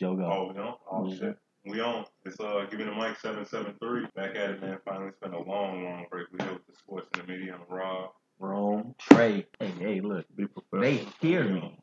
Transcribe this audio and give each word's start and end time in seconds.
Joe 0.00 0.16
go. 0.16 0.24
Oh, 0.24 0.52
we 0.52 0.58
on? 0.58 0.74
Oh 0.90 1.02
Mhm. 1.02 1.18
shit. 1.18 1.36
We 1.66 1.80
on. 1.82 2.06
It's 2.24 2.40
uh 2.40 2.64
give 2.70 2.78
me 2.78 2.86
the 2.86 2.94
mic 2.94 3.18
seven 3.18 3.44
seven 3.44 3.74
three. 3.82 4.06
Back 4.16 4.34
at 4.34 4.50
it 4.52 4.62
man. 4.62 4.78
Finally 4.84 5.08
it's 5.08 5.18
been 5.18 5.34
a 5.34 5.42
long, 5.42 5.84
long 5.84 6.06
break. 6.10 6.26
We 6.32 6.42
here 6.42 6.54
with 6.54 6.66
the 6.66 6.74
sports 6.74 7.08
and 7.14 7.22
the 7.28 7.30
media 7.32 7.52
on 7.54 7.60
Raw. 7.68 8.08
Wrong. 8.38 8.94
Trey, 8.98 9.46
hey, 9.58 9.66
hey, 9.78 10.00
look, 10.00 10.24
Be 10.34 10.46
professional. 10.46 10.80
they 10.80 11.06
hear 11.20 11.44
me. 11.44 11.78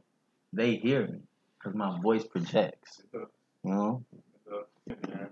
They 0.52 0.76
hear 0.78 1.06
me 1.08 1.20
because 1.60 1.76
my 1.78 2.00
voice 2.02 2.24
projects. 2.26 3.04
You 3.14 3.28
know, 3.72 4.04
Man. 4.88 5.30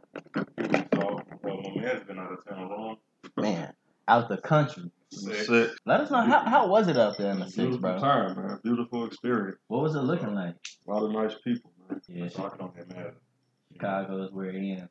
So 0.94 1.20
well 1.44 1.62
my 1.64 1.82
man's 1.82 2.04
been 2.06 2.20
out 2.20 2.34
of 2.34 2.46
town 2.48 2.70
wrong. 2.70 2.98
man, 3.38 3.74
out 4.08 4.30
the 4.30 4.38
country. 4.38 4.92
Sick. 5.12 5.34
Sick. 5.46 5.72
Let 5.86 6.02
us 6.02 6.12
know 6.12 6.22
how, 6.22 6.42
how 6.48 6.68
was 6.68 6.88
it 6.88 6.98
out 6.98 7.18
there 7.18 7.32
in 7.32 7.40
the 7.40 7.46
six, 7.46 7.56
Beautiful 7.56 7.80
bro? 7.80 8.00
time, 8.00 8.36
man. 8.36 8.60
Beautiful 8.64 9.06
experience. 9.06 9.58
What 9.70 9.82
was 9.82 9.96
it 9.96 10.02
looking 10.02 10.36
like? 10.36 10.56
A 10.88 10.92
lot 10.92 11.04
of 11.06 11.12
nice 11.12 11.34
people, 11.44 11.72
man. 11.75 11.75
Yeah, 12.08 12.30
Talking 12.30 12.62
on 12.62 12.72
that 12.78 12.90
man. 12.96 13.12
Chicago 13.74 14.24
is 14.24 14.32
where 14.32 14.50
it 14.50 14.56
ends. 14.56 14.90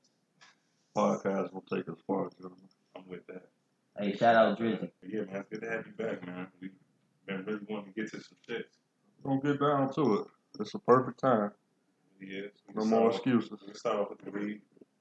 Podcast 0.97 1.53
will 1.53 1.65
take 1.73 1.89
us 1.89 1.99
far, 2.07 2.29
gentlemen. 2.37 2.59
I'm 2.97 3.03
with 3.09 3.27
that. 3.29 3.49
Hey, 3.99 4.17
shout 4.17 4.35
out 4.37 4.59
Drizzy. 4.59 4.91
Yeah, 5.03 5.23
man, 5.23 5.37
it's 5.37 5.49
good 5.51 5.63
to 5.63 5.71
have 5.71 5.87
you 5.87 5.93
back, 5.93 6.27
man. 6.27 6.47
We've 6.61 6.71
been 7.27 7.45
really 7.45 7.61
wanting 7.69 7.93
to 7.93 8.01
get 8.01 8.11
to 8.13 8.21
some 8.21 8.39
shit. 8.49 8.67
Don't 9.25 9.43
get 9.43 9.61
down 9.61 9.93
to 9.95 10.15
it. 10.21 10.27
It's 10.61 10.75
a 10.75 10.79
perfect 10.79 11.21
time. 11.21 11.51
Yeah, 12.21 12.43
No 12.75 12.85
more 12.85 13.09
off- 13.09 13.17
excuses. 13.17 13.51
We 13.61 13.67
can 13.69 13.75
start 13.75 13.99
off 13.99 14.11
with 14.11 14.21
the 14.33 14.39
league. 14.39 14.61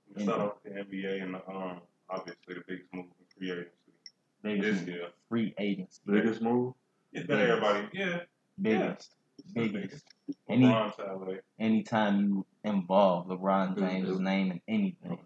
We 0.09 0.15
can 0.15 0.23
start 0.23 0.41
off 0.41 0.53
with 0.63 0.73
the 0.73 0.79
NBA 0.97 1.21
and 1.23 1.35
the, 1.35 1.47
um, 1.49 1.81
obviously 2.09 2.55
the 2.55 2.63
biggest 2.67 2.93
move 2.93 3.05
in 3.05 3.25
free 3.37 3.51
agency 3.51 3.71
this 4.41 4.53
Biggest 4.61 4.87
year. 4.87 5.07
free 5.29 5.53
agents. 5.59 6.01
Biggest 6.05 6.41
move? 6.41 6.73
It's 7.11 7.27
better 7.27 7.47
everybody. 7.47 7.87
Yeah, 7.93 8.19
Biggest. 8.61 9.15
it's 9.37 9.53
the 9.53 9.59
Biggest. 9.67 9.73
biggest. 9.73 10.12
Any 10.47 10.65
LeBron 10.65 11.39
anytime 11.59 12.19
you 12.19 12.45
involve 12.63 13.27
LeBron 13.27 13.77
James' 13.77 14.19
name 14.19 14.51
in 14.51 14.61
anything. 14.67 15.19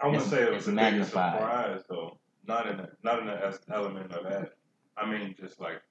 I 0.00 0.06
would 0.06 0.16
It's- 0.16 0.30
say 0.30 0.42
it 0.42 0.52
was 0.52 0.66
a 0.66 0.70
the 0.70 0.76
biggest 0.76 1.14
magnified. 1.14 1.40
surprise 1.40 1.84
though. 1.88 2.18
Not 2.44 2.66
in 2.66 2.76
the 2.78 2.96
not 3.02 3.20
in 3.20 3.26
the 3.26 3.60
element 3.68 4.12
of 4.12 4.24
that. 4.24 4.54
I 4.96 5.06
mean, 5.10 5.34
just 5.34 5.60
like 5.60 5.82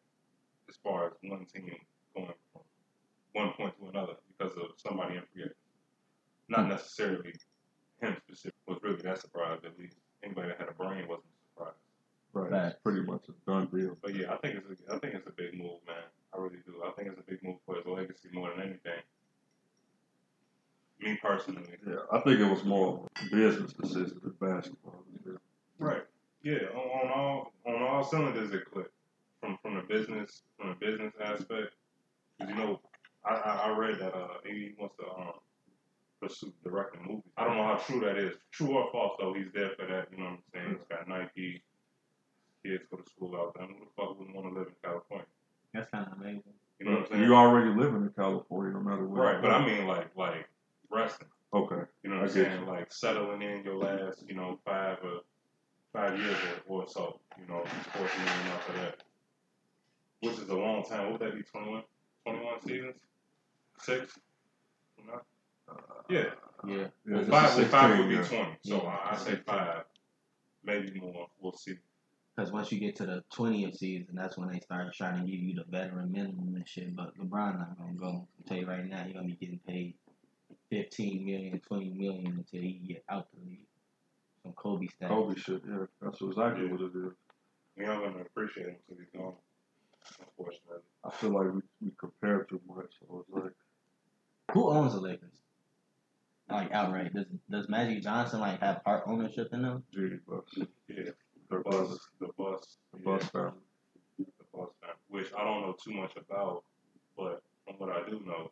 as 0.68 0.78
far 0.78 1.08
as 1.08 1.14
one 1.22 1.46
team 1.46 1.80
going 2.16 2.34
from 2.52 2.62
one 3.34 3.54
point 3.54 3.78
to 3.78 3.88
another 3.88 4.16
because 4.28 4.56
of 4.58 4.72
somebody 4.78 5.16
in 5.16 5.24
free 5.34 5.44
agency. 5.44 5.58
Not 6.48 6.64
hmm. 6.64 6.70
necessarily 6.70 7.34
him 8.02 8.16
specific 8.18 8.60
was 8.68 8.80
really 8.82 9.02
that 9.04 9.20
surprise 9.20 9.60
at 9.64 9.78
least. 9.78 9.98
Anybody 10.24 10.50
that 10.50 10.60
had 10.60 10.70
a 10.70 10.74
brain 10.74 11.08
wasn't 11.08 11.32
surprised. 11.54 11.78
Right. 12.34 12.52
Facts. 12.52 12.74
It's 12.74 12.84
pretty 12.84 13.02
much 13.02 13.26
a 13.30 13.34
done 13.50 13.68
deal. 13.68 13.98
But 14.02 14.16
yeah, 14.16 14.34
I 14.34 14.38
think 14.38 14.58
it's 14.58 14.70
a, 14.70 14.94
I 14.94 15.00
think 15.00 15.16
it's 15.16 15.28
a 15.28 15.32
big 15.32 15.54
move, 15.54 15.80
man. 15.88 16.04
I 16.34 16.38
really 16.38 16.58
do. 16.66 16.82
I 16.86 16.92
think 16.92 17.10
it's 17.10 17.20
a 17.20 17.24
big 17.30 17.44
move 17.44 17.58
for 17.66 17.76
his 17.76 17.86
legacy 17.86 18.30
more 18.34 18.50
than 18.52 18.62
anything. 18.62 19.02
Me 21.00 21.18
personally. 21.22 21.64
Yeah, 21.88 21.96
I 22.12 22.20
think 22.20 22.40
it 22.40 22.50
was 22.50 22.64
more 22.64 23.08
business 23.32 23.74
decision 23.74 24.20
than 24.22 24.34
basketball. 24.40 25.04
Right. 25.78 26.04
Yeah. 26.44 26.68
On, 26.76 27.08
on 27.08 27.12
all 27.20 27.54
on 27.66 27.82
all 27.82 28.04
cylinders 28.04 28.52
it 28.52 28.66
clicked. 28.72 28.94
From 29.40 29.58
from 29.62 29.76
the 29.76 29.82
business 29.84 30.42
from 30.58 30.70
the 30.70 30.76
business 30.86 31.14
aspect. 31.24 31.74
'Cause, 32.40 32.50
you 32.50 32.56
know, 32.56 32.82
I, 33.26 33.34
I 33.36 33.56
I 33.72 33.78
read 33.78 34.00
that 34.00 34.14
uh 34.14 34.28
he 34.46 34.74
wants 34.78 34.96
to 34.98 35.06
um 35.08 35.34
pursue 36.22 36.54
directing 36.64 37.02
movies. 37.06 37.32
I 37.38 37.46
don't 37.46 37.56
know 37.56 37.64
how 37.64 37.78
true 37.78 38.02
that 38.02 38.18
is. 38.18 38.36
True 38.52 38.78
or 38.78 38.92
false 38.92 39.16
though, 39.20 39.34
he's 39.34 39.52
there 39.54 39.72
for 39.80 39.86
that, 39.88 40.10
you 40.12 40.18
know 40.18 40.26
what 40.26 40.32
I'm 40.34 40.44
saying? 40.54 40.78
He's 40.80 40.88
got 40.90 41.08
Nike, 41.08 41.64
kids 42.66 42.84
go 42.92 42.98
to 42.98 43.10
school 43.10 43.36
out 43.38 43.54
there. 43.56 43.66
Who 43.68 43.74
the 43.80 43.92
fuck 43.96 44.18
wouldn't 44.20 44.36
want 44.36 44.54
to 44.54 44.60
live 44.60 44.68
in 44.68 44.74
California? 44.84 45.26
That's 45.74 45.90
kind 45.92 46.08
of 46.08 46.14
amazing. 46.20 46.44
You 46.80 46.86
know 46.86 46.92
what 46.94 47.00
I'm 47.02 47.08
saying? 47.12 47.24
You 47.24 47.36
already 47.36 47.70
living 47.70 48.02
in 48.04 48.12
California, 48.16 48.74
no 48.74 48.80
matter 48.82 49.06
what. 49.06 49.20
Right, 49.22 49.42
but 49.42 49.52
I 49.52 49.66
mean 49.66 49.86
like 49.88 50.10
like 50.16 50.48
resting. 50.90 51.28
Okay. 51.54 51.82
You 52.04 52.10
know 52.10 52.18
what 52.22 52.26
I 52.26 52.28
I'm 52.30 52.34
get 52.36 52.52
saying? 52.52 52.66
Like 52.66 52.92
settling 52.94 53.42
in 53.42 53.64
your 53.64 53.76
last, 53.76 54.24
you 54.28 54.36
know, 54.36 54.60
five 54.66 54.98
or 55.04 55.22
five 55.94 56.18
years 56.20 56.38
or, 56.68 56.82
or 56.84 56.88
so, 56.88 57.20
you 57.40 57.48
know, 57.48 57.64
sports 57.92 58.14
and 58.18 58.28
then 58.28 58.48
after 58.54 58.74
that. 58.74 58.98
Which 60.22 60.38
is 60.38 60.50
a 60.50 60.56
long 60.56 60.84
time. 60.84 61.12
What 61.12 61.22
would 61.22 61.32
that 61.32 61.36
be, 61.38 61.44
21, 61.44 61.84
21 62.26 62.62
seasons? 62.62 62.96
Six? 63.80 64.20
No? 65.08 65.22
Yeah. 66.10 66.20
Uh, 66.20 66.68
yeah. 66.68 66.76
Yeah, 66.78 66.88
Well, 67.06 67.20
just 67.20 67.30
five, 67.32 67.56
well, 67.58 67.66
five 67.66 67.98
would 68.00 68.10
be 68.10 68.16
yeah. 68.16 68.24
20. 68.24 68.46
So 68.66 68.76
Yeah. 68.84 68.90
I, 68.90 69.14
I 69.14 69.18
say 69.18 69.36
five. 69.46 69.84
Maybe 70.64 71.00
more. 71.00 71.28
We'll 71.40 71.54
see. 71.54 71.76
Because 72.40 72.54
once 72.54 72.72
you 72.72 72.80
get 72.80 72.96
to 72.96 73.06
the 73.06 73.22
20th 73.36 73.80
season, 73.80 74.08
that's 74.14 74.38
when 74.38 74.48
they 74.50 74.62
start 74.62 74.94
trying 74.94 75.26
to 75.26 75.30
give 75.30 75.42
you 75.42 75.56
the 75.56 75.66
veteran 75.70 76.10
minimum 76.10 76.56
and 76.56 76.66
shit. 76.66 76.96
But 76.96 77.18
LeBron 77.18 77.60
not 77.60 77.78
going 77.78 77.96
to 77.96 78.00
go. 78.00 78.08
I'll 78.08 78.28
tell 78.48 78.56
you 78.56 78.66
right 78.66 78.86
now, 78.86 79.04
he's 79.04 79.12
going 79.14 79.28
to 79.28 79.36
be 79.36 79.46
getting 79.46 79.60
paid 79.68 79.94
15 80.70 81.26
million, 81.26 81.60
20 81.60 81.90
million 81.90 82.28
until 82.28 82.62
he 82.62 82.80
get 82.88 83.04
out 83.10 83.28
the 83.34 83.46
league. 83.46 83.66
Some 84.44 84.54
Kobe 84.54 84.88
status. 84.88 85.10
Kobe 85.14 85.36
shit, 85.36 85.62
yeah. 85.68 85.86
That's 86.02 86.22
exactly 86.22 86.68
Yeah. 86.68 86.72
what 86.72 86.82
it 86.82 86.92
is. 86.96 87.14
We 87.76 87.86
aren't 87.86 88.04
going 88.04 88.14
to 88.14 88.22
appreciate 88.22 88.68
him 88.68 88.76
until 88.88 89.04
he's 89.04 89.20
gone. 89.22 89.34
Unfortunately. 90.22 90.84
I 91.04 91.10
feel 91.12 91.32
like 91.32 91.54
we, 91.54 91.62
we 91.82 91.92
compare 92.00 92.44
too 92.46 92.62
much. 92.74 92.92
So 93.02 93.26
it's 93.28 93.44
like, 93.44 93.54
Who 94.54 94.70
owns 94.70 94.94
the 94.94 95.02
Lakers? 95.02 95.34
Like 96.50 96.72
outright. 96.72 97.14
Does 97.14 97.26
does 97.52 97.68
Magic 97.68 98.02
Johnson 98.02 98.40
like 98.40 98.62
have 98.62 98.82
part 98.86 99.04
ownership 99.08 99.50
in 99.52 99.62
them? 99.62 99.84
gee, 99.94 100.18
Buss. 100.26 100.68
Yeah. 100.88 101.12
Their 101.50 101.60
The 101.64 101.70
Buss. 101.70 102.00
The 102.20 102.28
Buss. 102.38 102.78
The 102.94 103.00
yeah. 103.00 103.06
Buss 103.18 103.24
family. 103.30 103.52
the 104.18 104.26
Buss 104.54 104.70
fan, 104.82 104.96
which 105.08 105.28
I 105.38 105.44
don't 105.44 105.62
know 105.62 105.76
too 105.84 105.94
much 105.94 106.14
about, 106.18 106.64
but 107.18 107.42
from 107.66 107.76
what 107.78 107.90
I 107.96 108.08
do 108.10 108.22
know, 108.26 108.52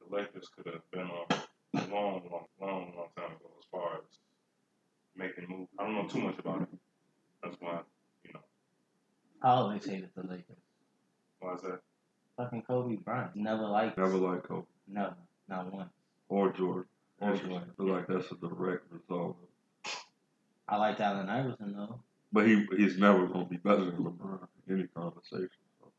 the 0.00 0.16
Lakers 0.16 0.48
could 0.56 0.66
have 0.72 0.90
been 0.90 1.08
on 1.08 1.26
a 1.30 1.86
long, 1.94 2.22
long, 2.30 2.46
long, 2.60 2.92
long 2.96 3.08
time 3.16 3.32
ago 3.32 3.50
as 3.58 3.64
far 3.70 3.94
as 3.96 4.18
making 5.16 5.46
moves. 5.48 5.70
I 5.78 5.84
don't 5.84 5.94
know 5.94 6.08
too 6.08 6.20
much 6.20 6.38
about 6.38 6.62
it. 6.62 6.68
That's 7.42 7.56
why, 7.60 7.80
you 8.24 8.32
know, 8.34 8.40
I 9.42 9.48
always 9.50 9.84
hated 9.84 10.10
the 10.14 10.22
Lakers. 10.22 10.56
why 11.40 11.54
is 11.54 11.62
that? 11.62 11.80
Fucking 12.36 12.62
Kobe 12.62 12.96
Bryant. 12.96 13.36
Never 13.36 13.64
liked. 13.66 13.98
Never 13.98 14.16
like 14.16 14.44
Kobe. 14.44 14.66
Never. 14.88 15.14
Not 15.48 15.72
once. 15.72 15.90
Or 16.28 16.50
Jordan. 16.52 16.84
Or 17.20 17.30
I 17.32 17.36
Jordan. 17.36 17.70
feel 17.76 17.86
like 17.88 18.06
that's 18.06 18.30
a 18.32 18.36
direct 18.36 18.84
result. 18.90 19.36
I 20.66 20.76
liked 20.76 21.00
Allen 21.00 21.28
Iverson 21.28 21.74
though. 21.76 22.00
But 22.32 22.46
he 22.46 22.66
he's 22.76 22.98
never 22.98 23.26
going 23.26 23.44
to 23.44 23.50
be 23.50 23.56
better 23.58 23.84
than 23.84 23.96
LeBron 24.04 24.46
in 24.68 24.78
any 24.78 24.86
conversation. 24.88 25.48
So 25.80 25.92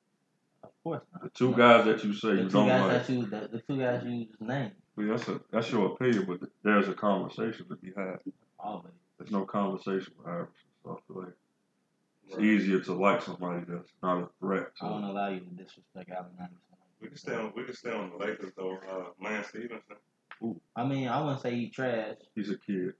Of 0.63 0.69
course 0.83 1.01
not. 1.13 1.23
the 1.23 1.29
two 1.29 1.51
No. 1.51 1.57
guys 1.57 1.85
that 1.85 2.03
you 2.03 2.13
say 2.13 2.29
The 2.29 2.35
you 2.35 2.44
two 2.44 2.49
don't 2.49 2.67
guys 2.67 2.81
like, 2.81 3.07
that 3.07 3.13
you 3.13 3.25
the, 3.25 3.47
the 3.51 3.59
two 3.67 3.77
guys 3.79 4.03
you 4.05 4.25
just 4.25 4.41
named. 4.41 4.72
I 4.97 5.01
mean, 5.01 5.09
that's 5.09 5.27
a 5.27 5.41
that's 5.51 5.72
your 5.72 5.88
opinion, 5.93 6.25
but 6.27 6.39
there's 6.63 6.88
a 6.88 6.93
conversation 6.93 7.67
to 7.69 7.75
be 7.75 7.91
had. 7.95 8.17
Always. 8.59 8.93
There's 9.17 9.31
no 9.31 9.45
conversation 9.45 10.13
with 10.17 10.27
Iverson, 10.27 10.53
so 10.83 10.91
I 10.91 11.13
feel 11.13 11.22
like 11.23 11.33
it's 12.25 12.35
Right. 12.35 12.45
easier 12.45 12.79
to 12.79 12.93
like 12.93 13.22
somebody 13.22 13.63
that's 13.67 13.91
not 14.01 14.23
a 14.23 14.29
threat. 14.39 14.69
I 14.81 14.89
don't 14.89 15.03
allow 15.03 15.29
you 15.29 15.41
to 15.41 15.45
disrespect 15.45 16.09
Allen 16.09 16.31
Iverson. 16.39 16.57
We 17.01 17.07
can 17.09 17.17
stay 17.17 17.35
on. 17.35 17.51
We 17.55 17.66
can 17.66 17.75
stay 17.75 17.91
on 17.91 18.09
the 18.11 18.17
Lakers 18.17 18.53
though. 18.57 18.77
Uh, 18.89 19.05
Lance 19.23 19.47
Stephenson. 19.49 19.97
I 20.75 20.83
mean, 20.85 21.07
I 21.09 21.22
wouldn't 21.22 21.41
say 21.41 21.53
he 21.55 21.69
trash. 21.69 22.16
he's 22.33 22.49
a 22.49 22.57
kid. 22.57 22.93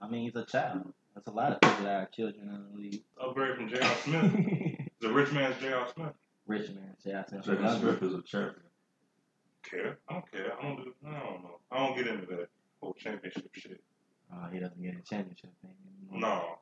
I 0.00 0.08
mean, 0.08 0.24
he's 0.24 0.36
a 0.36 0.44
child. 0.44 0.92
There's 1.24 1.34
a 1.34 1.36
lot 1.36 1.52
of 1.52 1.60
people 1.60 1.84
that 1.84 1.94
are 2.02 2.06
children 2.06 2.48
in 2.48 2.64
the 2.72 2.82
league. 2.82 3.02
Upgrade 3.20 3.56
from 3.56 3.68
J.R. 3.68 3.94
Smith. 4.04 4.32
the 5.00 5.08
a 5.08 5.12
rich 5.12 5.32
man's 5.32 5.60
J.R. 5.60 5.86
Smith. 5.94 6.12
Rich 6.46 6.70
man, 6.70 6.96
Jackson. 7.04 7.42
J.R. 7.42 7.78
Smith 7.78 8.02
is 8.02 8.14
a 8.14 8.22
champion. 8.22 8.54
Care? 9.62 9.98
I 10.08 10.14
don't 10.14 10.32
care. 10.32 10.52
I 10.58 10.62
don't 10.62 10.76
do. 10.84 10.94
I 11.06 11.10
don't 11.12 11.42
know. 11.42 11.58
I 11.70 11.78
don't 11.86 11.96
get 11.96 12.06
into 12.06 12.26
that 12.26 12.48
whole 12.82 12.94
championship 12.94 13.48
shit. 13.52 13.80
Uh, 14.32 14.48
he 14.50 14.58
doesn't 14.58 14.80
get 14.82 14.94
a 14.94 15.02
championship 15.02 15.50
thing. 15.60 15.70
anymore. 16.10 16.30
No. 16.30 16.58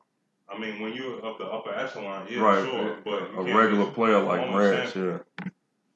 I 0.53 0.59
mean, 0.59 0.81
when 0.81 0.93
you're 0.93 1.25
up 1.25 1.37
the 1.37 1.45
upper 1.45 1.73
echelon, 1.73 2.27
yeah, 2.29 2.39
right. 2.41 2.65
sure, 2.69 2.97
a- 2.97 3.01
but 3.03 3.31
you 3.31 3.39
a 3.39 3.45
can't 3.45 3.57
regular 3.57 3.83
just- 3.85 3.95
player 3.95 4.19
like 4.19 4.41
almost 4.41 4.57
Reds, 4.71 4.95
yeah. 4.95 5.17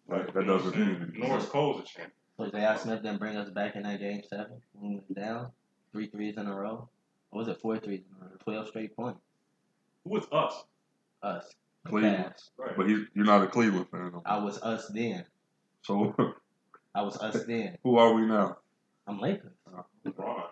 Like, 0.07 0.27
You 0.27 0.33
that 0.33 0.45
doesn't 0.47 0.73
I'm 0.73 0.79
mean 0.79 0.87
saying? 0.87 1.01
anything. 1.11 1.19
Norris 1.27 1.45
Cole's 1.47 1.81
a 1.81 1.85
champion. 1.85 2.11
So 2.37 2.49
J.R. 2.51 2.77
Smith 2.77 3.01
didn't 3.03 3.19
bring 3.19 3.35
us 3.35 3.49
back 3.49 3.75
in 3.75 3.83
that 3.83 3.99
game 3.99 4.21
seven 4.29 4.61
when 4.73 4.89
we 4.91 4.95
went 4.95 5.15
down. 5.15 5.51
Three 5.91 6.07
threes 6.07 6.37
in 6.37 6.47
a 6.47 6.55
row. 6.55 6.89
Or 7.33 7.39
was 7.39 7.47
it 7.47 7.59
four 7.61 7.77
threes 7.79 8.01
in 8.21 8.27
a? 8.27 8.37
Twelve 8.43 8.67
straight 8.67 8.95
points. 8.95 9.19
Who 10.03 10.11
was 10.11 10.25
us? 10.31 10.63
Us. 11.23 11.45
Cleveland. 11.87 12.17
Cavs. 12.17 12.49
Right. 12.57 12.77
But 12.77 12.87
he's 12.87 12.99
you're 13.15 13.25
not 13.25 13.41
a 13.43 13.47
Cleveland 13.47 13.87
fan. 13.89 14.11
no. 14.13 14.21
I 14.25 14.37
was 14.37 14.61
us 14.61 14.87
then. 14.93 15.25
So 15.81 16.13
I 16.93 17.01
was 17.01 17.17
us 17.17 17.43
then. 17.45 17.77
who 17.83 17.97
are 17.97 18.13
we 18.13 18.21
now? 18.27 18.57
I'm 19.07 19.19
Lakers. 19.19 19.51
Uh, 19.67 19.81
LeBron. 20.05 20.43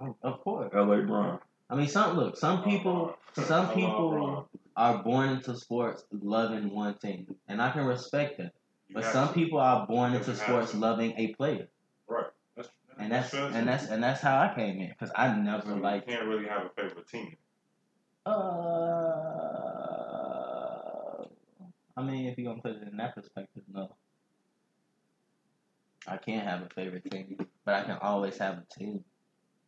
Oh, 0.00 0.16
of 0.22 0.40
course. 0.40 0.72
L.A. 0.74 1.02
Brown. 1.02 1.38
I 1.70 1.76
mean, 1.76 1.88
some 1.88 2.16
look. 2.16 2.36
Some 2.36 2.58
uh, 2.58 2.62
people. 2.62 3.16
Some 3.46 3.70
people 3.74 4.48
are 4.76 5.02
born 5.02 5.30
into 5.30 5.56
sports 5.56 6.04
loving 6.12 6.70
one 6.72 6.94
thing, 6.94 7.34
and 7.48 7.60
I 7.60 7.70
can 7.70 7.84
respect 7.84 8.38
that. 8.38 8.52
You 8.88 8.94
But 8.94 9.04
some 9.06 9.28
to. 9.28 9.34
people 9.34 9.58
are 9.58 9.86
born 9.86 10.12
You 10.12 10.18
into 10.18 10.36
sports 10.36 10.70
to. 10.72 10.76
loving 10.76 11.14
a 11.16 11.34
player, 11.34 11.52
Right. 11.56 11.68
That's, 11.68 11.73
and 12.98 13.12
that's 13.12 13.32
and 13.34 13.66
that's 13.68 13.86
and 13.86 14.02
that's 14.02 14.20
how 14.20 14.38
I 14.40 14.52
came 14.54 14.80
in 14.80 14.88
because 14.88 15.10
I 15.14 15.28
So 15.28 15.40
never 15.40 15.74
you 15.74 15.80
liked. 15.80 16.08
can't 16.08 16.26
really 16.26 16.46
have 16.46 16.66
a 16.66 16.70
favorite 16.70 17.08
team. 17.08 17.36
Uh, 18.26 18.30
I 21.96 22.02
mean, 22.02 22.26
if 22.26 22.38
you're 22.38 22.50
gonna 22.50 22.62
put 22.62 22.72
it 22.82 22.88
in 22.88 22.96
that 22.96 23.14
perspective, 23.14 23.62
no. 23.72 23.94
I 26.06 26.16
can't 26.18 26.46
have 26.46 26.62
a 26.62 26.68
favorite 26.74 27.10
team, 27.10 27.36
but 27.64 27.74
I 27.74 27.82
can 27.84 27.96
always 28.02 28.36
have 28.38 28.58
a 28.58 28.64
team 28.78 29.04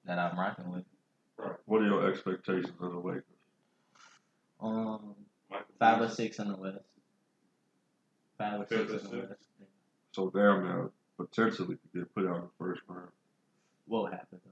that 0.05 0.19
I'm 0.19 0.39
rocking 0.39 0.71
with. 0.71 0.85
Right. 1.39 1.53
What 1.67 1.83
are 1.83 1.87
your 1.87 2.11
expectations 2.11 2.73
of 2.81 2.93
the 2.93 2.99
Lakers? 2.99 3.25
Um, 4.61 5.15
Michael 5.51 5.67
five 5.79 6.01
or 6.03 6.09
six 6.09 6.39
in 6.39 6.49
the 6.49 6.57
West. 6.57 6.79
Five 8.39 8.61
or 8.61 8.67
Fifth 8.67 8.91
six 8.91 9.05
in 9.05 9.11
the? 9.11 9.17
West. 9.27 9.43
So 10.13 10.31
damn 10.31 10.65
now 10.65 10.91
potentially 11.17 11.77
could 11.77 11.93
get 12.01 12.15
put 12.15 12.27
out 12.27 12.37
in 12.37 12.43
the 12.43 12.49
first 12.59 12.83
round. 12.89 13.09
What 13.87 13.99
will 14.05 14.11
happen 14.11 14.41
though? 14.45 14.51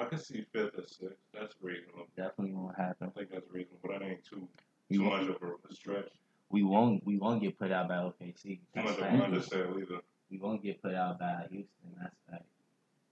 I 0.00 0.04
can 0.04 0.18
see 0.18 0.44
fifth 0.52 0.74
or 0.78 0.86
sixth. 0.86 1.16
That's 1.32 1.54
reasonable. 1.62 2.06
Definitely 2.16 2.52
won't 2.52 2.76
happen. 2.76 3.10
I 3.14 3.18
think 3.18 3.30
that's 3.30 3.50
reasonable. 3.50 3.78
But 3.82 3.92
that 4.00 4.02
ain't 4.02 4.24
too 4.24 4.46
We 4.90 4.98
too 4.98 5.04
won't, 5.04 5.28
much 5.28 5.36
of 5.36 5.42
a 5.70 5.74
stretch. 5.74 6.08
we 6.50 6.62
won't. 6.62 7.04
We 7.06 7.16
won't 7.16 7.40
get 7.42 7.58
put 7.58 7.72
out 7.72 7.88
by 7.88 7.94
OKC. 7.96 8.42
Too 8.42 8.58
That's 8.74 8.88
much 8.90 8.98
of 8.98 9.44
fact. 9.46 9.54
either. 9.54 10.00
We 10.30 10.38
won't 10.38 10.62
get 10.62 10.82
put 10.82 10.94
out 10.94 11.18
by 11.18 11.46
Houston. 11.50 11.68
That's 12.00 12.14
fact. 12.30 12.44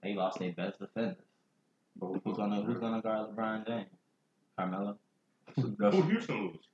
They 0.03 0.13
lost 0.13 0.37
their 0.39 0.51
best 0.51 0.77
defenders. 0.79 1.17
Both 1.95 2.21
Who's 2.23 2.33
of 2.33 2.37
them, 2.37 2.49
gonna 2.51 2.61
Who's 2.63 2.81
man. 2.81 2.91
gonna 2.91 3.01
guard 3.01 3.29
LeBron 3.35 3.65
James? 3.67 3.87
Carmelo, 4.57 4.97
So 5.55 5.61
that's- 5.79 5.95
Who 5.95 6.01
Houston 6.09 6.41
lose? 6.47 6.67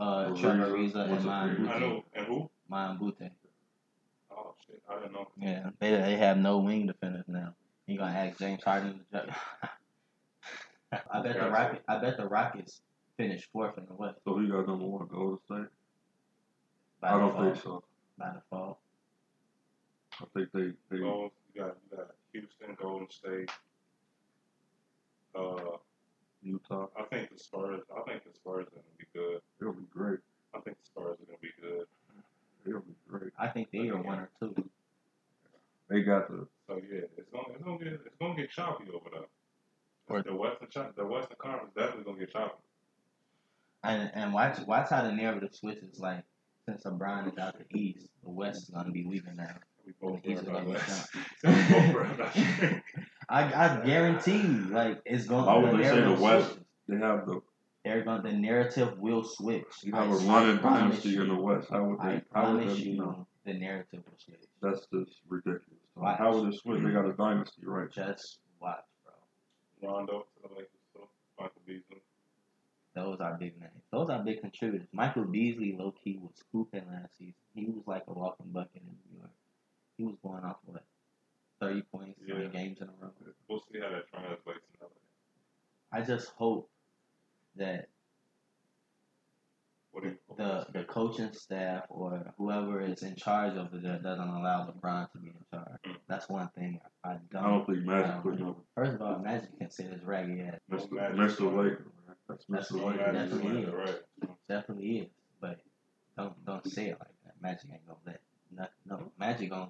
uh, 0.00 0.04
Ariza. 0.30 0.40
Trevor 0.40 0.66
Ariza, 0.66 0.94
What's 0.94 0.96
and 0.96 1.14
his 1.14 1.24
Mine? 1.24 1.50
I 1.50 1.54
Bute. 1.78 1.80
know. 1.80 2.04
And 2.14 2.26
who? 2.26 2.50
Mine 2.68 2.98
Bute. 2.98 3.30
Oh 4.72 4.76
shit, 4.76 4.82
I 4.88 5.00
didn't 5.00 5.12
know. 5.12 5.28
Yeah, 5.38 5.70
they 5.80 5.90
they 5.90 6.16
have 6.16 6.38
no 6.38 6.58
wing 6.58 6.86
defenders 6.86 7.24
now. 7.28 7.54
You 7.86 7.98
gonna 7.98 8.12
ask 8.16 8.38
James 8.38 8.62
Harden 8.62 9.00
to 9.12 9.18
jump? 9.26 9.32
I 10.92 11.22
bet 11.22 11.34
the 11.34 11.40
Gotcha. 11.40 11.50
Rocket. 11.50 11.82
I 11.88 11.98
bet 11.98 12.16
the 12.16 12.26
Rockets 12.26 12.82
finished 13.16 13.48
fourth 13.52 13.78
in 13.78 13.86
the 13.86 13.94
West 13.94 14.18
So 14.24 14.38
he 14.38 14.48
got 14.48 14.66
number 14.66 14.84
one 14.86 15.06
Golden 15.08 15.38
State? 15.46 15.70
by 17.00 17.08
I 17.08 17.18
don't 17.18 17.28
default. 17.32 17.52
think 17.54 17.62
so. 17.64 17.84
By 18.18 18.32
default. 18.34 18.78
I 20.20 20.24
think 20.34 20.48
they 20.52 20.72
they 20.90 20.98
Gold, 21.02 21.30
you 21.54 21.62
got 21.62 21.76
you 21.90 21.96
got 21.96 22.10
Houston, 22.32 22.76
Golden 22.80 23.10
State. 23.10 23.50
Uh, 25.34 25.78
Utah. 26.42 26.88
I 26.98 27.02
think 27.04 27.30
the 27.32 27.38
Spurs. 27.38 27.80
I 27.96 28.02
think 28.10 28.24
the 28.24 28.34
Spurs 28.34 28.66
are 28.66 28.70
gonna 28.70 28.98
be 28.98 29.06
good. 29.14 29.40
It'll 29.60 29.72
be 29.72 29.86
great. 29.90 30.18
I 30.54 30.60
think 30.60 30.76
the 30.78 30.84
Spurs 30.86 31.18
are 31.20 31.24
gonna 31.24 31.38
be 31.40 31.50
good. 31.60 31.86
It'll 32.66 32.80
be 32.80 32.94
great. 33.08 33.32
I 33.38 33.48
think 33.48 33.68
they 33.72 33.88
are 33.88 34.00
one 34.02 34.18
or 34.20 34.30
two. 34.40 34.54
They 35.88 36.02
got 36.02 36.28
the 36.28 36.46
So 36.68 36.76
yeah, 36.90 37.00
it's 37.16 37.28
gonna 37.32 37.44
it's 37.54 37.62
gonna 37.64 37.78
get 37.78 37.92
it's 37.94 38.16
gonna 38.20 38.36
get 38.36 38.50
choppy 38.50 38.84
over 38.88 39.10
there. 39.12 39.26
Or- 40.08 40.22
the 40.22 40.34
Western 40.34 40.68
Chop- 40.70 40.96
the 40.96 41.04
Western 41.06 41.36
Conference 41.38 41.72
definitely 41.76 42.04
gonna 42.04 42.18
get 42.18 42.32
choppy. 42.32 42.54
And 43.84 44.10
and 44.14 44.32
watch 44.32 44.58
watch 44.66 44.88
how 44.90 45.02
the 45.02 45.12
narrative 45.12 45.50
switches. 45.54 45.98
Like 45.98 46.24
since 46.66 46.84
LeBron 46.84 47.32
is 47.32 47.38
out 47.38 47.56
the 47.58 47.76
East, 47.78 48.08
the 48.22 48.30
West 48.30 48.62
is 48.64 48.70
gonna 48.70 48.90
be 48.92 49.04
weaker 49.04 49.32
now. 49.34 49.56
We 49.84 49.92
both 50.00 50.20
He's 50.22 50.40
worried 50.42 50.48
about 50.48 50.66
gonna 50.66 50.78
that. 50.78 51.08
both 51.92 51.94
worried. 51.94 52.82
I 53.28 53.42
I 53.52 53.84
guarantee 53.84 54.36
you, 54.40 54.66
like 54.70 55.00
it's 55.04 55.26
gonna. 55.26 55.46
Why 55.46 55.56
would 55.58 55.72
the 55.72 55.76
they 55.78 55.88
say 55.88 56.00
the 56.02 56.12
West? 56.12 56.46
switches. 56.50 56.64
they 56.88 56.96
have 56.98 57.26
the 57.26 57.40
They're 57.84 58.04
going. 58.04 58.22
The 58.22 58.32
narrative 58.32 58.98
will 58.98 59.24
switch. 59.24 59.66
you 59.82 59.92
have 59.92 60.08
a 60.10 60.14
I 60.14 60.24
running 60.26 60.58
promise 60.58 61.02
dynasty 61.02 61.16
in 61.16 61.28
the. 61.28 61.34
West. 61.34 61.68
How 61.70 61.84
would 61.84 62.00
I 62.00 62.22
how 62.32 62.52
would 62.52 62.62
promise 62.62 62.78
you, 62.78 62.96
no. 62.98 63.26
the 63.44 63.54
narrative 63.54 64.02
will 64.06 64.18
switch. 64.18 64.40
That's 64.60 64.86
just 64.86 65.20
ridiculous. 65.28 65.80
Watch. 65.96 66.18
How 66.18 66.36
would 66.36 66.54
it 66.54 66.60
switch? 66.60 66.82
They 66.82 66.90
got 66.90 67.06
a 67.06 67.12
dynasty, 67.12 67.62
right? 67.64 67.90
Just 67.90 68.38
watch, 68.60 68.84
bro. 69.04 69.90
Rondo 69.90 70.20
to 70.20 70.48
the 70.48 70.54
Lakers, 70.54 70.68
so 70.94 71.08
Michael 71.38 71.62
Beasley. 71.66 72.02
Those 72.94 73.20
are 73.20 73.36
big 73.38 73.58
names. 73.58 73.82
Those 73.90 74.10
are 74.10 74.22
big 74.22 74.40
contributors. 74.42 74.86
Michael 74.92 75.24
Beasley, 75.24 75.74
low 75.76 75.92
key, 76.04 76.18
was 76.20 76.32
scooping 76.36 76.84
last 76.88 77.16
season. 77.18 77.34
He 77.54 77.64
was 77.66 77.82
like 77.86 78.04
a 78.06 78.12
walking 78.12 78.50
bucket 78.52 78.82
in 78.82 78.82
New 79.10 79.18
York. 79.18 79.30
He 79.96 80.04
was 80.04 80.16
going 80.22 80.44
off 80.44 80.58
what 80.66 80.84
thirty 81.58 81.82
points, 81.82 82.20
three 82.26 82.48
games 82.48 82.78
in 82.80 82.88
a 82.88 82.92
row. 83.00 83.10
We'll 83.48 83.64
see 83.72 83.80
how 83.80 83.90
that 83.90 84.08
translates. 84.12 84.60
I 85.92 86.00
just 86.00 86.30
hope 86.38 86.68
that 87.56 87.88
What 89.92 90.04
you 90.04 90.16
the 90.36 90.66
the 90.72 90.84
coaching 90.84 91.32
staff 91.32 91.84
or 91.90 92.32
whoever 92.38 92.80
is 92.80 93.02
in 93.02 93.14
charge 93.14 93.56
over 93.56 93.78
there 93.78 93.98
doesn't 93.98 94.28
allow 94.28 94.66
LeBron 94.70 95.10
to 95.12 95.18
be 95.18 95.28
in 95.28 95.34
charge. 95.52 95.66
Mm. 95.86 95.96
That's 96.08 96.28
one 96.28 96.48
thing 96.56 96.80
I 97.04 97.10
I 97.12 97.16
don't. 97.30 97.42
don't 97.42 97.66
think 97.66 97.84
Magic 97.84 98.14
Um, 98.14 98.22
putting 98.22 98.46
up 98.46 98.58
First 98.74 98.92
of 98.94 99.02
all, 99.02 99.18
Magic 99.18 99.58
can 99.58 99.70
sit 99.70 99.92
his 99.92 100.02
raggedy 100.04 100.40
ass. 100.42 100.60
Mr. 100.70 100.92
Magic. 100.92 101.16
Mr. 101.16 101.40
Laker, 101.56 101.86
man. 102.06 102.16
That's 102.28 102.44
That's 102.48 102.70
Mr. 102.72 102.82
what 102.82 102.96
Laker. 102.96 103.12
Magic 103.12 103.44
Magic, 103.44 103.68
is. 103.68 103.74
right? 103.74 104.00
Definitely 104.48 104.98
is, 104.98 105.08
but 105.40 105.58
don't 106.16 106.44
don't 106.46 106.66
say 106.66 106.86
it 106.86 106.98
like 106.98 107.14
that. 107.26 107.34
Magic 107.42 107.70
ain't 107.72 107.86
gonna 107.86 107.98
let 108.06 108.20
no, 108.56 108.66
no 108.96 109.12
Magic 109.18 109.50
gonna 109.50 109.68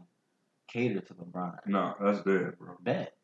cater 0.69 1.01
to 1.01 1.15
LeBron. 1.15 1.59
Nah, 1.67 1.95
that's 2.01 2.23
dead, 2.23 2.59
bro. 2.59 2.77
Bet. 2.81 3.15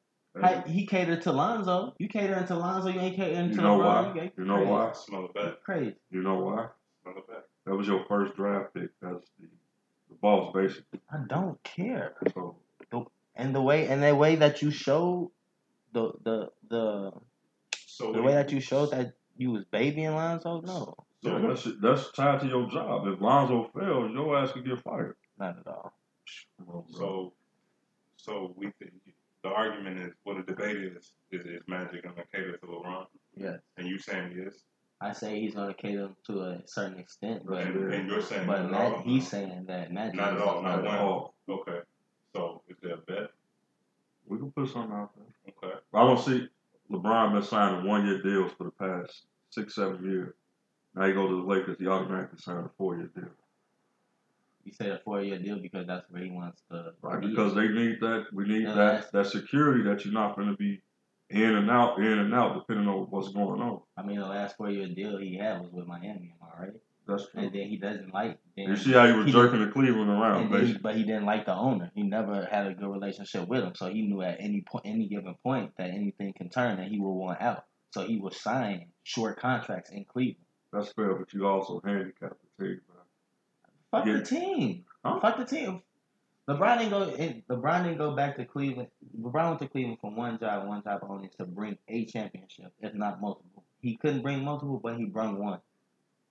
Hey, 0.41 0.63
he 0.67 0.87
catered 0.87 1.23
to 1.23 1.33
Lonzo. 1.33 1.95
You 1.99 2.09
catering 2.09 2.47
to 2.47 2.55
Lonzo, 2.57 2.89
you 2.91 3.01
ain't 3.01 3.17
catering 3.17 3.51
You 3.51 3.57
to 3.57 3.63
know 3.63 3.79
LeBron. 3.79 4.15
why? 4.15 4.33
You 4.37 4.45
know 4.45 4.55
crazy. 4.57 4.71
why? 4.71 4.93
Smell 4.93 5.25
it 5.27 5.35
back. 5.35 5.63
Crazy. 5.65 5.97
You 6.11 6.23
know 6.23 6.39
why? 6.41 6.67
Smell 7.03 7.15
it 7.19 7.27
back. 7.29 7.43
That 7.67 7.75
was 7.77 7.87
your 7.89 8.05
first 8.09 8.37
draft 8.37 8.75
pick. 8.75 8.91
That's 9.03 9.27
the, 9.41 9.49
the 10.09 10.15
boss, 10.23 10.53
basically. 10.55 11.01
I 11.13 11.19
don't 11.29 11.61
care. 11.65 12.15
So 12.35 12.57
the, 12.91 13.05
And 13.35 13.55
the 13.55 13.63
way 13.63 13.89
and 13.89 14.03
the 14.03 14.15
way 14.15 14.37
that 14.37 14.63
you 14.63 14.71
showed 14.71 15.31
the 15.93 16.13
the 16.23 16.49
the 16.69 17.13
So 17.87 18.13
the 18.13 18.23
way 18.23 18.35
that 18.35 18.53
you 18.53 18.61
showed 18.61 18.91
that 18.93 19.15
you 19.37 19.51
was 19.53 19.65
babying 19.65 20.15
Lonzo, 20.15 20.61
no, 20.61 20.95
So 21.23 21.41
that's 21.41 21.67
that's 21.83 22.13
tied 22.13 22.41
to 22.41 22.47
your 22.47 22.69
job. 22.71 23.07
If 23.09 23.21
Lonzo 23.21 23.71
fails, 23.75 24.13
your 24.13 24.37
ass 24.39 24.53
could 24.53 24.65
get 24.67 24.81
fired. 24.83 25.17
not 25.39 25.59
at 25.59 25.67
all. 25.67 25.93
Well, 26.65 26.87
bro. 26.93 26.99
So, 27.01 27.33
so 28.17 28.55
we 28.57 28.71
think 28.79 28.93
the 29.49 29.55
argument 29.55 29.99
is, 29.99 30.12
what 30.25 30.37
the 30.37 30.53
debate 30.53 30.77
is, 30.77 31.12
is, 31.31 31.45
is 31.47 31.62
Magic 31.67 32.03
going 32.03 32.15
to 32.17 32.23
cater 32.33 32.56
to 32.56 32.67
LeBron? 32.67 33.06
Yes. 33.37 33.59
And 33.77 33.87
you 33.89 33.99
saying 33.99 34.35
yes, 34.37 34.55
I 35.00 35.12
say 35.12 35.41
he's 35.41 35.55
gonna 35.55 35.75
cater 35.75 36.09
to 36.27 36.41
a 36.43 36.61
certain 36.67 36.99
extent, 36.99 37.45
but 37.47 37.62
and, 37.62 37.93
and 37.95 38.09
you're 38.09 38.21
saying 38.21 38.47
but 38.49 38.62
not 38.62 38.71
Mag- 38.73 38.93
all. 38.95 39.03
he's 39.03 39.29
saying 39.29 39.65
that 39.69 39.93
Magic 39.93 40.17
Not 40.17 40.35
at 40.35 40.41
all, 40.41 40.61
not 40.62 40.79
At 40.81 40.85
one. 40.85 40.99
all. 40.99 41.35
Okay. 41.49 41.79
So 42.35 42.62
is 42.69 42.77
there 42.83 42.95
a 42.95 42.97
bet? 42.97 43.31
We 44.27 44.39
can 44.39 44.50
put 44.50 44.69
something 44.71 44.93
out 44.93 45.11
there. 45.17 45.53
Okay. 45.71 45.79
I 45.94 46.01
don't 46.01 46.19
see 46.19 46.49
LeBron 46.91 47.33
been 47.33 47.43
signing 47.44 47.87
one 47.87 48.06
year 48.06 48.21
deals 48.23 48.51
for 48.59 48.65
the 48.65 48.71
past 48.73 49.23
six, 49.51 49.77
seven 49.77 50.05
years. 50.05 50.35
Now 50.97 51.05
you 51.05 51.15
go 51.15 51.29
to 51.29 51.37
the 51.43 51.47
Lakers, 51.47 51.77
he 51.79 51.87
automatically 51.87 52.41
signed 52.41 52.67
a 52.67 52.71
four 52.77 52.97
year 52.97 53.11
deal. 53.15 53.29
He 54.69 54.75
said 54.75 54.91
a 54.91 54.99
four 54.99 55.23
year 55.23 55.38
deal 55.38 55.59
because 55.59 55.87
that's 55.87 56.05
where 56.11 56.23
he 56.23 56.31
wants 56.31 56.62
to 56.70 56.93
Right? 57.00 57.20
be. 57.20 57.29
Because 57.29 57.55
they 57.55 57.69
need 57.69 58.00
that 58.00 58.26
we 58.35 58.44
need 58.44 58.65
Yeah, 58.65 58.75
that 58.75 59.12
that 59.12 59.26
security 59.26 59.82
that 59.85 60.05
you're 60.05 60.12
not 60.12 60.37
gonna 60.37 60.56
be 60.56 60.82
in 61.31 61.55
and 61.55 61.70
out, 61.70 61.98
in 61.98 62.19
and 62.19 62.34
out, 62.34 62.55
depending 62.55 62.87
on 62.87 63.06
what's 63.10 63.32
going 63.32 63.63
on. 63.63 63.81
I 63.96 64.03
mean, 64.03 64.19
the 64.19 64.27
last 64.27 64.56
four 64.58 64.70
year 64.70 64.89
deal 64.89 65.17
he 65.17 65.39
had 65.39 65.60
was 65.63 65.70
with 65.72 65.87
Miami, 65.87 66.34
am 66.34 66.48
I 66.55 66.63
right? 66.63 66.72
That's 67.06 67.31
true. 67.31 67.44
And 67.44 67.55
then 67.55 67.69
he 67.69 67.79
doesn't 67.79 68.13
like. 68.13 68.39
Then 68.56 68.69
You 68.69 68.77
see 68.77 68.93
how 68.93 69.05
you 69.05 69.17
were 69.17 69.25
jerking 69.25 69.65
the 69.65 69.70
Cleveland 69.70 70.10
around, 70.10 70.53
he, 70.67 70.75
but 70.75 70.94
he 70.96 71.05
didn't 71.05 71.25
like 71.25 71.46
the 71.46 71.55
owner. 71.55 71.91
He 71.94 72.03
never 72.03 72.44
had 72.44 72.67
a 72.67 72.75
good 72.75 72.91
relationship 72.91 73.48
with 73.48 73.65
him, 73.65 73.75
so 73.75 73.89
he 73.89 74.03
knew 74.03 74.20
at 74.20 74.37
any 74.39 74.60
point, 74.60 74.84
any 74.87 75.08
given 75.08 75.34
point, 75.43 75.72
that 75.79 75.89
anything 75.89 76.34
can 76.34 76.51
turn 76.51 76.79
and 76.79 76.93
he 76.93 77.01
will 77.01 77.17
want 77.17 77.41
out. 77.41 77.65
So 77.93 78.03
he 78.06 78.19
was 78.19 78.39
signing 78.39 78.93
short 79.03 79.39
contracts 79.41 79.91
in 79.91 80.05
Cleveland. 80.05 80.44
That's 80.75 80.93
fair, 80.93 81.15
but 81.15 81.32
you 81.32 81.46
also 81.46 81.81
handicapped 81.82 82.43
the 82.58 82.65
team, 82.65 82.81
man. 82.91 82.97
Fuck 83.91 84.07
Yeah. 84.07 84.13
the 84.15 84.23
team. 84.25 84.85
Huh? 85.05 85.21
Fuck 85.21 85.39
the 85.39 85.45
team. 85.45 85.83
LeBron 86.49 86.79
didn't 86.79 86.91
go. 86.91 87.57
LeBron 87.57 87.83
didn't 87.85 87.99
go 87.99 88.15
back 88.17 88.37
to 88.37 88.45
Cleveland. 88.45 88.89
LeBron 89.21 89.49
went 89.49 89.59
to 89.61 89.69
Cleveland 89.69 89.99
for 90.01 90.11
one 90.11 90.39
job, 90.39 90.67
one 90.67 90.83
job 90.83 91.01
only, 91.09 91.29
to 91.39 91.45
bring 91.45 91.77
a 91.89 92.07
championship, 92.07 92.73
if 92.81 92.95
not 92.95 93.21
multiple. 93.21 93.65
He 93.83 93.97
couldn't 93.97 94.23
bring 94.23 94.43
multiple, 94.45 94.81
but 94.83 94.97
he 94.97 95.05
brought 95.05 95.39
one. 95.39 95.61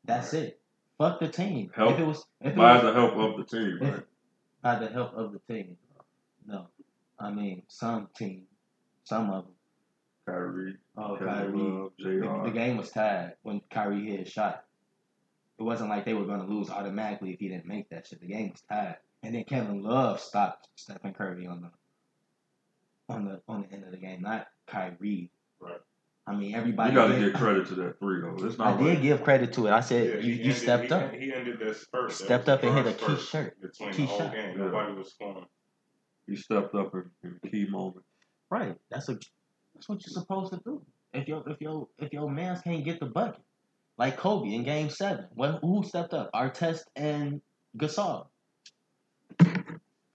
That's 0.06 0.34
it. 0.34 0.60
Fuck 0.98 1.20
the 1.20 1.28
team. 1.28 1.72
Help. 1.76 1.94
If 1.94 2.00
it 2.00 2.08
was, 2.08 2.26
if 2.42 2.54
it 2.54 2.56
By 2.56 2.74
was 2.74 2.84
the 2.84 2.94
help 2.94 3.14
of 3.14 3.38
the 3.38 3.44
team, 3.44 3.78
if- 3.82 3.94
right? 3.94 4.04
by 4.64 4.80
the 4.80 4.88
help 4.88 5.14
of 5.14 5.34
the 5.34 5.54
team. 5.54 5.78
No, 6.48 6.68
I 7.20 7.30
mean 7.30 7.62
some 7.68 8.08
team, 8.18 8.48
some 9.04 9.30
of 9.30 9.44
them. 9.46 9.54
Kyrie, 10.26 10.76
Oh, 10.98 11.16
Kyrie. 11.18 11.52
Love, 11.54 11.92
The, 12.00 12.42
the 12.46 12.52
game 12.52 12.78
was 12.78 12.90
tied 12.92 13.34
when 13.44 13.62
Kyrie 13.70 14.06
hit 14.10 14.20
his 14.22 14.30
shot. 14.30 14.66
It 15.60 15.64
wasn't 15.64 15.90
like 15.90 16.06
they 16.06 16.14
were 16.14 16.26
going 16.26 16.40
to 16.42 16.46
lose 16.48 16.70
automatically 16.70 17.32
if 17.34 17.40
he 17.40 17.50
didn't 17.50 17.66
make 17.66 17.90
that 17.90 18.08
shit. 18.08 18.22
The 18.22 18.28
game 18.28 18.52
was 18.52 18.62
tied, 18.70 18.98
and 19.24 19.34
then 19.34 19.44
Kevin 19.46 19.82
Love 19.82 20.20
stopped 20.20 20.68
Stephen 20.76 21.14
Curry 21.14 21.48
on 21.48 21.62
the 21.62 21.72
on 23.14 23.26
the 23.26 23.42
on 23.48 23.62
the 23.64 23.74
end 23.76 23.84
of 23.86 23.92
the 23.92 23.98
game, 23.98 24.22
not 24.22 24.48
Kyrie. 24.68 25.32
Right. 25.60 25.80
I 26.28 26.36
mean, 26.36 26.54
everybody. 26.56 26.92
You 26.92 26.96
got 26.98 27.08
to 27.08 27.20
give 27.20 27.34
credit 27.34 27.68
to 27.70 27.76
that 27.76 28.00
three 28.00 28.22
though. 28.22 28.36
It's 28.46 28.58
not. 28.58 28.68
I 28.68 28.72
not 28.72 28.84
did 28.84 29.02
give 29.02 29.24
credit 29.24 29.54
to 29.54 29.68
it. 29.68 29.72
I 29.72 29.80
said 29.80 30.06
Yeah, 30.08 30.16
you, 30.20 30.34
you 30.34 30.40
ended- 30.44 30.58
stepped 30.58 30.84
he, 30.86 30.92
up. 30.92 31.14
He 31.14 31.34
ended 31.34 31.60
this 31.60 31.86
first. 31.92 32.24
Stepped 32.26 32.50
up 32.50 32.64
and 32.64 32.76
hit 32.78 32.86
a 32.88 32.94
key 32.94 33.18
shot. 33.18 33.50
between 33.62 33.94
Key 33.94 34.02
the 34.04 34.06
whole 34.08 34.20
shot. 34.20 34.34
game. 34.34 34.50
Yeah. 34.58 34.66
Nobody 34.66 34.94
was 34.94 35.10
scoring. 35.14 35.46
he 36.28 36.36
stepped 36.36 36.76
up 36.76 36.94
in, 36.94 37.10
in 37.24 37.50
key 37.50 37.66
moments. 37.70 38.08
Right. 38.52 38.76
That's 38.92 39.08
a 39.10 39.18
that's 39.74 39.88
what 39.90 40.06
you're 40.06 40.14
supposed 40.14 40.52
to 40.54 40.60
do. 40.66 40.82
If 41.14 41.28
your 41.30 41.44
if 41.50 41.62
your 41.62 41.88
if 41.98 42.12
your 42.14 42.30
man's 42.30 42.62
can't 42.62 42.84
get 42.84 43.00
the 43.00 43.06
bucket, 43.06 43.42
like 43.98 44.18
Kobe 44.18 44.54
in 44.54 44.64
Game 44.64 44.90
Seven, 44.90 45.26
what 45.34 45.60
who 45.62 45.84
stepped 45.84 46.14
up? 46.14 46.32
Artest 46.34 46.84
and 46.96 47.42
Gasol. 47.78 48.28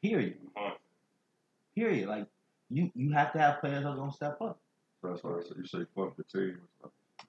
Period. 0.02 0.36
Haunted. 0.56 0.78
Period. 1.76 2.08
Like 2.08 2.26
you, 2.70 2.90
you 2.94 3.12
have 3.12 3.32
to 3.32 3.38
have 3.38 3.60
players 3.60 3.82
that 3.84 3.90
are 3.90 3.96
gonna 3.96 4.12
step 4.12 4.38
up. 4.40 4.58
That's 5.02 5.22
why 5.22 5.38
I 5.38 5.42
said 5.42 5.56
you 5.56 5.66
say 5.66 5.84
fuck 5.96 6.16
the 6.16 6.24
team. 6.24 6.58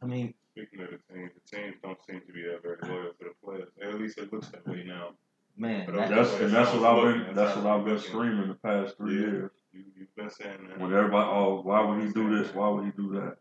I 0.02 0.06
mean, 0.06 0.34
Speaking 0.56 0.82
of 0.82 0.90
the 0.92 1.14
team, 1.14 1.32
the 1.34 1.58
teams 1.58 1.76
don't 1.82 1.98
seem 2.08 2.22
to 2.28 2.32
be 2.34 2.44
that 2.44 2.62
very 2.62 2.78
loyal 2.84 3.12
to 3.14 3.24
the 3.24 3.32
players. 3.44 3.70
At 3.82 4.00
least 4.00 4.20
it 4.20 4.32
looks 4.32 4.50
that 4.50 4.68
way 4.68 4.84
now. 4.86 5.10
man, 5.58 5.86
But 5.88 5.96
that's- 5.96 6.30
That's 6.30 6.42
and 6.44 6.54
that's 6.54 6.72
what 6.74 6.84
I've 6.84 7.04
been. 7.14 7.24
That's 7.24 7.36
That's 7.36 7.58
what 7.58 7.66
I've 7.68 7.86
been 7.86 8.00
screaming 8.00 8.48
the 8.50 8.54
past 8.56 8.98
three 8.98 9.16
Yeah. 9.16 9.28
years. 9.28 9.52
You 9.72 9.84
you've 9.98 10.16
been 10.16 10.30
saying 10.30 10.68
that. 10.70 10.80
When 10.80 10.94
everybody, 10.94 11.28
oh, 11.28 11.62
why 11.62 11.82
would 11.84 12.04
he 12.04 12.12
do 12.12 12.36
this? 12.38 12.54
Why 12.54 12.70
would 12.70 12.86
he 12.86 12.92
do 12.92 13.12
that? 13.14 13.38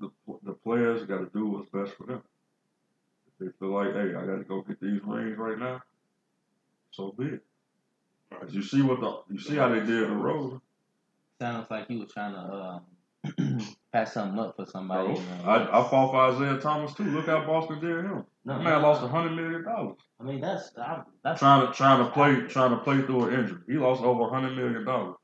The 0.00 0.10
the 0.44 0.52
players 0.52 1.04
got 1.06 1.18
to 1.18 1.30
do 1.32 1.46
what's 1.46 1.70
best 1.70 1.92
for 1.96 2.06
them. 2.06 2.22
If 3.26 3.32
they 3.38 3.58
feel 3.58 3.72
like, 3.74 3.92
hey, 3.94 4.14
I 4.14 4.26
got 4.26 4.36
to 4.38 4.44
go 4.46 4.62
get 4.62 4.80
these 4.80 5.00
rings 5.04 5.36
right 5.38 5.58
now, 5.58 5.82
so 6.90 7.14
be 7.18 7.24
it. 7.26 7.42
Right. 8.30 8.40
'Cause 8.40 8.54
you 8.54 8.62
see 8.62 8.82
what 8.82 9.00
the 9.00 9.22
you 9.32 9.38
see 9.38 9.56
how 9.56 9.68
they 9.68 9.80
did 9.80 10.08
the 10.10 10.14
road. 10.14 10.60
sounds 11.40 11.66
like 11.70 11.88
you 11.90 12.00
was 12.00 12.12
trying 12.12 12.34
to 12.34 12.40
um, 13.38 13.60
pass 13.92 14.12
something 14.14 14.38
up 14.38 14.56
for 14.56 14.66
somebody. 14.66 15.12
Bro, 15.14 15.20
you 15.22 15.28
know. 15.44 15.44
I, 15.50 15.80
I 15.80 15.88
fought 15.88 16.10
for 16.10 16.34
Isaiah 16.34 16.58
Thomas 16.60 16.92
too. 16.94 17.04
Look 17.04 17.26
how 17.26 17.46
Boston 17.46 17.80
did 17.80 18.04
him. 18.04 18.24
no, 18.44 18.54
That 18.58 18.62
man 18.62 18.82
lost 18.82 19.02
a 19.02 19.08
hundred 19.08 19.36
million 19.36 19.64
dollars 19.64 19.96
I 20.20 20.24
mean, 20.24 20.40
that's 20.40 20.72
I, 20.76 21.02
that's 21.22 21.38
trying 21.40 21.66
to 21.66 21.72
trying 21.72 22.04
to 22.04 22.10
play 22.10 22.40
trying 22.48 22.70
to 22.70 22.78
play 22.78 23.00
through 23.02 23.26
an 23.28 23.40
injury. 23.40 23.60
He 23.68 23.74
lost 23.74 24.02
over 24.02 24.22
a 24.24 24.28
hundred 24.30 24.56
million 24.56 24.84
dollars. 24.84 25.16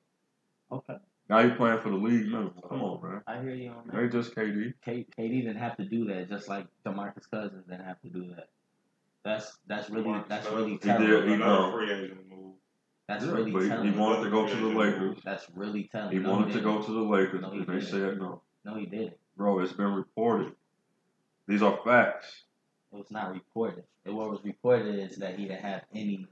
okay. 0.71 0.97
Now 1.33 1.49
he 1.49 1.55
playing 1.55 1.81
for 1.81 1.89
the 1.89 1.97
league 1.97 2.27
minimum. 2.27 2.53
Come 2.69 2.83
on, 2.83 3.03
man. 3.11 3.23
I 3.27 3.41
hear 3.41 3.55
you 3.55 3.71
on 3.71 3.87
that. 3.87 3.97
They 3.97 4.09
just 4.09 4.35
KD. 4.35 4.75
K- 4.85 5.07
KD 5.19 5.41
didn't 5.45 5.57
have 5.57 5.79
to 5.79 5.85
do 5.87 6.05
that, 6.05 6.29
just 6.29 6.47
like 6.47 6.67
Demarcus 6.85 7.25
Cousins 7.31 7.65
didn't 7.67 7.87
have 7.87 7.99
to 8.03 8.09
do 8.11 8.35
that. 8.37 8.51
That's 9.25 9.57
that's 9.67 9.89
really 9.89 10.09
Marcus 10.09 10.29
that's 10.29 10.47
Cousins. 10.47 10.61
really 10.61 10.73
He 10.73 11.07
did, 11.07 11.29
he 11.29 11.33
Another 11.35 11.39
know. 11.39 11.73
free 11.73 11.91
agent 11.91 12.29
move. 12.29 12.57
That's 13.09 13.25
Yeah, 13.25 13.31
really 13.33 13.51
but 13.51 13.63
he- 13.63 13.69
telling. 13.71 13.93
he 13.95 13.99
wanted 13.99 14.25
to 14.25 14.31
go 14.31 14.47
to 14.47 14.55
the 14.57 14.67
Lakers. 14.79 15.19
That's 15.25 15.47
really 15.55 15.89
telling. 15.91 16.13
He 16.13 16.19
No, 16.19 16.33
wanted 16.33 16.53
to 16.53 16.61
go 16.61 16.83
to 16.83 16.93
the 16.93 17.01
Lakers, 17.01 17.41
No, 17.41 17.51
and 17.53 17.63
they 17.67 17.73
didn't. 17.77 17.89
said 17.89 18.19
no. 18.19 18.43
No, 18.67 18.75
he 18.75 18.85
didn't. 18.85 19.17
Bro, 19.39 19.61
it's 19.61 19.73
been 19.73 19.95
reported. 19.95 20.53
These 21.49 21.63
are 21.63 21.79
facts. 21.83 22.43
It 22.93 22.97
was 22.97 23.11
not 23.11 23.33
reported. 23.33 23.85
And 24.05 24.15
what 24.19 24.29
was 24.31 24.45
reported 24.45 24.97
is 24.99 25.17
that 25.17 25.39
he 25.39 25.47
didn't 25.49 25.63
have 25.63 25.85
any 25.95 26.27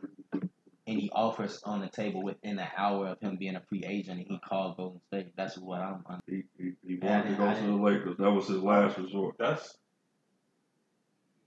any 0.91 1.11
offers 1.13 1.63
on 1.65 1.81
the 1.81 1.89
table 1.89 2.23
within 2.23 2.59
an 2.59 2.69
hour 2.77 3.09
of 3.09 3.21
him 3.21 3.37
being 3.37 3.57
a 3.57 3.61
free 3.61 3.85
agent, 3.87 4.19
and 4.19 4.27
he 4.29 4.39
called 4.39 4.77
Golden 4.77 5.01
State. 5.09 5.33
That's 5.37 5.57
what 5.57 5.81
I'm. 5.81 6.05
I'm 6.07 6.21
He 6.27 6.45
he, 6.59 6.73
he 6.87 6.97
wanted 6.97 7.31
to 7.31 7.37
go 7.37 7.55
to 7.55 7.63
the 7.63 7.73
Lakers. 7.73 8.17
That 8.19 8.31
was 8.31 8.49
his 8.49 8.63
last 8.63 8.99
resort. 8.99 9.37
That's 9.39 9.79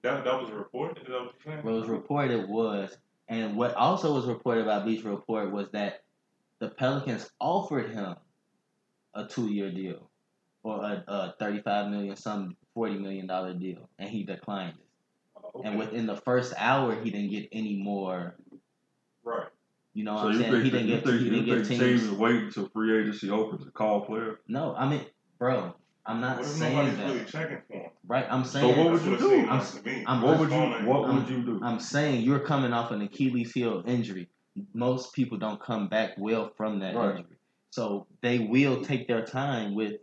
that. 0.01 0.23
That 0.23 0.41
was 0.41 0.51
reported. 0.51 1.05
That 1.07 1.29
what 1.45 1.63
what 1.63 1.73
was 1.73 1.88
reported 1.88 2.50
was, 2.50 2.97
and 3.27 3.55
what 3.55 3.73
also 3.75 4.13
was 4.13 4.25
reported 4.25 4.65
by 4.65 4.79
Bleacher 4.79 5.09
Report 5.09 5.51
was 5.51 5.69
that 5.71 6.03
the 6.59 6.69
Pelicans 6.69 7.29
offered 7.39 7.91
him 7.91 8.15
a 9.13 9.25
two-year 9.27 9.71
deal 9.71 10.09
or 10.63 10.83
a, 10.83 11.03
a 11.07 11.35
thirty-five 11.39 11.89
million, 11.91 12.15
some 12.15 12.55
forty 12.73 12.97
million 12.97 13.27
dollar 13.27 13.53
deal, 13.53 13.89
and 14.00 14.09
he 14.09 14.23
declined 14.23 14.75
it. 14.77 14.85
Oh, 15.35 15.51
okay. 15.59 15.69
And 15.69 15.77
within 15.77 16.05
the 16.05 16.15
first 16.17 16.53
hour, 16.57 16.95
he 16.95 17.12
didn't 17.12 17.31
get 17.31 17.50
any 17.51 17.75
more. 17.75 18.35
Right. 19.24 19.48
You 19.94 20.03
know 20.03 20.13
what 20.15 20.22
So 20.22 20.27
I'm 20.27 20.34
you 20.34 20.39
saying? 20.39 20.51
think, 20.51 20.63
He 20.63 20.70
that- 20.72 20.77
didn't 20.77 20.89
you 20.89 20.96
get. 20.96 21.06
think, 21.06 21.20
he 21.22 21.30
didn't 21.30 21.46
get 21.46 21.56
think 21.68 21.68
teams. 21.68 21.80
teams 21.82 22.03
is 22.03 22.12
waiting 22.12 22.44
until 22.46 22.68
free 22.70 23.00
agency 23.00 23.30
opens 23.30 23.63
to 23.65 23.72
call 23.72 24.01
players? 24.06 24.39
No, 24.48 24.74
I 24.75 24.89
mean, 24.89 25.06
bro, 25.38 25.75
I'm 26.06 26.20
not 26.20 26.38
What 26.38 26.46
saying 26.48 26.98
that. 26.98 27.06
really 27.08 27.25
checking 27.25 27.62
for 27.68 27.74
him? 27.74 27.89
Right? 28.08 28.25
I'm 28.30 28.44
saying. 28.44 28.68
So 28.68 28.74
saying. 28.74 28.84
what 28.86 28.94
would 28.94 29.01
you 29.03 29.13
it 29.13 29.20
do? 29.20 29.30
seems 29.30 29.48
I'm- 29.50 29.60
like 29.60 29.68
to 29.72 29.82
me. 29.84 30.06
I'm- 30.06 30.22
What 30.22 30.39
would 30.39 30.50
you 30.50 30.56
Phone 30.56 30.74
ain't- 30.74 30.88
What 30.88 31.06
I'm- 31.10 31.15
would 31.15 31.30
you 31.30 31.44
do? 31.44 31.60
I'm 31.63 31.80
saying 31.80 32.22
you're 32.24 32.39
coming 32.39 32.74
off 32.74 32.92
an 32.92 33.01
Achilles 33.01 33.53
heel 33.53 33.84
injury. 33.86 34.30
Most 34.74 35.13
people 35.13 35.38
don't 35.38 35.60
come 35.62 35.88
back 35.88 36.12
well 36.18 36.50
from 36.58 36.80
that 36.80 36.96
Right. 36.96 37.18
injury, 37.18 37.38
so 37.70 38.08
they 38.22 38.39
will 38.39 38.84
take 38.84 39.08
their 39.08 39.25
time 39.25 39.74
with 39.75 40.00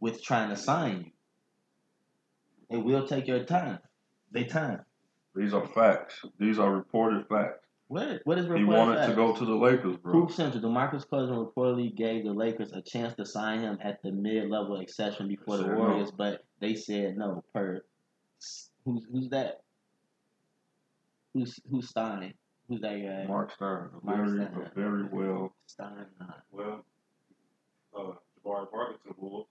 with 0.00 0.22
trying 0.22 0.48
to 0.48 0.56
sign 0.56 1.04
you. 1.04 1.10
They 2.70 2.78
will 2.78 3.06
take 3.06 3.26
your 3.26 3.44
time. 3.44 3.80
They 4.32 4.44
time. 4.44 4.84
These 5.34 5.52
are 5.52 5.66
facts. 5.66 6.24
These 6.38 6.58
are 6.58 6.74
reported 6.74 7.26
facts. 7.28 7.66
What 7.90 8.20
what 8.24 8.38
is 8.38 8.44
He 8.46 8.52
reported? 8.52 8.68
wanted 8.68 9.06
to 9.08 9.14
go 9.16 9.34
to 9.34 9.44
the 9.44 9.54
Lakers, 9.54 9.96
bro. 9.96 10.12
Proof 10.12 10.32
Central. 10.32 10.62
DeMarcus 10.62 11.10
Cousins 11.10 11.36
reportedly 11.36 11.92
gave 11.92 12.22
the 12.24 12.32
Lakers 12.32 12.70
a 12.72 12.80
chance 12.80 13.14
to 13.16 13.26
sign 13.26 13.62
him 13.62 13.78
at 13.82 14.00
the 14.04 14.12
mid-level 14.12 14.78
exception 14.78 15.26
before 15.26 15.56
the 15.56 15.64
Said 15.64 15.72
no. 15.72 15.78
Warriors, 15.78 16.10
but 16.12 16.44
they 16.60 16.76
said 16.76 17.16
no. 17.18 17.42
Per 17.52 17.82
who's 18.84 19.04
who's 19.10 19.28
that? 19.30 19.62
Who's 21.34 21.58
who's 21.68 21.88
Stein? 21.88 22.34
Who's 22.68 22.80
that 22.82 22.94
guy? 23.02 23.24
Marc 23.26 23.52
Stein, 23.54 23.88
a 24.00 24.06
Marc 24.06 24.28
very, 24.28 24.44
Stein. 24.46 24.70
a 24.70 24.74
very 24.80 25.04
well. 25.10 25.52
Stein. 25.66 26.06
Nah, 26.20 26.26
Well, 26.52 26.84
uh, 27.96 28.12
Jabari 28.46 28.70
Parker 28.70 28.92
to 28.92 29.08
the 29.08 29.14
Wolves. 29.18 29.48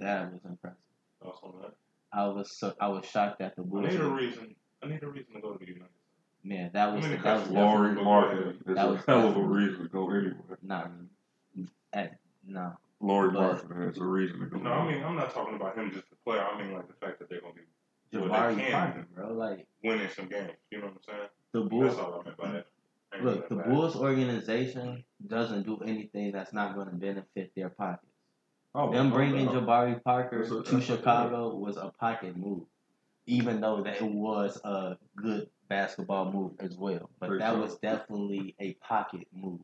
that 0.00 0.32
was 0.32 0.40
impressive. 0.44 0.78
Thoughts 1.22 1.38
on 1.44 1.52
that? 1.62 1.74
I 2.12 2.26
was 2.26 2.56
so 2.56 2.74
I 2.80 2.88
was 2.88 3.06
shocked 3.06 3.40
at 3.40 3.54
the 3.54 3.62
I 3.62 3.80
need 3.88 4.00
a 4.00 4.04
reason. 4.08 4.56
I 4.82 4.88
need 4.88 5.02
a 5.04 5.06
reason 5.08 5.34
to 5.34 5.40
go 5.40 5.52
to 5.52 5.58
the 5.64 5.66
United. 5.70 5.90
Man, 6.46 6.70
that 6.74 6.94
was 6.94 7.04
I 7.04 7.08
mean, 7.08 7.22
that 7.22 7.40
was 7.40 7.50
Laurie 7.50 7.94
Martin 7.94 8.48
is 8.66 8.74
That 8.76 8.86
a 8.86 8.90
was 8.92 9.00
hell 9.06 9.28
of 9.28 9.36
a 9.36 9.40
reason 9.42 9.82
to 9.82 9.88
go 9.88 10.10
anywhere. 10.10 10.58
Nah, 10.62 10.88
at, 11.92 12.18
no. 12.46 12.72
Laurie 13.00 13.30
But- 13.30 13.40
Martin 13.66 13.82
has 13.82 13.98
a 13.98 14.04
reason 14.04 14.40
to 14.40 14.46
go. 14.46 14.58
No, 14.58 14.70
I 14.72 14.92
mean 14.92 15.02
I'm 15.02 15.16
not 15.16 15.32
talking 15.32 15.54
about 15.56 15.76
him 15.76 15.90
just 15.90 16.08
the 16.10 16.16
player. 16.24 16.42
I 16.44 16.58
mean 16.62 16.74
like 16.74 16.86
the 16.86 16.94
fact 16.94 17.18
that 17.20 17.28
they're 17.30 17.40
gonna 17.40 17.54
be 17.54 18.18
Well, 18.18 18.28
they 18.28 18.34
Jabari 18.34 18.56
can. 18.58 18.72
Parker, 18.72 19.06
bro. 19.14 19.32
Like 19.32 19.66
winning 19.82 20.08
some 20.14 20.28
games. 20.28 20.52
You 20.70 20.78
know 20.80 20.86
what 20.86 20.94
I'm 20.94 21.00
saying? 21.06 21.28
the 21.52 21.60
Bulls. 21.62 21.96
That's 21.96 21.98
all 21.98 22.20
I 22.20 22.24
meant 22.24 22.36
by 22.36 22.50
that. 22.52 22.66
Look, 23.22 23.48
the 23.48 23.54
by 23.56 23.62
Bulls 23.62 23.96
organization 23.96 25.04
doesn't 25.26 25.64
do 25.64 25.78
anything 25.84 26.32
that's 26.32 26.52
not 26.52 26.74
going 26.74 26.88
to 26.88 26.94
benefit 26.96 27.52
their 27.54 27.68
pockets. 27.70 28.10
oh, 28.74 28.90
Them 28.92 29.10
bringing 29.12 29.46
doubt. 29.46 29.54
Jabari 29.54 30.02
Parker 30.02 30.42
a- 30.42 30.48
to 30.48 30.54
that's 30.56 30.70
a- 30.72 30.80
Chicago 30.80 31.54
was 31.54 31.76
a 31.76 31.92
pocket 32.00 32.36
move, 32.36 32.64
even 33.26 33.60
though 33.60 33.82
that 33.84 33.96
it 34.02 34.02
was 34.02 34.60
a 34.64 34.96
good 35.16 35.48
basketball 35.68 36.32
move 36.32 36.52
as 36.60 36.76
well. 36.76 37.10
But 37.20 37.30
Big 37.30 37.38
that 37.40 37.50
time. 37.52 37.60
was 37.60 37.76
definitely 37.78 38.54
a 38.60 38.74
pocket 38.74 39.26
move. 39.32 39.60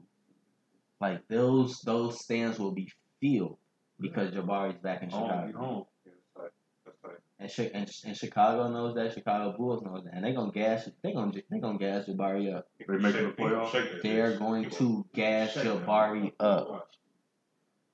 Like 1.01 1.27
those 1.29 1.81
those 1.81 2.21
stands 2.21 2.59
will 2.59 2.73
be 2.73 2.91
filled 3.21 3.59
because 3.99 4.31
Jabari's 4.33 4.79
back 4.79 5.03
in 5.03 5.11
Chicago. 5.11 5.47
you 5.47 5.53
know. 5.55 5.89
Yeah, 6.07 6.13
that's 6.37 6.37
tight. 6.37 6.51
That's 6.85 6.99
tight. 7.01 7.21
And, 7.39 7.51
Chi- 7.73 7.79
and, 7.79 7.91
and 8.05 8.17
Chicago 8.17 8.69
knows 8.71 8.95
that. 8.97 9.15
Chicago 9.15 9.57
Bulls 9.57 9.83
knows 9.83 10.05
that, 10.05 10.13
and 10.15 10.25
they're 10.25 10.35
gonna 10.35 10.53
gas. 10.53 10.89
They 11.03 11.13
gonna 11.13 11.33
they 11.51 11.59
gonna 11.59 11.79
gas 11.79 12.05
Jabari 12.07 12.55
up. 12.55 12.67
They 12.79 12.85
can 12.85 13.01
making 13.03 13.21
shake- 13.29 13.37
the 13.37 13.43
playoffs? 13.43 13.73
shake 13.73 14.03
They're 14.03 14.33
bitch. 14.33 14.39
going 14.39 14.65
He 14.65 14.71
to 14.71 15.07
gas 15.15 15.53
shake 15.53 15.65
Jabari 15.65 16.25
bitch. 16.25 16.33
up. 16.41 16.89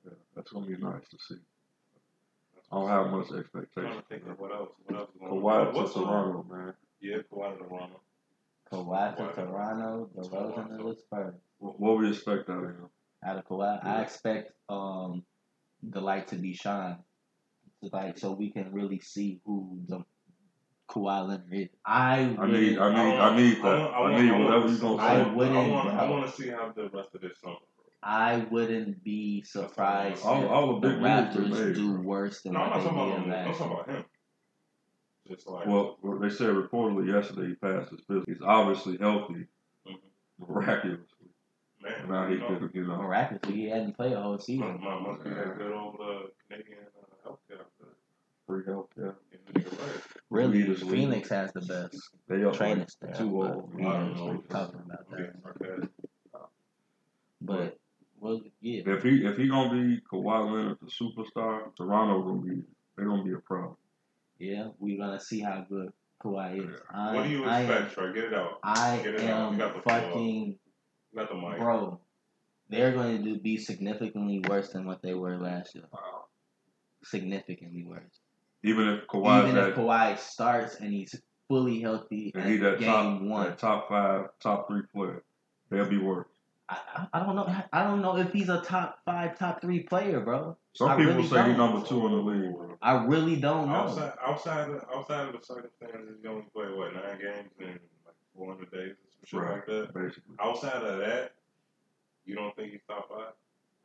Yeah, 0.05 0.13
that's 0.35 0.51
gonna 0.51 0.67
be 0.67 0.77
nice 0.77 1.09
to 1.11 1.19
see. 1.29 1.37
I 2.73 2.75
don't 2.81 2.89
have 2.89 3.07
much 3.13 3.27
expectation. 3.39 3.93
to 3.93 4.03
think 4.09 4.27
of 4.27 4.41
what 4.41 4.51
else. 4.51 4.71
What 4.87 4.99
else? 4.99 5.11
going 5.21 5.41
Kawhi 5.43 5.87
to 5.87 5.93
Toronto, 5.95 6.47
man. 6.51 6.75
Yeah, 7.01 7.19
Kawhi 7.33 7.59
to 7.59 7.65
Toronto. 7.65 8.01
Kawhi 8.73 9.17
to 9.17 9.23
Kawhi. 9.23 9.35
Toronto, 9.35 10.11
DeRozan 10.17 10.79
to 10.79 10.85
the 10.85 10.97
Spurs. 10.97 11.35
What, 11.59 11.81
what 11.81 11.99
we 11.99 12.09
expect 12.11 12.49
out 12.51 12.65
of 12.65 12.71
him? 12.71 12.89
Out 13.25 13.39
of 13.39 13.45
Kawhi, 13.47 13.85
I 13.85 14.03
expect 14.03 14.53
um 14.69 15.23
the 15.83 16.01
light 16.01 16.29
to 16.29 16.37
be 16.37 16.55
shined, 16.55 16.97
to 17.83 17.91
like 17.93 18.19
so 18.19 18.33
we 18.33 18.51
can 18.51 18.73
really 18.73 19.01
see 19.01 19.41
who 19.45 19.81
the 19.89 20.05
Kawhi 20.91 21.29
Leonard 21.29 21.45
is. 21.53 21.69
I 21.85 22.37
I 22.39 22.47
need, 22.47 22.79
I 22.79 22.89
need, 22.95 23.19
I 23.19 23.37
need 23.37 23.57
that. 23.59 23.63
want- 23.65 23.95
I, 23.95 24.01
want- 24.01 24.23
need 24.23 24.33
whatever 24.45 24.69
you 24.69 24.75
see- 24.75 24.81
gonna 24.81 25.03
say. 25.03 25.09
I 25.09 25.35
wouldn't, 25.35 25.71
want, 25.71 25.89
I 25.91 26.11
want 26.11 26.27
to 26.27 26.33
see 26.43 26.49
how 26.49 26.73
the 26.75 26.89
rest 26.91 27.15
of 27.15 27.21
this 27.21 27.39
summer. 27.41 27.57
I 28.03 28.47
wouldn't 28.51 29.03
be 29.03 29.43
surprised 29.43 30.25
All- 30.25 30.43
if 30.45 30.49
all 30.51 30.81
the 30.81 30.89
the 30.89 30.95
big 30.95 31.03
moves 31.03 31.37
Raptors 31.37 31.67
made, 31.67 31.75
do 31.75 32.01
worse 32.01 32.43
than 32.43 32.53
No, 32.53 32.61
I'm 32.61 32.71
what 32.71 32.77
not 32.77 32.83
they 32.85 32.89
talking 32.89 33.01
about 33.01 33.17
did 33.17 33.25
him. 33.27 33.33
I'm 33.33 33.47
last 33.49 33.59
talking 33.59 33.73
year. 33.73 33.81
about 33.83 33.97
him. 33.97 34.05
Just 35.29 35.47
like 35.49 35.67
Well, 35.67 35.99
well, 36.03 36.19
they 36.19 36.31
said 36.31 36.51
reportedly 36.51 37.13
yesterday 37.13 37.49
he 37.49 37.55
passed 37.55 37.91
his 37.91 38.01
physical. 38.07 38.25
He's 38.33 38.43
obviously 38.43 38.97
healthy, 38.99 39.47
Mhm. 39.87 39.99
miraculously. 40.39 41.07
man, 41.83 42.09
Now 42.09 42.27
he 42.29 42.35
you 42.35 42.41
know, 42.41 42.59
could, 42.59 42.71
you 42.75 42.87
know, 42.87 42.97
Miraculously, 43.03 43.55
he 43.55 43.69
hadn't 43.69 43.95
played 43.97 44.13
a 44.13 44.21
whole 44.23 44.33
must, 44.33 44.47
season. 44.47 44.81
must, 44.81 45.03
must 45.03 45.25
be 45.25 45.31
that 45.31 45.59
good 45.59 45.73
old 45.73 45.97
uh, 46.01 46.29
Canadian 46.49 46.79
uh, 46.97 47.29
healthcare. 47.29 47.65
free 48.47 48.65
health. 48.67 48.89
Yeah, 48.97 49.11
Getting 49.31 49.47
the 49.47 49.61
nigga 49.71 49.81
right. 49.83 50.03
Really, 50.31 50.59
Leaders 50.61 50.83
league. 50.85 50.91
Phoenix 50.93 51.29
has 51.31 51.53
the 51.53 51.61
best 51.63 52.11
they 52.29 52.45
up 52.45 52.55
training 52.55 52.79
like 52.81 52.91
staff. 52.91 53.19
two 53.19 53.31
but 53.31 53.55
old. 53.57 53.75
we 53.75 53.85
I 53.85 54.01
ain't 54.03 54.17
don't 54.17 54.35
know. 54.35 54.43
talking 54.49 54.81
about 54.85 55.11
that. 55.11 55.17
being 55.17 55.33
sarcastic. 55.43 55.91
But 57.41 57.77
well, 58.19 58.41
yeah. 58.61 58.83
If 58.87 59.03
he 59.03 59.25
if 59.27 59.37
he 59.37 59.49
gonna 59.49 59.71
be 59.71 60.01
Kawhi 60.11 60.53
Leonard, 60.53 60.79
the 60.81 60.87
superstar, 60.91 61.75
Toronto 61.77 62.23
gonna 62.23 62.41
be 62.43 62.63
they're 62.97 63.07
gonna 63.07 63.23
be 63.25 63.33
a 63.35 63.39
problem. 63.39 63.77
Yeah, 64.39 64.69
we're 64.79 64.99
gonna 64.99 65.21
see 65.21 65.41
how 65.41 65.65
good 65.69 65.93
Kawhi 66.23 66.59
is. 66.75 66.81
I, 66.93 67.15
What 67.15 67.25
do 67.25 67.31
you 67.31 67.45
I 67.45 67.61
expect, 67.61 67.83
am, 67.83 67.91
Trey? 67.91 68.15
Get 68.15 68.25
it 68.25 68.35
out. 68.35 68.59
I 68.63 68.97
Get 69.03 69.15
it 69.15 69.21
am 69.21 69.53
You 69.53 69.59
got 69.59 69.75
the 69.75 69.83
floor. 69.83 70.01
fucking 70.01 70.59
the 71.15 71.35
mic. 71.35 71.59
bro. 71.59 72.01
They're 72.69 72.93
going 72.93 73.25
to 73.25 73.39
be 73.39 73.59
significantly 73.59 74.41
worse 74.49 74.71
than 74.71 74.87
what 74.87 75.01
they 75.01 75.15
were 75.15 75.37
last 75.39 75.75
year. 75.75 75.85
Wow. 75.93 76.25
Significantly 77.05 77.85
worse. 77.85 78.21
Even 78.65 78.89
if 78.89 79.07
Kawhi's 79.07 79.49
Even 79.49 79.65
if 79.65 79.75
Kawhi 79.77 80.19
starts 80.19 80.77
and 80.77 80.93
he's 80.93 81.15
fully 81.49 81.81
healthy 81.81 82.33
and 82.35 82.43
at 82.45 82.51
he 82.51 82.57
that 82.57 82.81
game 82.81 82.89
top 82.89 83.23
one, 83.23 83.45
that 83.45 83.59
top 83.59 83.89
five, 83.89 84.27
top 84.41 84.69
three 84.69 84.83
player. 84.93 85.23
They'll 85.71 85.89
be 85.89 85.99
worse. 85.99 86.27
I, 86.69 86.79
I 86.97 87.07
I 87.13 87.25
don't 87.25 87.37
know. 87.37 87.55
I 87.73 87.85
don't 87.85 88.03
know 88.03 88.17
if 88.17 88.33
he's 88.33 88.49
a 88.49 88.61
top 88.61 88.99
five, 89.05 89.39
top 89.39 89.61
three 89.61 89.81
player, 89.85 90.21
bro. 90.21 90.57
Some 90.75 90.89
I 90.89 90.97
people 90.97 91.15
really 91.15 91.29
say 91.29 91.49
he's 91.49 91.57
number 91.57 91.87
two 91.87 92.07
in 92.07 92.13
the 92.13 92.19
league, 92.19 92.55
bro. 92.57 92.77
I 92.83 93.05
really 93.05 93.37
don't 93.37 93.69
know. 93.69 93.75
Outside, 93.75 94.13
outside, 94.25 94.71
of, 94.71 94.85
outside 94.95 95.29
of 95.29 95.41
the 95.41 95.47
circumstances, 95.47 96.19
he 96.23 96.29
only 96.29 96.45
played 96.55 96.77
what 96.77 96.93
nine 96.95 97.19
games 97.21 97.51
in 97.61 97.67
like 98.05 98.15
400 98.37 98.71
days 98.73 98.93
or 98.93 99.11
some 99.13 99.25
shit 99.25 99.41
Right. 99.41 99.51
like 99.55 99.67
that. 99.67 99.95
Basically. 99.95 100.35
Outside 100.41 100.83
of 100.83 100.99
that, 100.99 101.33
you 102.25 102.35
don't 102.35 102.55
think 102.57 102.73
he's 102.73 102.81
top 102.89 103.09
five? 103.09 103.33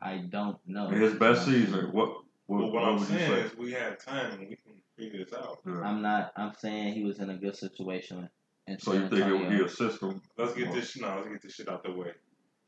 I 0.01 0.17
don't 0.29 0.57
know. 0.65 0.89
In 0.89 0.99
his 0.99 1.13
best 1.13 1.45
season, 1.45 1.91
what 1.91 2.09
what, 2.47 2.59
Well, 2.59 2.61
what 2.63 2.73
what 2.73 2.83
I'm 2.83 2.99
would 2.99 3.09
you 3.09 3.17
saying 3.17 3.31
say? 3.31 3.39
is 3.41 3.55
we 3.57 3.71
have 3.73 4.03
time 4.03 4.31
and 4.31 4.39
we 4.41 4.55
can 4.57 4.73
figure 4.97 5.23
this 5.23 5.33
out. 5.33 5.59
Yeah. 5.65 5.81
I'm 5.81 6.01
not. 6.01 6.33
I'm 6.35 6.53
saying 6.57 6.95
he 6.95 7.03
was 7.03 7.19
in 7.19 7.29
a 7.29 7.37
good 7.37 7.55
situation. 7.55 8.27
In 8.67 8.79
So 8.79 8.91
San 8.93 9.03
you 9.03 9.09
think 9.09 9.21
it 9.21 9.31
would 9.31 9.41
Antonio. 9.43 9.59
be 9.59 9.65
a 9.65 9.69
system? 9.69 10.21
Let's 10.37 10.53
get 10.55 10.73
this 10.73 10.97
no, 10.97 11.15
let's 11.17 11.27
get 11.29 11.41
this 11.43 11.53
shit 11.53 11.69
out 11.69 11.85
of 11.85 11.93
the 11.93 11.97
way. 11.99 12.11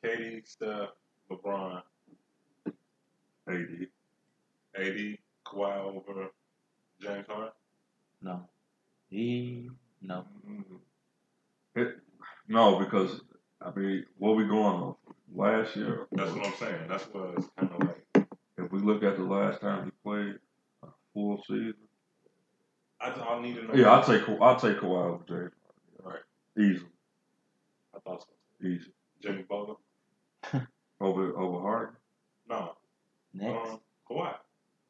KD, 0.04 0.46
Steph, 0.48 0.90
LeBron, 1.32 1.82
AD. 3.48 3.88
AD, 4.76 5.18
Kawhi 5.46 5.78
over 5.78 6.28
James 7.02 7.28
Harden. 7.28 7.52
No. 8.22 8.42
He 9.10 9.70
no. 10.02 10.26
Mm-hmm. 10.50 10.76
It, 11.80 11.96
no, 12.48 12.80
because 12.80 13.22
I 13.62 13.72
mean, 13.78 14.06
what 14.18 14.36
we 14.36 14.46
going 14.46 14.64
off? 14.64 14.98
Last 15.36 15.76
year, 15.76 16.08
That's 16.12 16.32
what 16.32 16.46
I'm 16.46 16.54
saying. 16.56 16.88
That's 16.88 17.04
what 17.06 17.34
it's 17.38 17.48
kind 17.58 17.72
of 17.72 17.88
like. 17.88 18.28
if 18.58 18.72
we 18.72 18.80
look 18.80 19.04
at 19.04 19.18
the 19.18 19.24
last 19.24 19.62
time 19.62 19.86
he 19.86 19.92
played 20.04 20.36
a 20.84 20.88
full 21.14 21.42
season, 21.48 21.74
I, 23.02 23.10
I 23.10 23.42
need 23.42 23.56
to 23.56 23.64
know. 23.64 23.74
yeah, 23.74 23.92
I'll 23.92 24.04
take 24.04 24.26
Ka- 24.26 24.38
I'll 24.42 24.60
take 24.60 24.78
Kawhi 24.78 25.14
over 25.14 25.24
James. 25.28 25.52
Right. 26.04 26.20
Easy, 26.60 26.86
I 27.96 28.00
thought 28.00 28.22
so. 28.22 28.68
easy. 28.68 28.92
Jimmy 29.22 29.44
Butler. 29.44 29.76
Over 31.02 31.38
over 31.38 31.60
Harden. 31.62 31.96
No. 32.48 32.74
Next. 33.34 33.70
Um, 33.72 33.80
Kawhi. 34.10 34.34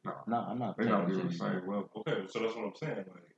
no, 0.06 0.14
No, 0.28 0.38
I'm 0.50 0.60
not. 0.60 0.78
They're 0.78 0.86
not 0.88 1.08
taking 1.08 1.16
the 1.18 1.24
Jimmy. 1.24 1.38
same 1.38 1.54
level. 1.68 1.90
Okay, 1.98 2.26
so 2.30 2.40
that's 2.40 2.56
what 2.56 2.66
I'm 2.66 2.74
saying. 2.76 2.98
Like, 2.98 3.36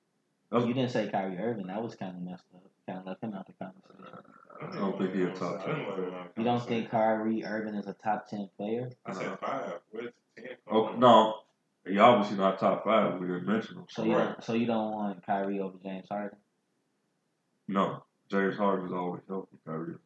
That's, 0.51 0.65
You 0.65 0.73
didn't 0.73 0.91
say 0.91 1.07
Kyrie 1.09 1.37
Irving. 1.37 1.67
That 1.67 1.81
was 1.81 1.95
kind 1.95 2.15
of 2.15 2.21
messed 2.23 2.43
up. 2.53 2.63
Kind 2.87 2.99
of 2.99 3.05
left 3.05 3.23
him 3.23 3.33
out 3.33 3.47
the 3.47 3.53
conversation. 3.53 4.19
I 4.61 4.75
don't 4.77 4.97
think 4.97 5.13
he's 5.13 5.25
a 5.25 5.31
top 5.31 5.61
I 5.61 5.67
didn't 5.67 5.85
want 5.87 5.99
him 5.99 6.13
out 6.13 6.25
of 6.25 6.31
You 6.37 6.43
don't 6.43 6.67
think 6.67 6.89
Kyrie 6.89 7.45
Irving 7.45 7.75
is 7.75 7.87
a 7.87 7.93
top 7.93 8.27
ten 8.27 8.49
player? 8.57 8.89
I 9.05 9.13
said 9.13 9.39
five. 9.39 9.73
Where's 9.91 10.11
ten? 10.37 10.45
oh 10.69 10.95
no, 10.97 11.35
he 11.85 11.97
obviously 11.97 12.37
not 12.37 12.59
top 12.59 12.83
five. 12.83 13.19
We 13.19 13.27
didn't 13.27 13.45
mention 13.47 13.77
him. 13.77 13.85
So 13.89 14.01
So 14.01 14.07
you 14.07 14.15
Right. 14.17 14.25
don't. 14.25 14.43
So 14.43 14.53
you 14.53 14.65
don't 14.65 14.91
want 14.91 15.25
Kyrie 15.25 15.59
over 15.59 15.77
James 15.83 16.07
Harden? 16.09 16.37
no, 17.67 18.03
James 18.29 18.57
Harden 18.57 18.87
is 18.87 18.91
always 18.93 19.21
healthy. 19.27 19.57
Kyrie 19.65 19.91
is 19.91 19.95
not. 19.95 19.99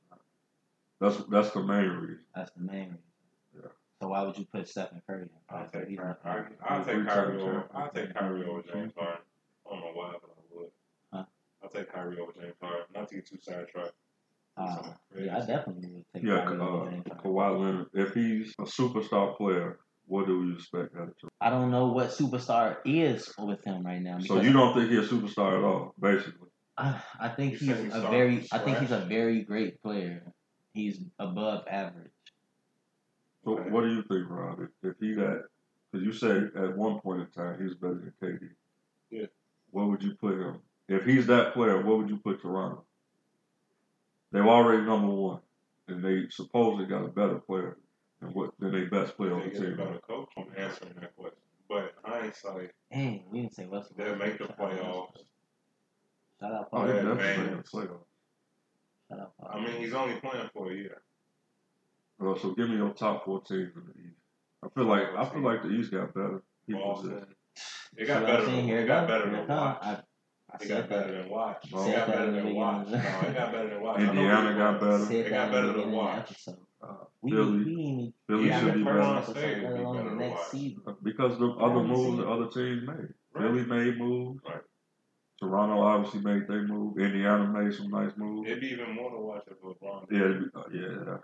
That's 1.00 1.18
that's 1.29 1.51
the 1.51 1.63
main 1.63 1.89
reason. 1.89 2.20
That's 2.36 2.51
the 2.51 2.62
main 2.62 2.79
reason. 2.89 2.98
Yeah. 3.56 3.70
So 4.01 4.08
why 4.10 4.24
would 4.24 4.38
you 4.38 4.46
put 4.51 4.68
Stephen 4.68 5.01
Curry 5.08 5.24
in? 5.24 5.29
I'll 5.50 5.68
take 5.70 5.88
He's 5.88 5.98
Kyrie. 5.98 6.13
not- 6.24 6.60
I- 6.70 6.75
I'll 6.75 6.84
take 6.86 6.96
three-time 6.96 7.06
Kyrie 7.08 7.41
over. 7.41 7.70
I'll 7.74 7.89
take 7.91 8.13
Kyrie 8.13 8.46
over 8.46 8.62
James 8.63 8.94
Harden. 8.98 9.22
I 9.65 9.70
don't 9.70 9.79
know 9.82 9.91
why, 9.94 10.13
but 10.22 10.29
I 10.32 10.56
would. 10.58 10.70
Huh? 11.13 11.24
I'll 11.63 11.70
take 11.70 11.91
Kyrie 11.94 12.20
over 12.20 12.32
James 12.34 12.56
Harden. 12.62 12.86
Not 12.94 13.08
to 13.10 13.15
get 13.15 13.25
too 13.27 13.38
sidetracked. 13.41 13.94
Uh, 14.58 14.84
yeah, 15.18 15.38
I 15.38 15.46
definitely 15.46 15.89
would 15.89 16.06
take 16.13 16.24
Yeah, 16.24 16.44
Kyrie 16.44 16.60
uh, 16.60 16.63
over 16.63 16.91
James 16.91 17.06
Harden. 17.08 17.32
Kawhi 17.32 17.60
Leonard. 17.60 17.88
If 17.94 18.13
he's 18.13 18.53
a 18.60 18.63
superstar 18.63 19.38
player, 19.38 19.79
what 20.06 20.25
do 20.27 20.39
we 20.41 20.53
expect 20.53 20.96
out 20.96 21.03
of 21.03 21.08
him? 21.22 21.29
I 21.39 21.50
don't 21.50 21.72
know 21.72 21.88
what 21.88 22.10
superstar 22.10 22.77
is 22.84 23.34
with 23.38 23.63
him 23.63 23.86
right 23.86 24.01
now. 24.01 24.20
So 24.20 24.41
you 24.41 24.51
don't 24.51 24.74
think 24.74 24.89
he's 24.89 25.10
a 25.12 25.15
superstar 25.15 25.58
at 25.58 25.63
all, 25.63 25.94
basically? 26.00 26.50
I, 26.77 27.01
I 27.20 27.29
think 27.29 27.62
You 27.62 27.74
he's 27.74 27.94
a 27.94 28.01
very. 28.10 28.46
I 28.51 28.58
think 28.60 28.79
he's 28.79 28.91
a 28.91 29.01
very 29.01 29.44
great 29.44 29.82
player. 29.82 30.24
He's 30.74 31.00
above 31.18 31.68
average. 31.68 32.12
So 33.44 33.58
Okay. 33.58 33.70
what 33.70 33.82
do 33.82 33.90
you 33.94 34.04
think, 34.04 34.30
Rob? 34.30 34.60
If, 34.62 34.70
if 34.84 34.96
he 35.00 35.16
got, 35.16 35.38
because 35.92 36.06
you 36.06 36.12
said 36.14 36.52
at 36.56 36.78
one 36.78 37.00
point 37.00 37.22
in 37.22 37.28
time 37.28 37.58
he 37.58 37.64
was 37.66 37.75
better 37.75 37.96
than 37.96 38.14
KD. 38.22 38.50
Yeah. 39.10 39.25
Where 39.72 39.86
would 39.86 40.03
you 40.03 40.16
put 40.16 40.34
him? 40.40 40.60
If 40.88 41.05
he's 41.05 41.27
that 41.27 41.53
player, 41.53 41.82
where 41.82 41.96
would 41.98 42.10
you 42.10 42.18
put 42.18 42.42
Toronto? 42.42 42.84
They're 44.32 44.48
already 44.48 44.84
number 44.84 45.08
one, 45.08 45.40
and 45.88 46.03
they 46.03 46.27
supposedly 46.29 46.86
got 46.86 47.03
a 47.05 47.08
better 47.08 47.36
player 47.40 47.77
than 48.22 48.29
what 48.34 48.51
than 48.60 48.72
their 48.72 48.90
best 48.90 49.16
player 49.18 49.34
on 49.34 49.40
They 49.40 49.46
the 49.48 49.51
get 49.51 49.62
a 49.62 49.66
team. 49.70 49.77
better 49.77 50.00
coach. 50.08 50.29
I'm 50.38 50.46
answering 50.58 50.94
that 51.00 51.16
question. 51.16 51.40
But 51.68 51.94
hindsight, 52.03 52.72
Hey, 52.90 53.24
we 53.29 53.42
didn't 53.42 53.55
say 53.55 53.66
Russell. 53.66 53.96
they'll 53.98 54.18
Westbrook. 54.18 54.27
make 54.27 54.38
the 54.40 54.48
Shout 54.48 54.60
out 54.62 54.70
playoffs. 54.72 55.14
Westbrook. 55.16 55.25
Shout 56.42 56.53
out 56.53 56.68
Oh, 56.72 56.77
Paul. 56.77 56.88
they 56.88 56.94
Yeah, 56.96 57.01
definitely 57.01 57.44
man. 57.46 57.58
the 57.58 57.64
playoffs. 57.64 58.05
Shout 59.09 59.19
out 59.19 59.33
I 59.53 59.59
mean, 59.59 59.81
he's 59.81 59.93
only 59.93 60.15
playing 60.19 60.50
for 60.53 60.72
a 60.72 60.75
year. 60.75 61.01
Well, 62.19 62.37
so 62.37 62.53
give 62.53 62.69
me 62.69 62.75
your 62.75 62.91
top 62.93 63.25
four 63.25 63.41
teams 63.41 63.72
in 63.75 63.83
the 63.87 64.00
East. 64.01 64.15
I 64.63 64.67
feel 64.75 64.85
like 64.85 65.03
I 65.17 65.25
feel 65.25 65.41
like 65.41 65.63
the 65.63 65.69
East 65.69 65.91
got 65.91 66.13
better. 66.13 66.43
People 66.67 66.81
Boston. 66.93 67.25
It 67.98 68.05
got 68.07 68.22
what 68.24 68.27
better. 68.31 68.45
saying? 68.45 68.57
Than, 68.57 68.65
Here 68.67 68.79
it 68.79 68.83
it 68.83 68.87
got 68.87 69.07
better 69.07 69.29
than 69.31 69.48
watch. 69.48 69.77
I, 69.81 69.89
I 70.51 70.55
It 70.61 70.67
got 70.67 70.89
better 70.89 71.11
than 71.22 71.29
watch. 71.29 71.65
No. 71.72 71.87
It 71.87 71.95
got 71.95 72.07
better 72.07 72.25
in 72.25 72.35
the 72.35 72.41
than 72.43 72.55
watch. 72.55 72.87
No, 72.87 72.98
it 72.98 73.33
got 73.33 73.51
better 73.51 73.69
than 73.69 73.81
watch. 73.81 74.00
I 74.00 74.03
know 74.03 74.09
Indiana 74.11 74.53
got 74.57 74.79
better. 74.81 75.13
It 75.13 75.29
got 75.29 75.51
better 75.51 75.67
than 75.67 75.75
beginning 75.75 75.83
of 75.85 75.91
the 75.91 75.98
watch. 75.98 76.48
Uh, 76.81 76.87
We, 77.22 77.31
Philly, 77.31 77.63
we 77.65 77.81
ain't 77.81 78.15
Philly 78.27 78.48
Yeah, 78.48 78.59
should 78.61 78.74
be 78.75 78.83
better. 78.83 79.00
first 79.01 79.29
episode, 79.29 79.37
stage 79.39 79.63
let 79.63 79.72
would 79.72 79.77
be 79.77 79.83
alone 79.83 79.98
better 79.98 80.09
the 80.09 80.15
next 80.15 80.39
watch. 80.39 80.48
season. 80.50 80.81
Because 81.03 81.39
the 81.39 81.48
other 81.50 81.83
moves 81.83 82.17
the 82.17 82.27
other 82.29 82.48
teams 82.48 82.87
made. 82.87 82.95
Right. 83.33 83.41
Philly 83.41 83.65
made 83.65 83.98
moves. 83.98 84.39
Right. 84.45 84.61
Toronto 85.40 85.82
obviously 85.82 86.20
made 86.22 86.48
their 86.48 86.64
move. 86.68 86.98
Indiana 86.98 87.48
made 87.48 87.74
some 87.74 87.90
nice 87.90 88.12
moves. 88.18 88.48
It'd 88.50 88.60
be 88.62 88.68
even 88.72 88.94
more 88.94 89.10
to 89.12 89.18
watch 89.18 89.44
if 89.50 89.62
LeBron. 89.62 90.12
Yeah, 90.12 90.20
it'd 90.20 90.52
be- 90.54 90.60
uh, 90.60 90.64
yeah. 91.08 91.18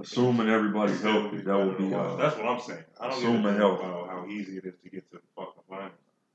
Assuming 0.00 0.48
everybody's 0.48 1.00
healthy, 1.02 1.38
that 1.38 1.56
would 1.56 1.76
be 1.78 1.88
to 1.88 1.98
uh, 1.98 2.16
That's 2.16 2.36
what 2.36 2.46
I'm 2.46 2.60
saying. 2.60 2.84
I 3.00 3.08
don't 3.08 3.18
assuming 3.18 3.42
give 3.42 3.56
healthy. 3.56 3.84
about 3.84 4.08
how 4.08 4.26
easy 4.28 4.58
it 4.58 4.64
is 4.64 4.74
to 4.84 4.90
get 4.90 5.10
to 5.10 5.16
the 5.16 5.22
fucking 5.34 5.62
finals. 5.68 5.92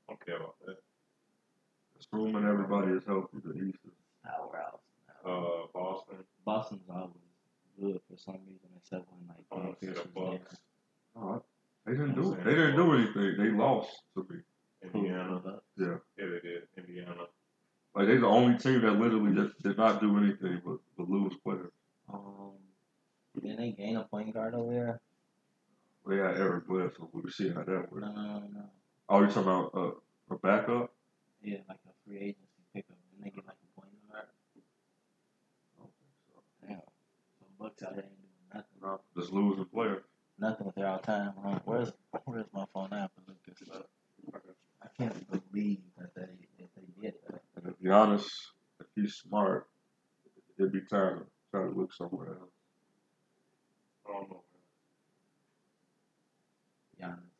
I 0.09 0.11
don't 0.11 0.25
care 0.25 0.35
about 0.37 0.55
that. 0.65 0.77
assuming 1.99 2.43
everybody 2.45 2.91
is 2.91 3.05
healthy. 3.05 3.37
The 3.45 3.53
East 3.53 3.79
is 3.85 3.91
Powerhouse. 4.25 4.79
Uh, 5.25 5.67
Boston. 5.73 6.17
Boston's 6.45 6.81
always 6.89 7.13
good 7.79 8.01
for 8.09 8.17
some 8.17 8.39
reason, 8.45 8.67
except 8.77 9.05
when 9.11 9.27
like 9.29 9.45
I'm 9.51 9.57
gonna 9.59 9.63
Paul 9.69 9.75
Pierce 9.79 9.97
the 9.99 10.19
was 10.19 10.29
there. 10.29 10.39
Bucks. 10.39 10.57
Oh, 11.15 11.43
they 11.85 11.91
didn't 11.93 12.09
I'm 12.09 12.15
do 12.15 12.23
saying 12.23 12.43
They 12.43 12.55
didn't 12.55 12.75
do 12.75 12.93
anything. 12.95 13.37
They 13.37 13.49
lost 13.57 13.91
to 14.15 14.27
me. 14.29 14.39
Indiana. 14.83 15.41
Yeah, 15.77 15.87
Yeah, 16.17 16.25
they 16.25 16.39
did. 16.49 16.63
Indiana. 16.77 17.27
like 17.95 18.07
they're 18.07 18.19
the 18.19 18.27
only 18.27 18.57
team 18.57 18.81
that 18.81 18.99
literally 18.99 19.33
just 19.35 19.61
did 19.61 19.77
not 19.77 20.01
do 20.01 20.17
anything 20.17 20.61
but, 20.65 20.77
but 20.97 21.09
lose 21.09 21.33
players. 21.43 21.71
um, 22.11 22.51
didn't 23.41 23.57
they 23.57 23.71
gain 23.71 23.97
a 23.97 24.03
point 24.03 24.33
guard 24.33 24.53
over 24.55 24.73
there? 24.73 25.01
They 26.07 26.17
got 26.17 26.35
Eric 26.37 26.67
Bledsoe. 26.67 27.09
we'll 27.13 27.31
see 27.31 27.49
how 27.49 27.63
that 27.63 27.91
works. 27.91 28.01
no, 28.01 28.11
no, 28.11 28.43
no. 28.53 28.65
Oh, 29.09 29.21
you 29.21 29.27
talking 29.27 29.43
about 29.43 29.71
uh, 29.75 29.91
a 30.33 30.37
backup? 30.37 30.91
Yeah, 31.41 31.57
like 31.67 31.79
a 31.87 31.91
free 32.05 32.17
agency 32.19 32.63
pickup, 32.73 32.97
and 33.15 33.25
they 33.25 33.29
get 33.31 33.45
like 33.45 33.55
a 33.55 33.79
point 33.81 33.93
guard. 34.11 34.25
So. 35.77 35.89
Damn. 36.67 36.77
So 36.77 37.45
Bucks 37.59 37.83
out 37.83 37.95
there 37.95 38.05
ain't 38.05 38.21
doing 38.21 38.53
nothing. 38.53 38.77
No, 38.81 38.99
just 39.17 39.31
losing 39.31 39.65
players. 39.65 40.03
Nothing 40.39 40.65
with 40.65 40.75
their 40.75 40.87
all 40.87 40.99
time. 40.99 41.31
Where's 41.65 41.91
Where's 42.25 42.45
my 42.53 42.65
phone 42.73 42.89
now? 42.91 43.07
To 43.07 43.21
look 43.27 43.37
this 43.45 43.69
up. 43.73 43.89
I 44.83 44.87
can't 44.97 45.31
believe 45.51 45.81
that 45.97 46.13
they 46.15 46.21
that 46.59 46.69
they 46.75 47.01
did 47.01 47.13
that. 47.29 47.41
And 47.55 47.73
if 47.73 47.79
Giannis, 47.79 48.25
if 48.79 48.87
he's 48.95 49.15
smart, 49.15 49.67
it'd 50.57 50.71
be 50.71 50.81
time 50.81 51.19
to 51.19 51.25
try 51.51 51.63
to 51.63 51.69
look 51.69 51.93
somewhere 51.93 52.29
else. 52.29 52.51
I 54.07 54.11
don't 54.13 54.29
know. 54.29 54.43
Giannis. 57.01 57.33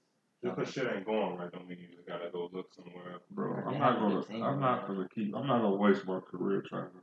Just 0.44 0.56
because 0.58 0.74
shit 0.74 0.88
ain't 0.94 1.06
going 1.06 1.38
right 1.38 1.52
don't 1.52 1.68
mean 1.68 1.80
you 1.80 1.96
just 1.96 2.08
gotta 2.08 2.30
go 2.32 2.50
look 2.52 2.68
somewhere 2.74 3.14
else. 3.14 3.24
Bro, 3.32 3.64
I'm 3.66 3.80
not 3.80 4.00
gonna. 4.00 4.46
I'm 4.46 4.60
not 4.60 4.88
gonna 4.88 5.08
keep. 5.14 5.36
I'm 5.36 5.48
not 5.48 5.62
gonna 5.62 5.76
waste 5.76 6.06
my 6.06 6.20
career 6.20 6.64
trying 6.68 6.90
to. 6.90 7.00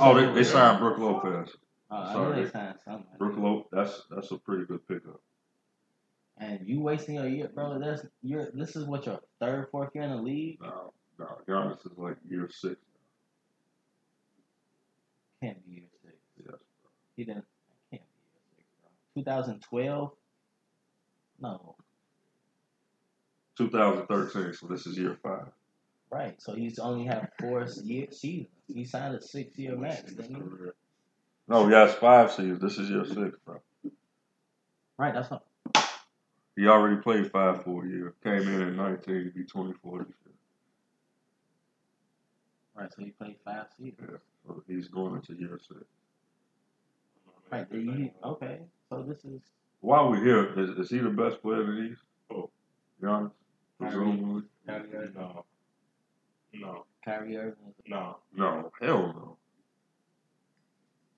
Oh, 0.00 0.14
they, 0.14 0.32
they 0.32 0.44
signed 0.44 0.80
Brook 0.80 0.98
Lopez. 0.98 1.50
Uh, 1.90 1.94
I 1.94 2.12
Sorry. 2.12 2.36
know 2.36 2.44
they 2.44 2.50
signed 2.50 2.78
something. 2.84 3.06
Brook 3.18 3.34
Lopez. 3.36 3.68
That's 3.72 4.02
that's 4.10 4.30
a 4.32 4.38
pretty 4.38 4.64
good 4.64 4.86
pickup. 4.88 5.20
And 6.46 6.60
you 6.68 6.80
wasting 6.80 7.18
a 7.18 7.26
year, 7.26 7.50
bro. 7.52 7.80
That's 7.80 8.02
you're. 8.22 8.50
This 8.54 8.76
is 8.76 8.84
what 8.84 9.04
your 9.04 9.18
third, 9.40 9.66
fourth 9.72 9.90
year 9.94 10.04
in 10.04 10.10
the 10.10 10.22
league. 10.22 10.58
No, 10.62 10.92
no, 11.18 11.38
Giannis 11.48 11.84
is 11.84 11.98
like 11.98 12.16
year 12.28 12.48
six. 12.52 12.76
Can't 15.42 15.64
be 15.66 15.72
year 15.72 15.88
six. 16.04 16.14
Yes. 16.38 16.46
bro. 16.48 16.58
He 17.16 17.24
didn't. 17.24 17.44
Can't 17.90 18.02
be 18.02 18.20
year 18.22 18.36
six, 18.56 18.68
bro. 18.80 19.22
2012. 19.22 20.12
No, 21.40 21.74
2013. 23.58 24.52
So 24.54 24.66
this 24.68 24.86
is 24.86 24.96
year 24.96 25.18
five. 25.22 25.48
right. 26.10 26.40
So 26.40 26.54
he's 26.54 26.78
only 26.78 27.06
had 27.06 27.28
four 27.40 27.66
year 27.82 28.06
seasons. 28.12 28.48
He 28.72 28.84
signed 28.84 29.16
a 29.16 29.22
six 29.22 29.58
year 29.58 29.76
max, 29.76 30.12
didn't 30.12 30.36
he? 30.36 30.70
No, 31.48 31.68
yeah, 31.68 31.86
it's 31.86 31.94
five 31.94 32.30
seasons. 32.30 32.60
This 32.60 32.78
is 32.78 32.88
year 32.88 33.04
six, 33.04 33.36
bro. 33.44 33.60
Right. 34.96 35.12
That's 35.12 35.30
not. 35.30 35.44
He 36.56 36.66
already 36.66 36.96
played 36.96 37.30
five 37.30 37.62
full 37.62 37.86
year. 37.86 38.14
Came 38.24 38.48
in 38.48 38.62
at 38.62 38.72
19. 38.74 39.14
He'd 39.24 39.34
be 39.34 39.44
24 39.44 39.98
this 39.98 40.08
year. 40.24 40.34
Right. 42.74 42.92
So 42.92 43.02
he 43.04 43.10
played 43.10 43.36
five 43.44 43.66
seasons. 43.76 44.08
Yeah. 44.10 44.16
So 44.46 44.62
he's 44.66 44.88
going 44.88 45.14
into 45.16 45.34
year 45.34 45.58
six. 45.66 45.80
Right. 47.52 47.70
Do 47.70 47.78
you, 47.78 48.10
okay. 48.24 48.60
So 48.90 49.02
this 49.06 49.24
is 49.24 49.42
While 49.80 50.10
we're 50.10 50.24
here, 50.24 50.58
is, 50.58 50.70
is 50.78 50.90
he 50.90 50.98
the 50.98 51.10
best 51.10 51.42
player 51.42 51.62
in 51.62 51.76
the 51.76 51.82
East? 51.92 52.02
Who? 52.30 52.50
Giannis? 53.02 53.30
Kyrie. 53.80 53.90
Presumably. 53.92 54.42
No. 55.14 55.44
No. 56.54 56.84
Kyrie 57.04 57.36
Irving. 57.36 57.74
No. 57.86 58.16
No, 58.34 58.72
hell 58.80 58.98
no. 59.14 59.36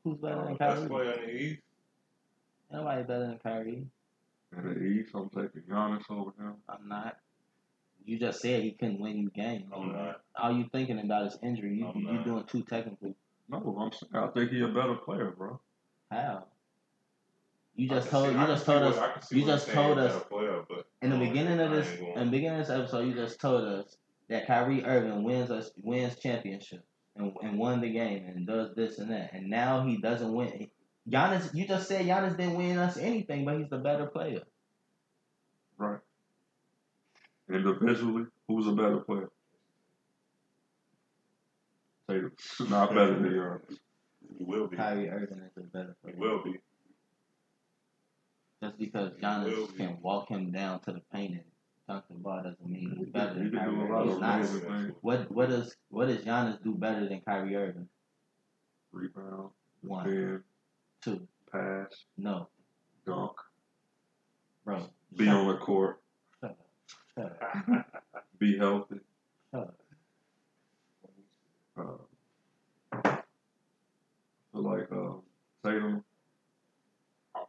Who's 0.05 0.19
better 0.19 0.37
no. 0.37 0.45
than 0.47 0.57
Best 0.57 0.77
Kyrie? 0.77 0.89
player 0.89 1.13
in 1.13 1.21
the 1.21 1.31
East. 1.43 1.63
Nobody 2.73 3.03
better 3.03 3.27
than 3.27 3.39
Kyrie. 3.39 3.87
In 4.57 4.65
the 4.65 4.81
East, 4.81 5.11
I'm 5.15 5.29
taking 5.29 5.63
Giannis 5.71 6.05
over 6.11 6.31
him. 6.39 6.55
I'm 6.69 6.89
not. 6.89 7.17
You 8.05 8.19
just 8.19 8.41
said 8.41 8.63
he 8.63 8.73
couldn't 8.73 9.01
win 9.01 9.19
you 9.19 9.31
games. 9.31 9.67
I'm 9.75 9.91
oh, 9.91 9.93
not. 9.93 10.21
All 10.41 10.53
you 10.53 10.67
thinking 10.73 10.99
about 10.99 11.27
is 11.27 11.39
injury. 11.43 11.75
You 11.75 11.87
oh, 11.87 11.93
I'm 11.95 12.01
you 12.01 12.13
not. 12.13 12.25
doing 12.25 12.45
too 12.45 12.63
technical. 12.63 13.15
No, 13.51 13.77
I'm 13.79 13.93
saying 13.93 14.13
I 14.15 14.29
think 14.29 14.51
he's 14.51 14.63
a 14.63 14.69
better 14.69 14.95
player, 14.95 15.35
bro. 15.37 15.61
How? 16.11 16.45
You 17.77 17.89
just 17.89 18.09
told 18.09 18.29
see- 18.29 18.39
you 18.39 18.47
just 18.47 18.67
told 18.67 18.83
what- 18.83 18.95
us 18.95 18.99
I 18.99 19.13
can 19.13 19.23
see 19.23 19.41
you 19.41 19.47
just 19.47 19.69
told 19.69 19.99
us- 19.99 20.25
player, 20.25 20.65
in 21.03 21.11
the 21.11 21.19
beginning 21.19 21.61
of 21.61 21.71
this 21.71 21.89
in 22.01 22.25
the 22.27 22.31
beginning 22.31 22.61
of 22.61 22.67
this 22.67 22.77
episode. 22.77 23.07
You 23.07 23.15
just 23.15 23.41
told 23.41 23.65
us 23.65 23.97
that 24.29 24.47
Kyrie 24.47 24.85
Irving 24.85 25.23
wins 25.23 25.51
us 25.51 25.71
wins 25.83 26.19
championship 26.19 26.85
and, 27.17 27.33
and 27.43 27.59
won 27.59 27.81
the 27.81 27.91
game 27.91 28.25
and 28.27 28.47
does 28.47 28.75
this 28.75 28.99
and 28.99 29.11
that, 29.11 29.33
and 29.33 29.49
now 29.49 29.87
he 29.87 29.99
doesn't 29.99 30.33
win. 30.33 30.69
Giannis, 31.09 31.55
you 31.55 31.67
just 31.67 31.89
said 31.89 32.05
Giannis 32.07 32.37
didn't 32.37 32.57
win 32.57 32.79
us 32.79 32.97
anything, 32.97 33.45
but 33.45 33.59
he's 33.59 33.71
the 33.71 33.79
better 33.79 34.07
player. 34.07 34.43
Right. 35.79 36.01
Individually, 37.51 38.25
who's 38.47 38.67
a 38.67 38.73
better 38.73 38.99
player? 38.99 39.31
Tatum. 42.09 42.33
Not 42.71 42.91
better 42.95 43.15
than 43.15 43.31
Giannis. 43.33 43.79
He 44.39 44.45
will 44.45 44.67
be. 44.69 44.77
Kyrie 44.77 45.09
Irving 45.09 45.41
is 45.41 45.57
a 45.57 45.61
better 45.67 45.97
He 46.05 46.13
player. 46.13 46.17
will 46.19 46.43
be. 46.45 46.55
Just 48.63 48.79
because 48.79 49.13
He 49.17 49.23
Giannis 49.23 49.73
be. 49.73 49.79
can 49.79 49.99
walk 50.03 50.29
him 50.29 50.51
down 50.51 50.81
to 50.83 50.93
the 50.93 51.01
paint 51.13 51.33
and 51.33 51.43
dunk 51.89 52.05
the 52.11 52.15
ball 52.17 52.43
doesn't 52.43 52.67
mean 52.69 52.95
he's 52.99 53.09
better 53.11 53.35
than 53.35 53.51
can 53.51 53.59
Kyrie 53.59 53.91
Irving. 53.91 54.09
He's 54.11 54.21
not. 54.21 54.41
What 55.03 55.31
what 55.31 55.49
does 55.49 55.77
what 55.91 56.09
does 56.09 56.19
Giannis 56.25 56.63
do 56.63 56.75
better 56.75 57.09
than 57.09 57.21
Kyrie 57.21 57.57
Irving? 57.57 57.89
Rebound, 58.93 59.51
One, 59.83 60.05
defend, 60.07 60.43
two, 61.09 61.29
pass, 61.51 62.05
no, 62.17 62.49
dunk, 63.07 63.33
bro. 64.65 64.87
be 65.17 65.25
shut, 65.25 65.35
on 65.35 65.49
the 65.49 65.57
court, 65.57 66.01
shut 66.41 66.51
up, 66.51 66.59
shut 67.15 67.39
up, 67.43 68.05
be 68.39 68.59
healthy. 68.59 69.01
shut 69.53 69.63
up. 69.63 69.75
Uh, 71.79 73.17
like 74.53 74.89
uh, 74.91 75.13
Tatum. 75.65 76.03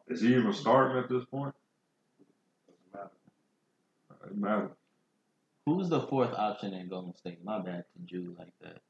Is 0.08 0.22
he 0.22 0.36
even 0.36 0.54
starting 0.54 1.02
at 1.04 1.10
this 1.10 1.26
point? 1.26 1.56
Doesn't 2.94 2.94
matter. 2.94 4.30
It 4.32 4.38
matters. 4.38 4.72
Who's 5.66 5.90
the 5.90 6.02
fourth 6.02 6.34
option 6.34 6.74
in 6.74 6.88
Golden 6.88 7.16
State? 7.16 7.44
My 7.44 7.60
bad 7.60 7.86
to 7.94 8.00
Jew 8.06 8.36
like 8.38 8.54
that. 8.62 8.82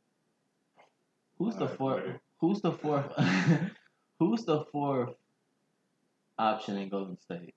Who's 1.38 1.56
the 1.56 1.68
fourth? 1.68 2.04
Who's 2.40 2.62
the 2.62 2.72
fourth? 2.74 3.12
who's 4.20 4.44
the 4.46 4.66
fourth 4.72 5.16
option 6.38 6.78
in 6.78 6.90
Golden 6.90 7.18
State? 7.20 7.56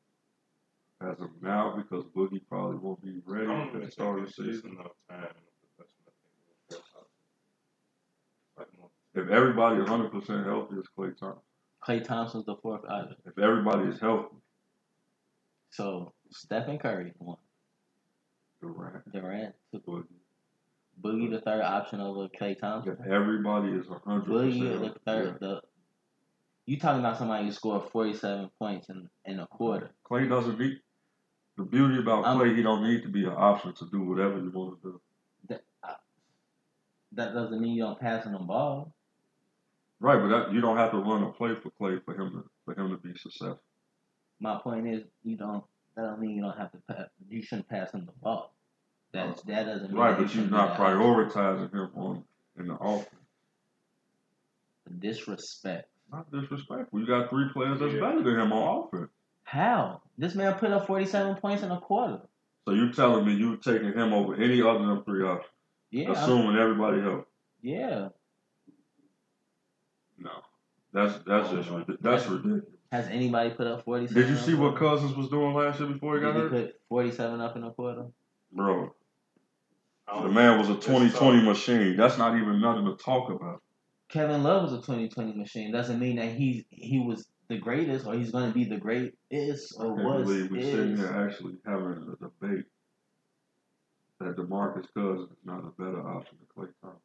As 1.00 1.18
of 1.20 1.30
now, 1.40 1.74
because 1.76 2.04
Boogie 2.16 2.40
probably 2.48 2.76
won't 2.76 3.02
be 3.02 3.20
ready 3.26 3.46
don't 3.46 3.74
at 3.74 3.82
the 3.84 3.90
start 3.90 4.20
of 4.20 4.26
the 4.26 4.32
season. 4.32 4.70
enough 4.78 4.92
time 5.10 5.24
in 5.24 5.42
the 5.78 5.84
professional 5.84 6.12
thing. 6.70 6.78
Like, 8.56 8.68
more- 8.78 8.90
If 9.14 9.28
everybody 9.30 9.80
is 9.82 9.88
100% 9.88 10.44
healthy, 10.46 10.76
it's 10.76 10.88
Klay 10.96 11.16
Thompson. 11.18 11.42
Klay 11.86 12.04
Thompson's 12.04 12.46
the 12.46 12.54
fourth 12.56 12.84
option. 12.88 13.16
If 13.26 13.36
everybody 13.38 13.88
is 13.88 13.98
healthy, 13.98 14.36
So 15.70 16.12
Stephen 16.30 16.78
Curry 16.78 17.12
one, 17.18 17.38
Durant, 18.60 19.10
Durant 19.12 19.54
two, 19.72 19.80
Boogie. 19.80 20.04
Boogie 21.02 21.30
the 21.30 21.40
third 21.40 21.62
option 21.62 22.00
over 22.00 22.28
Klay 22.28 22.56
Thompson. 22.56 22.92
If 23.00 23.06
everybody 23.10 23.70
is 23.72 23.86
100% 23.86 24.26
Boogie 24.26 24.60
the 24.60 24.78
healthy, 24.84 25.00
third. 25.04 25.40
The 25.40 25.61
you 26.66 26.78
talking 26.78 27.00
about 27.00 27.18
somebody 27.18 27.44
who 27.44 27.52
scored 27.52 27.90
forty 27.90 28.14
seven 28.14 28.50
points 28.58 28.88
in 28.88 29.08
in 29.24 29.40
a 29.40 29.46
quarter? 29.46 29.90
Klay 30.08 30.28
doesn't 30.28 30.58
need. 30.58 30.78
The 31.56 31.64
beauty 31.64 31.98
about 31.98 32.24
I'm- 32.24 32.38
Klay, 32.38 32.56
he 32.56 32.62
don't 32.62 32.82
need 32.82 33.02
to 33.02 33.08
be 33.08 33.24
an 33.24 33.34
option 33.36 33.74
to 33.74 33.86
do 33.90 34.02
whatever 34.02 34.38
you 34.38 34.50
want 34.50 34.80
to 34.82 34.90
do. 34.90 35.00
That 35.48 35.62
uh, 35.82 35.94
that 37.12 37.34
doesn't 37.34 37.60
mean 37.60 37.72
you 37.74 37.82
don't 37.82 38.00
pass 38.00 38.24
him 38.24 38.32
the 38.32 38.38
ball. 38.38 38.94
Right, 40.00 40.18
but 40.18 40.28
that, 40.28 40.52
you 40.52 40.60
don't 40.60 40.76
have 40.76 40.90
to 40.92 40.98
run 40.98 41.22
a 41.22 41.30
play 41.30 41.54
for 41.54 41.70
Klay 41.70 42.02
for 42.04 42.14
him 42.14 42.30
to 42.32 42.44
for 42.64 42.80
him 42.80 42.90
to 42.90 42.96
be 42.96 43.16
successful. 43.18 43.60
My 44.40 44.58
point 44.58 44.88
is, 44.88 45.04
you 45.24 45.36
don't. 45.36 45.64
That 45.94 46.02
don't 46.02 46.20
mean 46.20 46.30
you 46.36 46.42
don't 46.42 46.56
have 46.56 46.72
to 46.72 46.78
pass. 46.88 47.06
You 47.28 47.42
shouldn't 47.42 47.68
pass 47.68 47.92
him 47.92 48.06
the 48.06 48.12
ball. 48.22 48.54
That 49.12 49.36
that 49.46 49.64
doesn't 49.66 49.90
mean 49.90 50.00
Right, 50.00 50.16
that 50.16 50.22
but 50.26 50.34
you're 50.34 50.46
not 50.46 50.78
prioritizing 50.78 51.70
him 51.72 51.90
on 51.94 52.24
in 52.58 52.68
the 52.68 52.74
offense. 52.76 53.08
Disrespect. 54.98 55.88
Not 56.12 56.30
disrespectful. 56.30 57.00
You 57.00 57.06
got 57.06 57.30
three 57.30 57.48
players 57.52 57.80
that's 57.80 57.94
Yeah. 57.94 58.00
better 58.00 58.22
than 58.22 58.38
him 58.38 58.52
on 58.52 58.84
offense. 58.84 59.10
How 59.44 60.02
this 60.18 60.34
man 60.34 60.54
put 60.54 60.70
up 60.70 60.86
forty 60.86 61.06
seven 61.06 61.34
points 61.36 61.62
in 61.62 61.70
a 61.70 61.80
quarter? 61.80 62.20
So 62.66 62.74
you're 62.74 62.92
telling 62.92 63.26
me 63.26 63.32
you're 63.34 63.56
taking 63.56 63.92
him 63.92 64.12
over 64.12 64.34
any 64.34 64.60
other 64.62 64.86
than 64.86 65.02
three 65.04 65.24
options, 65.24 65.50
Yeah, 65.90 66.04
I'm- 66.10 66.12
assuming 66.12 66.56
everybody 66.56 67.00
else? 67.00 67.26
yeah. 67.62 68.08
No, 70.18 70.30
that's 70.92 71.18
that's 71.24 71.50
just 71.50 71.70
oh 71.70 71.84
that's 72.00 72.26
ridiculous. 72.28 72.64
Has 72.92 73.06
anybody 73.08 73.50
put 73.50 73.66
up 73.66 73.84
forty 73.84 74.06
seven? 74.06 74.22
Did 74.22 74.30
you 74.30 74.36
see 74.36 74.54
what 74.54 74.76
Cousins 74.76 75.16
was 75.16 75.28
doing 75.28 75.54
last 75.54 75.80
year 75.80 75.88
before 75.88 76.16
he 76.16 76.20
got 76.20 76.34
Did 76.34 76.36
he 76.36 76.40
hurt? 76.42 76.50
put 76.66 76.80
forty 76.88 77.10
seven 77.10 77.40
up 77.40 77.56
in 77.56 77.64
a 77.64 77.72
quarter? 77.72 78.06
Bro, 78.52 78.94
the 80.22 80.28
man 80.28 80.58
was 80.58 80.68
a 80.68 80.74
it's 80.74 80.86
2020 80.86 81.42
machine. 81.42 81.96
That's 81.96 82.18
not 82.18 82.36
even 82.36 82.60
nothing 82.60 82.84
to 82.84 82.94
talk 83.02 83.30
about. 83.30 83.62
Kevin 84.12 84.42
Love 84.42 84.64
was 84.64 84.72
a 84.74 84.76
2020 84.76 85.32
machine. 85.32 85.72
Doesn't 85.72 85.98
mean 85.98 86.16
that 86.16 86.32
he's 86.32 86.64
he 86.68 87.00
was 87.00 87.26
the 87.48 87.56
greatest 87.56 88.06
or 88.06 88.14
he's 88.14 88.30
going 88.30 88.46
to 88.46 88.54
be 88.54 88.64
the 88.64 88.76
greatest 88.76 89.16
I 89.80 89.84
or 89.84 89.96
can't 89.96 90.06
was 90.06 90.26
believe 90.26 90.50
we're 90.50 90.62
sitting 90.62 90.92
is. 90.92 90.98
here 91.00 91.28
actually 91.28 91.56
having 91.64 92.12
a 92.12 92.16
debate 92.22 92.66
that 94.20 94.36
DeMarcus 94.36 94.86
Cousins 94.94 95.30
is 95.30 95.36
not 95.44 95.64
a 95.64 95.70
better 95.82 96.06
option 96.06 96.36
than 96.38 96.64
Klay 96.64 96.70
Thompson. 96.82 97.00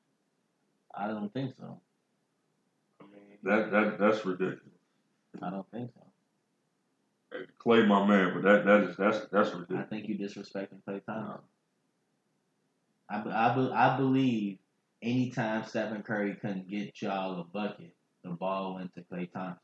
I 0.96 1.08
don't 1.08 1.34
think 1.34 1.56
so. 1.58 1.80
I 3.00 3.06
mean, 3.06 3.38
That 3.44 3.72
that 3.72 3.98
that's 4.00 4.26
ridiculous. 4.26 4.62
I 5.42 5.50
don't 5.50 5.70
think 5.72 5.92
so. 5.94 7.40
Klay, 7.64 7.88
my 7.88 8.06
man, 8.06 8.34
but 8.34 8.44
that 8.44 8.66
that 8.66 8.84
is 8.84 8.98
that's 8.98 9.20
that's 9.32 9.54
ridiculous. 9.54 9.86
I 9.86 9.90
think 9.90 10.10
you 10.10 10.18
disrespecting 10.18 10.82
Klay 10.86 11.04
Thompson. 11.06 11.40
I, 13.10 13.22
I, 13.22 13.94
I 13.94 13.98
believe 13.98 14.58
anytime 15.02 15.64
Stephen 15.66 16.04
Curry 16.04 16.36
couldn't 16.42 16.70
get 16.70 17.02
y'all 17.02 17.40
a 17.42 17.44
bucket, 17.46 17.96
the 18.24 18.32
ball 18.32 18.76
went 18.76 18.94
to 18.96 19.02
Klay 19.02 19.32
Thompson. 19.32 19.58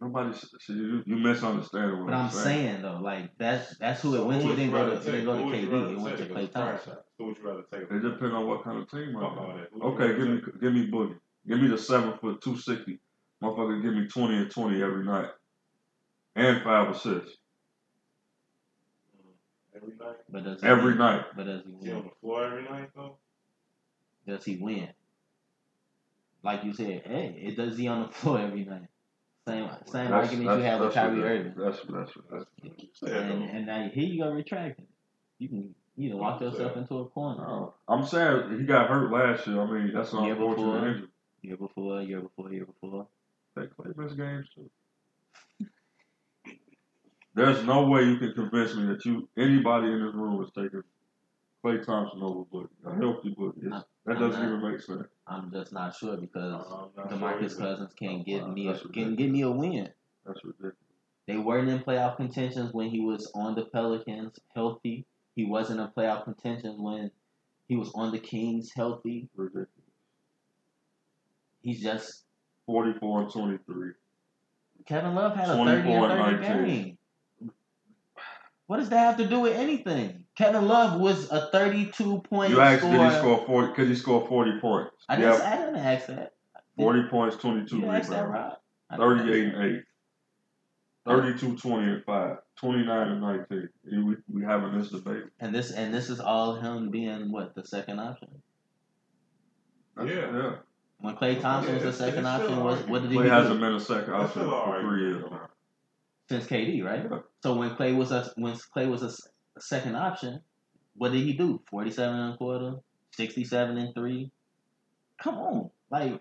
Nobody, 0.00 0.34
see, 0.60 0.74
you, 0.74 1.02
you 1.06 1.16
misunderstanding 1.16 1.98
what 2.00 2.06
But 2.06 2.14
I'm 2.14 2.30
saying 2.30 2.82
though, 2.82 3.00
like 3.02 3.32
that's 3.38 3.76
that's 3.78 4.02
who 4.02 4.16
it 4.16 4.24
so 4.24 4.24
went 4.24 4.42
to. 4.42 4.48
would 4.48 4.54
It 4.54 4.56
didn't 4.56 4.72
go 4.72 4.84
to 4.86 4.94
rather 4.94 4.96
it 4.96 5.04
didn't 5.04 5.24
take? 5.24 5.24
go 5.24 5.36
to 5.36 5.42
Who 5.42 5.46
would 5.46 5.60
you 5.60 5.68
KD. 5.68 5.92
It 5.92 5.98
went 6.00 6.18
to 6.18 6.24
take? 6.24 6.32
Klay 6.34 6.52
Thompson. 6.52 6.98
Who 7.18 7.26
would 7.26 7.38
you 7.38 7.44
rather 7.48 7.64
take? 7.72 7.82
It 7.90 8.00
depends 8.02 8.34
on 8.34 8.46
what 8.46 8.64
kind 8.64 8.78
of 8.78 8.90
team. 8.90 9.16
Fuck 9.20 9.36
I 9.36 9.36
all 9.36 9.52
got. 9.52 9.56
that. 9.56 9.68
Who 9.72 9.80
would 9.80 9.90
you 9.92 9.94
Okay, 9.94 10.02
rather 10.02 10.14
give 10.14 10.28
me 10.28 10.40
take? 10.40 10.54
give 10.60 10.72
me 10.72 10.90
Boogie. 10.90 11.18
Give 11.48 11.60
me 11.60 11.68
the 11.68 11.78
seven 11.78 12.14
foot 12.20 12.42
two 12.42 12.56
sixty. 12.58 13.00
Motherfucker, 13.42 13.82
give 13.82 13.94
me 13.94 14.08
twenty 14.08 14.36
and 14.38 14.50
twenty 14.50 14.82
every 14.82 15.04
night, 15.04 15.30
and 16.36 16.62
five 16.62 16.90
assists 16.94 17.36
every 19.92 20.06
night. 20.06 20.16
But 20.30 20.44
does 20.44 20.60
he 20.60 20.66
every 20.68 20.84
win? 20.90 20.98
night. 20.98 21.24
But 21.36 21.46
does 21.46 21.62
he 21.64 21.72
Is 21.72 21.84
he 21.84 21.90
on 21.90 21.96
win? 21.96 22.04
the 22.04 22.10
floor 22.20 22.44
every 22.44 22.62
night 22.64 22.90
though? 22.94 23.16
Does 24.26 24.44
he 24.44 24.56
win? 24.56 24.88
Like 26.42 26.64
you 26.64 26.72
said, 26.72 27.02
hey, 27.04 27.36
it 27.42 27.56
does 27.56 27.76
he 27.76 27.88
on 27.88 28.06
the 28.06 28.08
floor 28.14 28.38
every 28.40 28.64
night? 28.64 28.88
Same 29.48 29.68
same 29.86 30.10
That's- 30.10 30.28
argument 30.30 30.42
you 30.42 30.48
that's- 30.48 30.64
have 30.64 30.80
with 30.80 30.94
that's 30.94 31.06
Kyrie. 31.08 31.22
Irving. 31.22 31.54
That's 31.56 31.78
that's 31.88 32.12
that's. 32.30 32.44
You 33.02 33.08
And 33.12 33.42
and 33.44 33.66
now 33.66 33.88
here 33.92 34.04
you 34.04 34.22
go 34.22 34.30
retracting. 34.30 34.86
You 35.38 35.48
can 35.48 35.74
you 35.96 36.10
can 36.10 36.18
walk 36.18 36.40
yourself 36.40 36.76
into 36.76 36.98
a 36.98 37.08
corner. 37.08 37.42
No, 37.46 37.74
I'm 37.88 38.06
sad 38.06 38.50
he 38.52 38.64
got 38.64 38.88
hurt 38.88 39.10
last 39.10 39.46
year. 39.46 39.60
I 39.60 39.70
mean, 39.70 39.92
that's 39.94 40.12
an 40.12 40.24
Year 40.24 40.34
before. 40.34 40.50
unfortunate 40.50 40.88
injury. 40.88 41.08
Year 41.42 41.56
before, 41.56 42.02
year 42.02 42.20
before, 42.20 42.52
year 42.52 42.66
before. 42.66 43.06
They 43.56 43.66
play 43.66 43.90
missed 43.96 44.16
games 44.16 44.46
too. 44.54 44.70
There's 47.44 47.64
no 47.64 47.86
way 47.88 48.02
you 48.04 48.18
can 48.18 48.32
convince 48.34 48.74
me 48.74 48.86
that 48.86 49.04
you 49.04 49.28
anybody 49.36 49.88
in 49.88 50.04
this 50.04 50.14
room 50.14 50.42
is 50.42 50.50
taking 50.54 50.82
Klay 51.64 51.84
Thompson 51.84 52.22
over 52.22 52.44
Boogie. 52.52 52.68
A 52.86 52.94
healthy 52.94 53.34
Boogie. 53.38 53.66
It's- 53.66 53.84
That 54.06 54.18
doesn't 54.18 54.40
not. 54.40 54.48
even 54.58 54.70
make 54.72 54.80
sense. 54.80 55.06
I'm 55.26 55.50
just 55.52 55.72
not 55.72 55.94
sure 55.94 56.16
because 56.16 56.52
not 56.96 57.10
Demarcus 57.10 57.50
sure. 57.50 57.58
Cousins 57.58 57.92
can't 57.94 58.24
give 58.24 58.48
me 58.48 58.68
a 58.68 58.78
can 58.78 59.14
give 59.14 59.30
me 59.30 59.42
a 59.42 59.50
win. 59.50 59.88
That's 60.26 60.42
ridiculous. 60.44 60.76
They 61.26 61.36
weren't 61.36 61.68
in 61.68 61.78
playoff 61.80 62.16
contentions 62.16 62.72
when 62.72 62.88
he 62.88 63.00
was 63.00 63.30
on 63.34 63.54
the 63.54 63.66
Pelicans 63.66 64.38
healthy. 64.54 65.06
He 65.36 65.44
wasn't 65.44 65.80
in 65.80 65.86
playoff 65.88 66.24
contention 66.24 66.82
when 66.82 67.10
he 67.68 67.76
was 67.76 67.92
on 67.94 68.10
the 68.10 68.18
Kings 68.18 68.72
healthy. 68.74 69.28
Ridiculous. 69.36 69.68
He's 71.62 71.82
just 71.82 72.24
44 72.66 73.22
and 73.22 73.30
23. 73.32 73.90
Kevin 74.86 75.14
Love 75.14 75.36
had 75.36 75.50
a 75.50 75.56
24 75.56 76.08
30 76.08 76.12
and 76.12 76.12
and 76.12 76.44
30 76.44 76.56
19. 76.64 76.84
game. 76.84 76.98
What 78.70 78.76
does 78.76 78.88
that 78.90 78.98
have 79.00 79.16
to 79.16 79.26
do 79.26 79.40
with 79.40 79.56
anything? 79.56 80.26
Kevin 80.36 80.68
Love 80.68 81.00
was 81.00 81.28
a 81.32 81.48
32 81.50 82.20
point 82.20 82.52
You 82.52 82.60
asked, 82.60 82.82
scorer. 82.82 82.98
did 82.98 83.10
he 83.10 83.18
score 83.18 83.44
40? 83.44 83.72
Could 83.74 83.88
he 83.88 83.94
score 83.96 84.28
40 84.28 84.60
points? 84.60 84.92
I 85.08 85.16
didn't, 85.16 85.32
Yeah, 85.40 85.52
I 85.52 85.56
didn't 85.56 85.76
ask 85.76 86.06
that. 86.06 86.34
40 86.76 87.08
points, 87.10 87.36
22 87.38 87.78
You 87.78 87.82
rebounds. 87.82 88.08
Rob. 88.10 88.58
38 88.96 89.54
and 89.54 89.64
8. 89.78 89.82
32, 91.04 91.56
20 91.56 91.84
and 91.94 92.04
5. 92.04 92.36
29 92.60 93.08
and 93.08 93.20
19. 93.20 93.68
You- 93.86 94.06
We, 94.06 94.16
we 94.32 94.44
having 94.44 94.78
this 94.78 94.90
debate. 94.90 95.24
that. 95.24 95.44
And 95.46 95.52
this 95.52 95.72
and 95.72 95.92
this 95.92 96.08
is 96.08 96.20
all 96.20 96.54
him 96.54 96.90
being 96.92 97.32
what 97.32 97.56
the 97.56 97.66
second 97.66 97.98
option. 97.98 98.28
That's- 99.96 100.14
Yeah. 100.14 100.32
yeah. 100.42 100.52
When 101.00 101.16
Klay 101.16 101.40
Thompson 101.40 101.74
was 101.74 101.82
the 101.82 101.92
second 101.92 102.24
option, 102.24 102.62
was 102.62 102.86
what 102.86 103.02
did 103.02 103.10
he 103.10 103.16
Klay 103.18 103.24
do 103.24 103.30
hasn't 103.30 103.58
been 103.58 103.74
a 103.74 103.80
second 103.80 104.14
option 104.14 104.42
for 104.48 104.80
three 104.80 105.00
years 105.00 105.24
now. 105.28 105.48
since 106.28 106.46
KD, 106.46 106.84
right? 106.84 107.04
Yeah. 107.10 107.18
So 107.42 107.54
when 107.54 107.70
Klay 107.76 107.96
was 107.96 108.10
a 108.12 108.30
when 108.36 108.54
Klay 108.76 108.88
was 108.90 109.02
a, 109.02 109.06
s- 109.06 109.28
a 109.56 109.60
second 109.60 109.96
option, 109.96 110.40
what 110.96 111.12
did 111.12 111.22
he 111.22 111.32
do? 111.32 111.62
Forty 111.70 111.90
seven 111.90 112.18
and 112.18 112.34
a 112.34 112.36
quarter, 112.36 112.74
sixty 113.12 113.44
seven 113.44 113.78
and 113.78 113.94
three. 113.94 114.30
Come 115.22 115.36
on, 115.38 115.70
like 115.90 116.20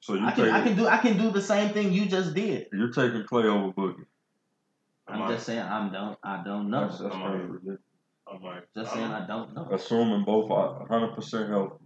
So 0.00 0.14
you 0.14 0.26
I 0.26 0.32
can 0.32 0.50
I 0.50 0.62
can 0.62 0.76
do 0.76 0.86
I 0.86 0.98
can 0.98 1.16
do 1.18 1.30
the 1.30 1.40
same 1.42 1.72
thing 1.72 1.92
you 1.92 2.06
just 2.06 2.34
did. 2.34 2.66
you're 2.72 2.92
taking 2.92 3.22
Klay 3.22 3.44
over 3.44 3.72
Boogie. 3.72 4.04
I 5.06 5.14
I'm 5.14 5.28
just 5.32 5.46
saying 5.46 5.60
I'm 5.60 5.90
don't 5.92 6.18
I 6.22 6.42
don't 6.44 6.70
know. 6.70 6.82
That's, 6.88 6.98
that's 6.98 7.14
I'm 7.14 7.20
kind 7.22 7.34
on 7.34 7.40
of 7.40 7.50
ridiculous. 7.50 7.80
Just 8.76 8.92
I 8.92 8.94
saying 8.94 9.10
I 9.12 9.26
don't 9.26 9.54
know. 9.54 9.68
Assuming 9.72 10.24
both 10.24 10.50
are 10.50 10.86
100% 10.86 11.48
healthy. 11.48 11.84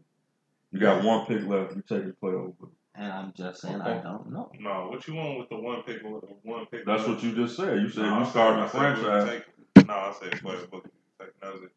You 0.72 0.80
got 0.80 1.04
one 1.04 1.26
pick 1.26 1.46
left. 1.46 1.76
You 1.76 1.82
taking 1.88 2.14
Klay 2.20 2.34
over 2.34 2.48
Boogie. 2.60 2.70
And 2.94 3.10
I'm 3.10 3.32
just 3.34 3.62
saying 3.62 3.80
I 3.80 4.02
don't 4.02 4.30
know. 4.30 4.50
No, 4.60 4.88
what 4.90 5.06
you 5.08 5.14
want 5.14 5.38
with 5.38 5.48
the 5.48 5.56
one 5.56 5.82
pick? 5.84 6.02
With 6.02 6.20
the 6.22 6.34
one 6.42 6.66
pick. 6.70 6.84
That's 6.84 7.06
what 7.06 7.22
you 7.22 7.34
just 7.34 7.56
said. 7.56 7.78
You 7.80 7.88
said 7.88 8.02
No, 8.02 8.14
I 8.14 8.18
you 8.18 8.24
said- 8.24 8.30
starting 8.32 8.62
I 8.62 8.66
a 8.66 8.68
said 8.68 8.80
Boogie 8.80 9.02
franchise. 9.02 9.42
take- 9.76 9.86
No, 9.88 9.94
I 9.94 10.12
said 10.20 10.32
Klay 10.32 10.56
Boogie. 10.68 10.90
Take, 11.18 11.40
that 11.40 11.52
was 11.54 11.62
it. 11.62 11.72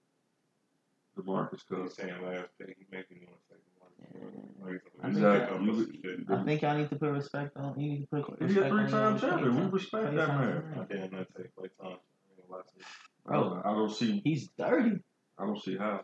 DeMarcus 1.17 1.51
He's 1.51 1.63
Cousins. 1.63 1.95
saying 1.95 2.13
last 2.25 2.49
pick. 2.59 2.75
He 2.77 2.85
making 2.91 3.17
you 3.21 3.27
want 3.27 3.39
to 3.47 3.55
take 3.55 3.63
one. 3.79 4.73
Like, 4.73 4.81
I 5.01 5.07
he's 5.07 5.15
think 5.17 5.25
like, 5.25 5.61
you- 5.61 5.73
for 5.73 5.83
some 5.83 6.01
shit. 6.01 6.19
I 6.29 6.43
think 6.43 6.61
y'all 6.61 6.77
need 6.77 6.89
to 6.89 6.95
put 6.97 7.11
respect 7.11 7.55
on. 7.57 7.79
You 7.79 7.89
need 7.91 8.01
to 8.01 8.07
put 8.07 8.27
respect 8.29 8.51
He's 8.51 8.57
a 8.57 8.69
three-time 8.69 9.17
your 9.17 9.29
champion. 9.29 9.55
We 9.55 9.71
respect 9.71 10.15
that 10.15 10.27
name. 10.27 10.37
man. 10.39 10.63
I 10.89 10.93
can't 10.93 11.11
not 11.13 11.27
take 11.37 11.55
Klay 11.55 11.69
Thompson. 11.79 11.81
I 11.81 11.87
ain't 11.87 12.49
gonna 12.49 12.51
lie 12.51 12.61
to 12.61 12.77
you. 12.77 12.85
Bro, 13.25 13.61
I 13.63 13.71
don't 13.71 13.89
see. 13.91 14.21
he's 14.23 14.49
dirty. 14.57 14.99
I 15.39 15.45
don't 15.45 15.61
see 15.63 15.77
how. 15.77 16.01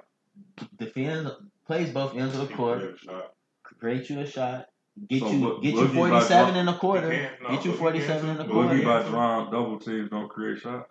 Defends, 0.78 1.30
plays 1.68 1.92
both 1.92 2.16
ends 2.16 2.38
of 2.38 2.48
the 2.48 2.54
court. 2.56 2.80
can 2.80 2.88
get 2.88 2.96
a 2.96 3.00
shot. 3.00 3.34
create 3.64 4.10
you 4.10 4.20
a 4.22 4.26
shot, 4.26 4.68
get 5.08 5.20
So, 5.22 5.32
you 5.32 5.40
Bo- 5.42 5.60
get 5.62 5.74
you 5.76 5.88
47 5.88 6.56
and 6.56 6.70
a 6.70 6.78
quarter, 6.78 7.30
no, 7.42 7.50
get 7.50 7.66
you 7.66 7.74
47 7.74 8.30
and 8.30 8.40
a 8.42 8.46
quarter. 8.48 8.70
Boogie 8.76 8.84
by 8.86 9.02
Yeah. 9.02 9.10
drawing 9.10 9.52
double 9.52 9.80
teams 9.80 10.10
don't 10.10 10.30
create 10.30 10.60
shots. 10.60 10.90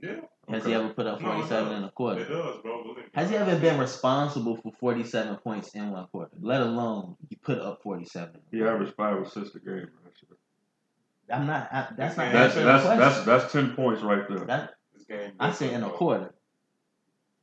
Yeah, 0.00 0.16
Has 0.48 0.62
Okay. 0.62 0.70
he 0.70 0.74
ever 0.74 0.88
put 0.92 1.06
up 1.06 1.20
47 1.20 1.68
does. 1.68 1.78
in 1.78 1.84
a 1.84 1.86
it 1.86 1.94
quarter? 1.94 2.24
does, 2.24 2.56
bro. 2.62 2.82
Believe. 2.82 3.08
Has 3.14 3.30
he 3.30 3.36
ever 3.36 3.56
been 3.58 3.78
responsible 3.78 4.56
for 4.56 4.72
47 4.80 5.36
points 5.36 5.74
in 5.74 5.90
one 5.92 6.06
quarter? 6.08 6.32
Let 6.40 6.60
alone 6.60 7.16
he 7.28 7.36
put 7.36 7.58
up 7.60 7.80
47. 7.82 8.40
He 8.50 8.62
averaged 8.64 8.94
five 8.96 9.18
assists 9.22 9.54
a 9.54 9.60
game. 9.60 9.88
last 10.04 10.22
year. 10.22 10.36
I'm 11.30 11.46
not. 11.46 11.68
I, 11.72 11.88
that's 11.96 12.16
not 12.16 12.32
That's 12.32 12.54
that's 12.56 12.84
that's 12.84 13.24
that's 13.24 13.52
ten 13.52 13.74
points 13.76 14.02
right 14.02 14.28
there. 14.28 14.44
That, 14.44 14.74
This 14.92 15.04
game 15.04 15.32
I 15.38 15.52
say 15.52 15.72
in 15.72 15.82
a 15.84 15.88
quarter. 15.90 16.34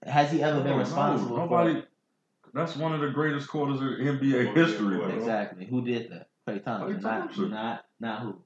Has 0.06 0.32
he 0.32 0.44
ever 0.44 0.60
been 0.62 0.74
No, 0.74 0.80
responsible 0.80 1.38
no, 1.38 1.48
for 1.48 1.64
nobody. 1.64 1.84
That's 2.54 2.76
one 2.76 2.94
of 2.94 3.02
the 3.02 3.10
greatest 3.10 3.48
quarters 3.48 3.80
in 3.82 4.18
NBA 4.18 4.56
history, 4.56 4.98
boy. 4.98 5.10
exactly 5.10 5.66
who 5.66 5.84
did 5.84 6.12
that? 6.12 6.28
Klay 6.48 6.64
Thompson, 6.64 7.00
Klay 7.00 7.02
not 7.04 7.36
not 7.52 7.86
not 8.00 8.22
who. 8.22 8.42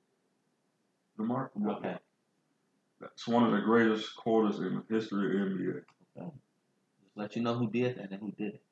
DeMar- 1.18 1.52
Okay, 1.68 1.96
That's 3.00 3.28
one 3.28 3.44
of 3.44 3.52
the 3.52 3.62
greatest 3.62 4.16
quarters 4.16 4.60
in 4.60 4.84
the 4.88 4.94
history 4.94 5.42
of 5.42 5.48
NBA. 5.50 5.84
just 6.16 6.32
let 7.16 7.36
you 7.36 7.42
know 7.44 7.54
who 7.56 7.70
did 7.70 7.98
that 7.98 8.12
and 8.12 8.20
who 8.20 8.32
did 8.32 8.56
it. 8.56 8.64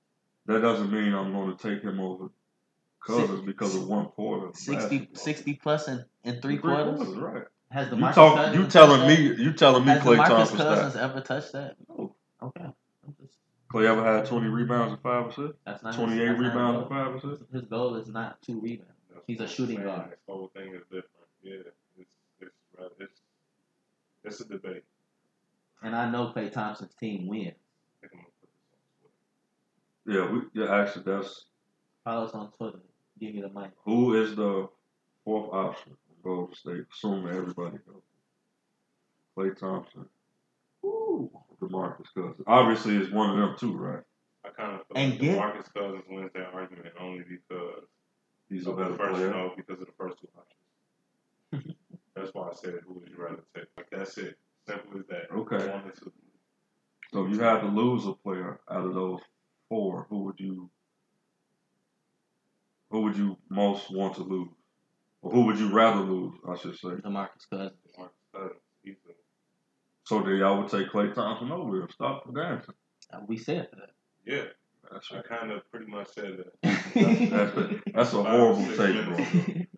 That 0.47 0.61
doesn't 0.61 0.91
mean 0.91 1.13
I'm 1.13 1.31
going 1.31 1.55
to 1.55 1.69
take 1.69 1.83
him 1.83 1.99
over 1.99 2.29
Cousins 3.05 3.41
because 3.41 3.75
of 3.75 3.87
one 3.87 4.07
quarter. 4.07 4.47
of 4.47 4.55
60, 4.55 4.73
basketball. 4.97 5.23
60 5.23 5.53
plus 5.55 5.87
in, 5.87 6.05
in 6.23 6.41
three, 6.41 6.57
quarters. 6.57 7.07
right? 7.09 7.43
Has 7.69 7.89
the 7.89 7.95
You 7.95 8.11
talk. 8.11 8.53
You 8.53 8.67
telling 8.67 9.07
me? 9.07 9.41
You 9.41 9.53
telling 9.53 9.85
me 9.85 9.91
Has 9.91 10.03
Klay 10.03 10.17
DeMarcus 10.17 10.27
Thompson 10.27 10.57
Cousins 10.57 10.95
stats? 10.95 11.03
ever 11.03 11.21
touched 11.21 11.51
that? 11.53 11.75
No. 11.89 12.15
Okay. 12.41 12.65
I'm 13.73 13.81
just- 13.81 13.91
Klay 13.91 13.97
ever 13.97 14.17
had 14.17 14.25
20 14.25 14.47
rebounds 14.47 14.93
and 14.93 15.01
five 15.01 15.27
assists? 15.27 15.57
That's 15.65 15.83
not 15.83 15.95
28 15.95 16.27
his 16.27 16.39
rebounds 16.39 16.79
and 16.79 16.89
goal. 16.89 16.89
five 16.89 17.15
assists? 17.15 17.51
His 17.53 17.65
goal 17.65 17.95
is 17.95 18.07
not 18.07 18.41
two 18.41 18.59
rebounds. 18.59 18.93
That's 19.13 19.25
He's 19.27 19.39
a 19.41 19.47
shooting 19.47 19.77
saying. 19.77 19.87
guard. 19.87 20.11
This 20.11 20.19
whole 20.27 20.47
thing 20.55 20.73
is 20.75 20.83
different. 20.83 21.07
Yeah, 21.43 21.53
it's 21.97 22.15
it's 22.39 22.51
it's 22.99 23.21
it's 24.23 24.39
a 24.41 24.45
debate. 24.45 24.83
And 25.83 25.95
I 25.95 26.09
know 26.09 26.31
Klay 26.35 26.51
Thompson's 26.51 26.93
team 26.95 27.27
wins. 27.27 27.55
I 28.03 28.07
think 28.07 28.13
I'm 28.13 28.19
gonna 28.19 28.29
put 28.41 28.49
this 28.51 30.15
on 30.15 30.21
Twitter. 30.21 30.29
Yeah, 30.29 30.31
we, 30.31 30.61
yeah. 30.65 30.75
Actually, 30.81 31.03
that's 31.05 31.45
Follow 32.03 32.25
us 32.25 32.31
on 32.33 32.51
Twitter. 32.51 32.79
Give 33.19 33.35
me 33.35 33.41
the 33.41 33.49
mic. 33.49 33.71
who 33.85 34.15
is 34.21 34.35
the 34.35 34.67
fourth 35.25 35.53
option 35.53 35.93
for 36.07 36.23
Golden 36.29 36.55
State, 36.55 36.85
assuming 36.91 37.27
everybody 37.35 37.77
goes. 37.87 38.01
Klay 39.37 39.57
Thompson, 39.57 40.05
Ooh. 40.85 41.29
DeMarcus 41.61 42.07
Cousins. 42.15 42.43
Obviously, 42.47 42.97
it's 42.97 43.11
one 43.11 43.29
of 43.29 43.37
them 43.37 43.55
too, 43.57 43.77
right? 43.77 44.03
I 44.45 44.49
kind 44.49 44.79
of 44.79 44.87
feel 44.87 44.97
And 44.97 45.11
like 45.11 45.21
get- 45.21 45.37
Marcus 45.37 45.69
Cousins 45.69 46.03
wins 46.09 46.31
that 46.33 46.53
argument 46.53 46.87
only 46.99 47.23
because 47.27 47.83
He's 48.49 48.67
a 48.67 48.73
better 48.73 48.91
the 48.91 48.97
first, 48.97 49.13
player. 49.15 49.29
no, 49.31 49.53
because 49.55 49.79
of 49.79 49.87
the 49.87 49.93
first 49.97 50.17
two 50.19 50.27
options. 50.37 51.75
that's 52.15 52.33
why 52.33 52.49
I 52.49 52.53
said 52.53 52.79
who 52.85 52.95
would 52.95 53.07
you 53.09 53.15
rather 53.23 53.43
take? 53.55 53.65
Like 53.77 53.87
that's 53.91 54.17
it. 54.17 54.37
Simple 54.67 54.99
as 54.99 55.05
that. 55.07 55.31
Okay. 55.33 55.69
One 55.69 55.85
or 55.87 55.91
two. 55.91 56.11
So 57.13 57.25
if 57.25 57.31
you 57.31 57.39
had 57.39 57.61
to 57.61 57.67
lose 57.67 58.05
a 58.05 58.13
player 58.13 58.59
out 58.69 58.85
of 58.85 58.93
those 58.93 59.19
four, 59.69 60.05
who 60.09 60.23
would 60.23 60.39
you 60.39 60.69
who 62.89 63.01
would 63.03 63.15
you 63.17 63.37
most 63.49 63.89
want 63.91 64.15
to 64.15 64.23
lose? 64.23 64.49
Or 65.21 65.31
who 65.31 65.45
would 65.45 65.57
you 65.59 65.71
rather 65.71 66.01
lose, 66.01 66.33
I 66.49 66.55
should 66.57 66.75
say. 66.77 66.89
DeMarcus 66.89 67.47
Cousins. 67.49 67.77
Marcus 67.97 68.15
Cousins. 68.33 68.60
Easily. 70.11 70.23
So 70.23 70.29
then 70.29 70.39
y'all 70.39 70.61
would 70.61 70.69
take 70.71 70.89
Klay 70.91 71.13
Thompson 71.13 71.51
over 71.51 71.81
him. 71.81 71.89
Stop 71.89 72.25
the 72.25 72.39
dancing. 72.41 72.73
Uh, 73.13 73.19
We 73.27 73.37
said 73.37 73.67
that. 73.73 73.89
Yeah, 74.25 74.43
That's 74.91 75.11
I 75.11 75.21
kind 75.21 75.51
of 75.51 75.69
pretty 75.71 75.87
much 75.87 76.07
said 76.13 76.37
that. 76.37 76.53
that's, 76.93 77.57
a, 77.57 77.81
that's 77.93 78.13
a 78.13 78.23
horrible 78.23 78.65
Six 78.65 78.77
take, 78.77 79.05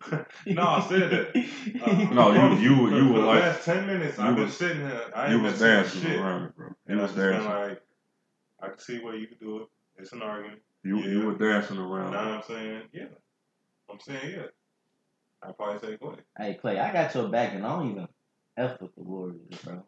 bro. 0.08 0.24
No, 0.46 0.62
I 0.62 0.80
said 0.88 1.10
that. 1.10 1.36
Uh, 1.86 2.14
No, 2.14 2.32
you- 2.54 2.58
you- 2.60 2.76
for- 2.88 2.96
you 2.96 3.08
were 3.12 3.20
the 3.20 3.26
like- 3.26 3.40
last 3.42 3.64
ten 3.64 3.86
minutes. 3.86 4.18
I've 4.18 4.34
been 4.34 4.44
was- 4.44 4.56
sitting 4.56 4.80
here. 4.86 5.00
I 5.14 5.28
You 5.30 5.34
ain't 5.36 5.42
was 5.44 5.58
dancing 5.58 6.02
shit. 6.02 6.18
around 6.20 6.42
it, 6.44 6.56
bro. 6.56 6.66
You 6.68 6.74
And 6.88 7.00
was 7.00 7.10
just 7.10 7.16
been 7.16 7.30
dancing. 7.32 7.50
like, 7.50 7.82
I 8.62 8.68
can 8.68 8.78
see 8.78 8.98
where 9.00 9.16
you 9.16 9.26
could 9.28 9.40
do 9.40 9.62
it. 9.62 9.68
It's 9.98 10.12
an 10.12 10.22
argument. 10.22 10.60
You 10.82 10.98
Yeah. 10.98 11.06
you 11.08 11.26
were 11.26 11.34
dancing 11.38 11.78
around. 11.78 12.10
what 12.12 12.18
I'm 12.18 12.42
saying? 12.42 12.82
Yeah. 12.92 13.04
I'm 13.90 14.00
saying 14.00 14.30
yeah. 14.36 14.46
I 15.42 15.52
probably 15.52 15.78
say 15.88 15.96
Klay. 15.96 16.18
hey, 16.38 16.58
Klay, 16.62 16.78
I 16.80 16.92
got 16.92 17.14
your 17.14 17.28
back 17.28 17.54
and 17.54 17.64
I 17.66 17.76
don't 17.76 17.90
even 17.90 18.08
F 18.56 18.80
with 18.80 18.94
the 18.94 19.02
Warriors, 19.02 19.40
bro. 19.62 19.84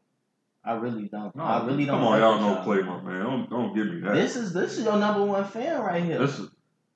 I 0.66 0.72
really 0.74 1.07
don't. 1.09 1.35
No, 1.37 1.44
I 1.44 1.64
really 1.64 1.85
don't. 1.87 1.98
Come 2.00 2.07
on, 2.09 2.20
y'all 2.20 2.40
know 2.40 2.55
y'all. 2.57 2.64
Klay, 2.66 2.85
my 2.85 3.00
man. 3.00 3.22
Don't 3.22 3.50
don't 3.50 3.74
give 3.74 3.87
me 3.87 4.00
that. 4.00 4.14
This 4.14 4.35
is 4.37 4.52
this 4.52 4.76
is 4.79 4.85
your 4.85 4.96
number 4.98 5.24
one 5.24 5.44
fan 5.44 5.81
right 5.81 6.02
here. 6.02 6.18
This 6.18 6.38
is 6.40 6.48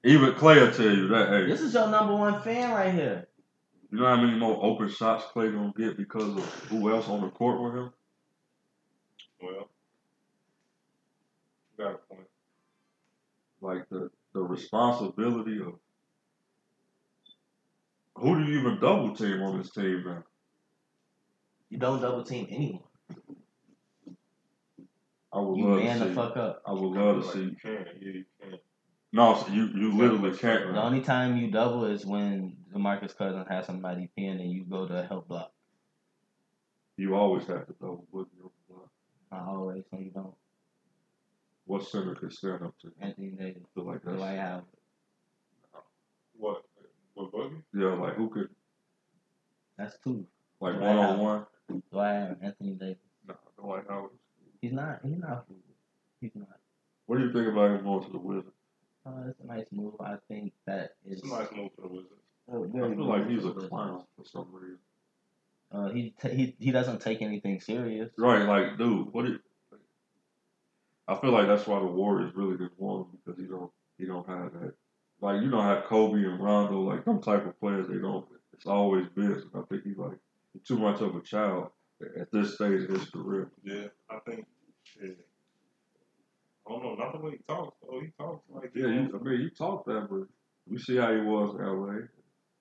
even 0.05 0.33
Klay 0.33 0.61
will 0.61 0.73
tell 0.73 0.87
you 0.95 1.09
that. 1.09 1.29
Hey, 1.29 1.47
This 1.47 1.61
is 1.61 1.73
your 1.73 1.89
number 1.89 2.15
one 2.17 2.41
fan 2.43 2.73
right 2.73 2.93
here. 2.93 3.29
you 3.91 3.99
know 3.99 4.07
how 4.07 4.17
many 4.17 4.37
more 4.39 4.59
open 4.65 4.89
shots 4.89 5.25
Klay 5.33 5.53
gonna 5.55 5.73
get 5.77 5.97
because 5.97 6.37
of 6.37 6.45
who 6.69 6.91
else 6.91 7.09
on 7.09 7.21
the 7.21 7.29
court 7.29 7.63
with 7.63 7.75
him? 7.75 7.93
Well, 9.41 9.69
you 11.79 11.85
got 11.85 11.95
a 11.95 11.99
point. 11.99 12.27
Like 13.61 13.89
the 13.89 14.11
the 14.33 14.41
responsibility 14.41 15.61
of 15.61 15.75
who 18.17 18.37
do 18.39 18.51
you 18.51 18.59
even 18.61 18.81
double 18.81 19.15
team 19.15 19.43
on 19.43 19.59
this 19.59 19.71
team 19.71 20.03
now? 20.05 20.25
You 21.69 21.79
don't 21.79 22.01
double 22.01 22.25
team 22.25 22.49
anyone. 22.51 22.83
I 25.33 25.39
would 25.41 25.57
You 25.59 25.69
love 25.69 25.79
man 25.83 25.99
to 26.01 26.05
the 26.07 26.15
fuck 26.15 26.37
up. 26.37 26.63
I 26.67 26.73
would 26.73 26.81
love 26.99 27.25
to 27.25 27.33
see. 27.33 27.41
you 27.45 27.57
can. 27.61 27.73
Yeah, 28.01 28.13
you 28.13 28.25
can. 28.41 28.59
No, 29.13 29.35
so 29.37 29.53
you 29.53 29.67
you 29.75 29.93
literally 29.97 30.37
can't. 30.37 30.73
The 30.73 30.83
only 30.83 31.01
time 31.01 31.37
you 31.37 31.51
double 31.51 31.85
is 31.85 32.05
when 32.07 32.57
DeMarcus 32.75 33.17
Cousins 33.17 33.47
has 33.49 33.67
somebody 33.67 34.09
pinned 34.17 34.41
and 34.41 34.51
you 34.51 34.65
go 34.65 34.87
to 34.87 35.05
help 35.07 35.29
block. 35.29 35.53
You 36.97 37.15
always 37.15 37.47
have 37.47 37.67
to 37.67 37.73
double 37.81 38.07
Boogie 38.13 38.29
on 38.43 38.51
the 38.69 38.75
block. 38.75 38.89
Not 39.33 39.49
always, 39.49 39.85
no, 39.93 39.99
you 39.99 40.11
don't. 40.11 40.35
What 41.65 41.87
center 41.89 42.15
could 42.15 42.33
stand 42.33 42.63
up 42.63 42.75
to? 42.83 42.93
Anthony 43.01 43.31
Davis, 43.31 43.63
feel 43.75 43.87
like 43.87 44.03
that's 44.05 44.17
Dwight 44.17 44.39
Howard. 44.39 44.65
What? 46.37 46.63
What 47.15 47.33
Boogie? 47.33 47.63
yeah. 47.75 47.95
Like 47.95 48.15
who 48.17 48.31
could 48.31 48.49
That's 49.79 49.97
two. 50.05 50.27
like 50.61 50.75
one 50.75 50.83
on 50.97 50.97
Howard. 51.19 51.19
one? 51.69 51.81
Dwight 51.93 52.15
Howard, 52.21 52.39
Anthony 52.43 52.73
Davis. 52.75 52.97
No, 53.27 53.35
Dwight 53.59 53.85
Howard. 53.89 54.11
He's 54.61 54.73
not. 54.73 55.01
He's 55.03 55.19
not. 55.19 55.47
He's 56.21 56.31
not. 56.35 56.49
What 57.07 57.19
do 57.19 57.25
you 57.25 57.33
think 57.33 57.49
about 57.49 57.71
him 57.71 57.85
going 57.85 58.05
to 58.05 58.13
the 58.13 58.19
Wizards? 58.19 58.55
Uh, 59.07 59.29
it's 59.29 59.41
a 59.41 59.47
nice 59.47 59.67
move. 59.73 59.95
I 60.01 60.17
think 60.29 60.53
that 60.67 60.97
is. 61.07 61.19
It's 61.19 61.23
a 61.23 61.35
nice 61.35 61.49
move 61.55 61.71
for 61.75 61.83
the 61.83 61.89
Wizards. 61.89 62.15
I 62.49 62.53
feel 62.53 63.05
like 63.05 63.29
he's 63.29 63.45
a 63.45 63.53
clown 63.53 64.05
for 64.17 64.25
some 64.25 64.49
reason. 64.53 64.79
Uh, 65.73 65.89
he 65.91 66.15
t- 66.21 66.35
he 66.35 66.57
he 66.59 66.71
doesn't 66.73 67.01
take 67.01 67.23
anything 67.23 67.61
serious. 67.61 68.11
Right, 68.19 68.43
like, 68.45 68.77
dude, 68.77 69.13
what? 69.13 69.27
It, 69.27 69.41
I 71.07 71.17
feel 71.17 71.31
like 71.31 71.47
that's 71.47 71.67
why 71.67 71.79
the 71.79 71.87
Warriors 71.87 72.33
really 72.35 72.57
didn't 72.57 72.79
want 72.79 73.07
him 73.07 73.19
because 73.25 73.41
he 73.41 73.47
don't 73.47 73.71
he 73.97 74.07
don't 74.07 74.29
have 74.29 74.53
that. 74.55 74.75
Like 75.21 75.43
you 75.43 75.51
don't 75.51 75.65
have 75.65 75.85
Kobe 75.85 76.25
and 76.25 76.43
Rondo, 76.43 76.81
like 76.81 77.05
them 77.05 77.23
type 77.23 77.47
of 77.47 77.59
players, 77.61 77.87
they 77.89 77.99
don't. 77.99 78.27
It's 78.53 78.67
always 78.67 79.07
business. 79.15 79.45
I 79.55 79.63
think 79.71 79.85
he's 79.85 79.97
like 79.97 80.19
too 80.67 80.79
much 80.79 81.01
of 81.01 81.15
a 81.15 81.21
child 81.21 81.71
at 82.21 82.31
this 82.33 82.55
stage 82.55 82.83
of 82.85 82.91
his 82.91 83.11
career. 83.11 83.51
Yeah, 83.65 83.87
I 84.09 84.19
think. 84.29 84.47
Yeah. 85.03 85.11
I 86.67 86.73
don't 86.73 86.83
know, 86.83 86.95
not 86.95 87.13
the 87.13 87.19
way 87.19 87.33
he 87.33 87.39
talks. 87.49 87.77
though. 87.83 88.01
he 88.01 88.09
talks 88.19 88.45
like 88.51 88.71
Yeah, 88.75 88.87
you, 88.87 89.21
I 89.21 89.23
mean, 89.25 89.41
he 89.41 89.51
talked 89.51 89.87
that, 89.87 90.09
but 90.11 90.27
we 90.69 90.79
see 90.79 90.97
how 90.97 91.13
he 91.13 91.21
was 91.21 91.55
in 91.59 91.65
L.A. 91.65 92.09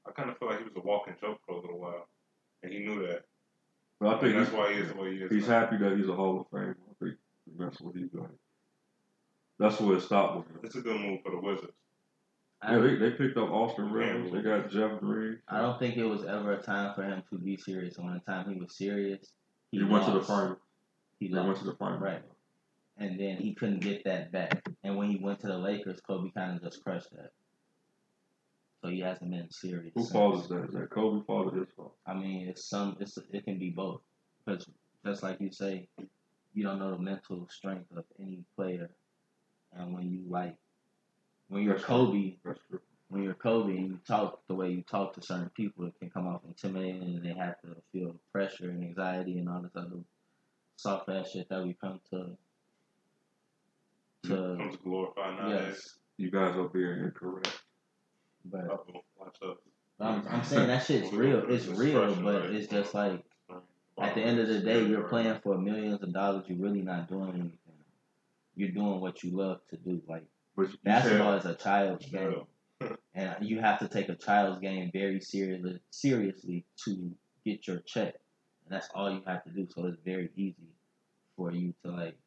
I 0.07 0.11
kind 0.13 0.29
of 0.29 0.37
feel 0.37 0.49
like 0.49 0.59
he 0.59 0.63
was 0.63 0.73
a 0.75 0.79
walking 0.79 1.15
joke 1.21 1.39
for 1.45 1.53
a 1.57 1.61
little 1.61 1.79
while, 1.79 2.07
and 2.63 2.73
he 2.73 2.79
knew 2.79 3.05
that. 3.07 3.23
But 3.99 4.15
I 4.15 4.19
think 4.19 4.35
that's 4.35 4.51
why 4.51 4.73
he 4.73 4.79
is 4.79 4.89
the 4.89 4.95
way 4.95 5.11
he 5.11 5.23
is. 5.23 5.31
he's 5.31 5.47
now. 5.47 5.59
happy 5.59 5.77
that 5.77 5.97
he's 5.97 6.07
a 6.07 6.15
Hall 6.15 6.39
of 6.39 6.47
Famer. 6.49 6.71
I 6.71 7.03
think 7.03 7.17
that's 7.57 7.79
what 7.81 7.95
he's 7.95 8.09
doing. 8.09 8.29
That's 9.59 9.79
where 9.79 9.97
it 9.97 10.01
stopped 10.01 10.37
with 10.37 10.47
him. 10.47 10.59
It's 10.63 10.75
a 10.75 10.81
good 10.81 10.99
move 10.99 11.19
for 11.23 11.31
the 11.31 11.39
Wizards. 11.39 11.73
I, 12.61 12.75
Yeah, 12.75 12.79
they, 12.81 12.95
they 12.95 13.11
picked 13.11 13.37
up 13.37 13.49
Austin 13.49 13.91
Rivers. 13.91 14.31
They 14.31 14.41
got 14.41 14.69
Jeff 14.69 14.99
Green. 14.99 15.39
I 15.47 15.61
don't 15.61 15.79
think 15.79 15.95
it 15.97 16.03
was 16.05 16.25
ever 16.25 16.53
a 16.53 16.61
time 16.61 16.93
for 16.93 17.03
him 17.03 17.23
to 17.31 17.37
be 17.37 17.57
serious. 17.57 17.97
And 17.97 18.05
when 18.05 18.15
the 18.15 18.31
time 18.31 18.51
he 18.53 18.59
was 18.59 18.75
serious, 18.75 19.33
he, 19.71 19.77
He 19.77 19.83
went 19.83 20.05
to 20.05 20.11
the 20.11 20.17
lost. 20.17 20.29
final. 20.29 20.57
He 21.19 21.27
They 21.29 21.39
went 21.39 21.57
to 21.59 21.65
the 21.65 21.75
final. 21.75 21.99
Right. 21.99 22.21
And 22.97 23.17
then 23.19 23.37
he 23.37 23.53
couldn't 23.55 23.79
get 23.79 24.03
that 24.03 24.31
back. 24.31 24.61
And 24.83 24.97
when 24.97 25.09
he 25.09 25.17
went 25.17 25.39
to 25.41 25.47
the 25.47 25.57
Lakers, 25.57 26.01
Kobe 26.01 26.31
kind 26.31 26.57
of 26.57 26.61
just 26.63 26.83
crushed 26.83 27.11
that. 27.11 27.31
So 28.81 28.89
he 28.89 28.99
hasn't 28.99 29.31
been 29.31 29.49
serious. 29.51 29.91
Who 29.95 30.01
since. 30.01 30.11
fault 30.11 30.43
is 30.43 30.49
that? 30.49 30.65
Is 30.65 30.73
that 30.73 30.89
Kobe 30.89 31.25
fault 31.25 31.53
or 31.53 31.59
his 31.59 31.69
fault? 31.75 31.95
I 32.05 32.13
mean, 32.13 32.47
it's 32.49 32.65
some. 32.69 32.97
It's 32.99 33.17
it 33.31 33.45
can 33.45 33.57
be 33.59 33.69
both. 33.69 34.01
Because 34.45 34.65
just 35.05 35.23
like 35.23 35.39
you 35.39 35.51
say, 35.51 35.87
you 36.53 36.63
don't 36.63 36.79
know 36.79 36.91
the 36.91 36.97
mental 36.97 37.47
strength 37.49 37.85
of 37.95 38.03
any 38.19 38.43
player, 38.55 38.89
and 39.73 39.93
when 39.93 40.09
you 40.09 40.23
like, 40.29 40.55
when 41.49 41.63
you're 41.63 41.73
That's 41.75 41.85
Kobe, 41.85 42.35
when 43.09 43.23
you're 43.23 43.33
Kobe 43.33 43.71
and 43.75 43.87
you 43.89 43.99
talk 44.07 44.39
the 44.47 44.55
way 44.55 44.69
you 44.69 44.81
talk 44.83 45.13
to 45.15 45.21
certain 45.21 45.49
people, 45.49 45.85
it 45.85 45.93
can 45.99 46.09
come 46.09 46.27
off 46.27 46.41
intimidating, 46.47 47.01
and 47.15 47.25
they 47.25 47.33
have 47.33 47.59
to 47.61 47.75
feel 47.91 48.09
the 48.13 48.19
pressure 48.31 48.69
and 48.69 48.83
anxiety 48.83 49.37
and 49.39 49.49
all 49.49 49.61
this 49.61 49.71
other 49.75 49.97
soft 50.77 51.09
ass 51.09 51.31
shit 51.31 51.49
that 51.49 51.63
we 51.63 51.73
come 51.73 51.99
to. 52.11 52.37
To 54.23 54.55
Comes 54.57 54.75
glorified 54.83 55.37
nowadays. 55.37 55.67
yes, 55.75 55.97
You 56.17 56.29
guys 56.31 56.55
are 56.57 56.67
being 56.67 56.99
incorrect. 57.05 57.61
but 58.45 58.65
Uh-oh, 58.65 59.01
watch 59.17 59.37
us. 59.43 59.57
I'm, 60.01 60.25
I'm 60.29 60.43
saying 60.43 60.67
that 60.67 60.85
shit's 60.85 61.11
real. 61.13 61.43
It's 61.49 61.67
real, 61.67 62.15
but 62.15 62.45
it's 62.51 62.67
just 62.67 62.93
like 62.93 63.23
At 63.99 64.15
the 64.15 64.21
end 64.21 64.39
of 64.39 64.47
the 64.47 64.59
day, 64.59 64.83
you're 64.85 65.07
playing 65.09 65.39
for 65.43 65.57
millions 65.57 66.01
of 66.03 66.13
dollars. 66.13 66.45
You're 66.47 66.59
really 66.59 66.81
not 66.81 67.07
doing 67.09 67.29
anything. 67.29 67.57
You're 68.55 68.71
doing 68.71 68.99
what 69.01 69.23
you 69.23 69.31
love 69.37 69.59
to 69.69 69.77
do. 69.77 70.01
Like 70.07 70.25
But 70.59 70.71
you 70.71 70.77
basketball 70.83 71.33
is 71.35 71.45
a 71.45 71.55
child's 71.55 72.05
game, 72.05 72.43
and 73.15 73.35
you 73.39 73.61
have 73.61 73.79
to 73.79 73.87
take 73.87 74.09
a 74.09 74.15
child's 74.15 74.59
game 74.59 74.91
very 74.91 75.21
seriously, 75.21 75.79
seriously 75.89 76.65
to 76.83 77.11
get 77.45 77.65
your 77.65 77.79
check. 77.79 78.15
And 78.65 78.75
that's 78.75 78.89
all 78.93 79.09
you 79.09 79.21
have 79.25 79.43
to 79.45 79.51
do. 79.51 79.67
So 79.73 79.85
it's 79.85 79.97
very 80.03 80.29
easy 80.35 80.67
for 81.37 81.53
you 81.53 81.73
to 81.85 81.91
like. 81.91 82.17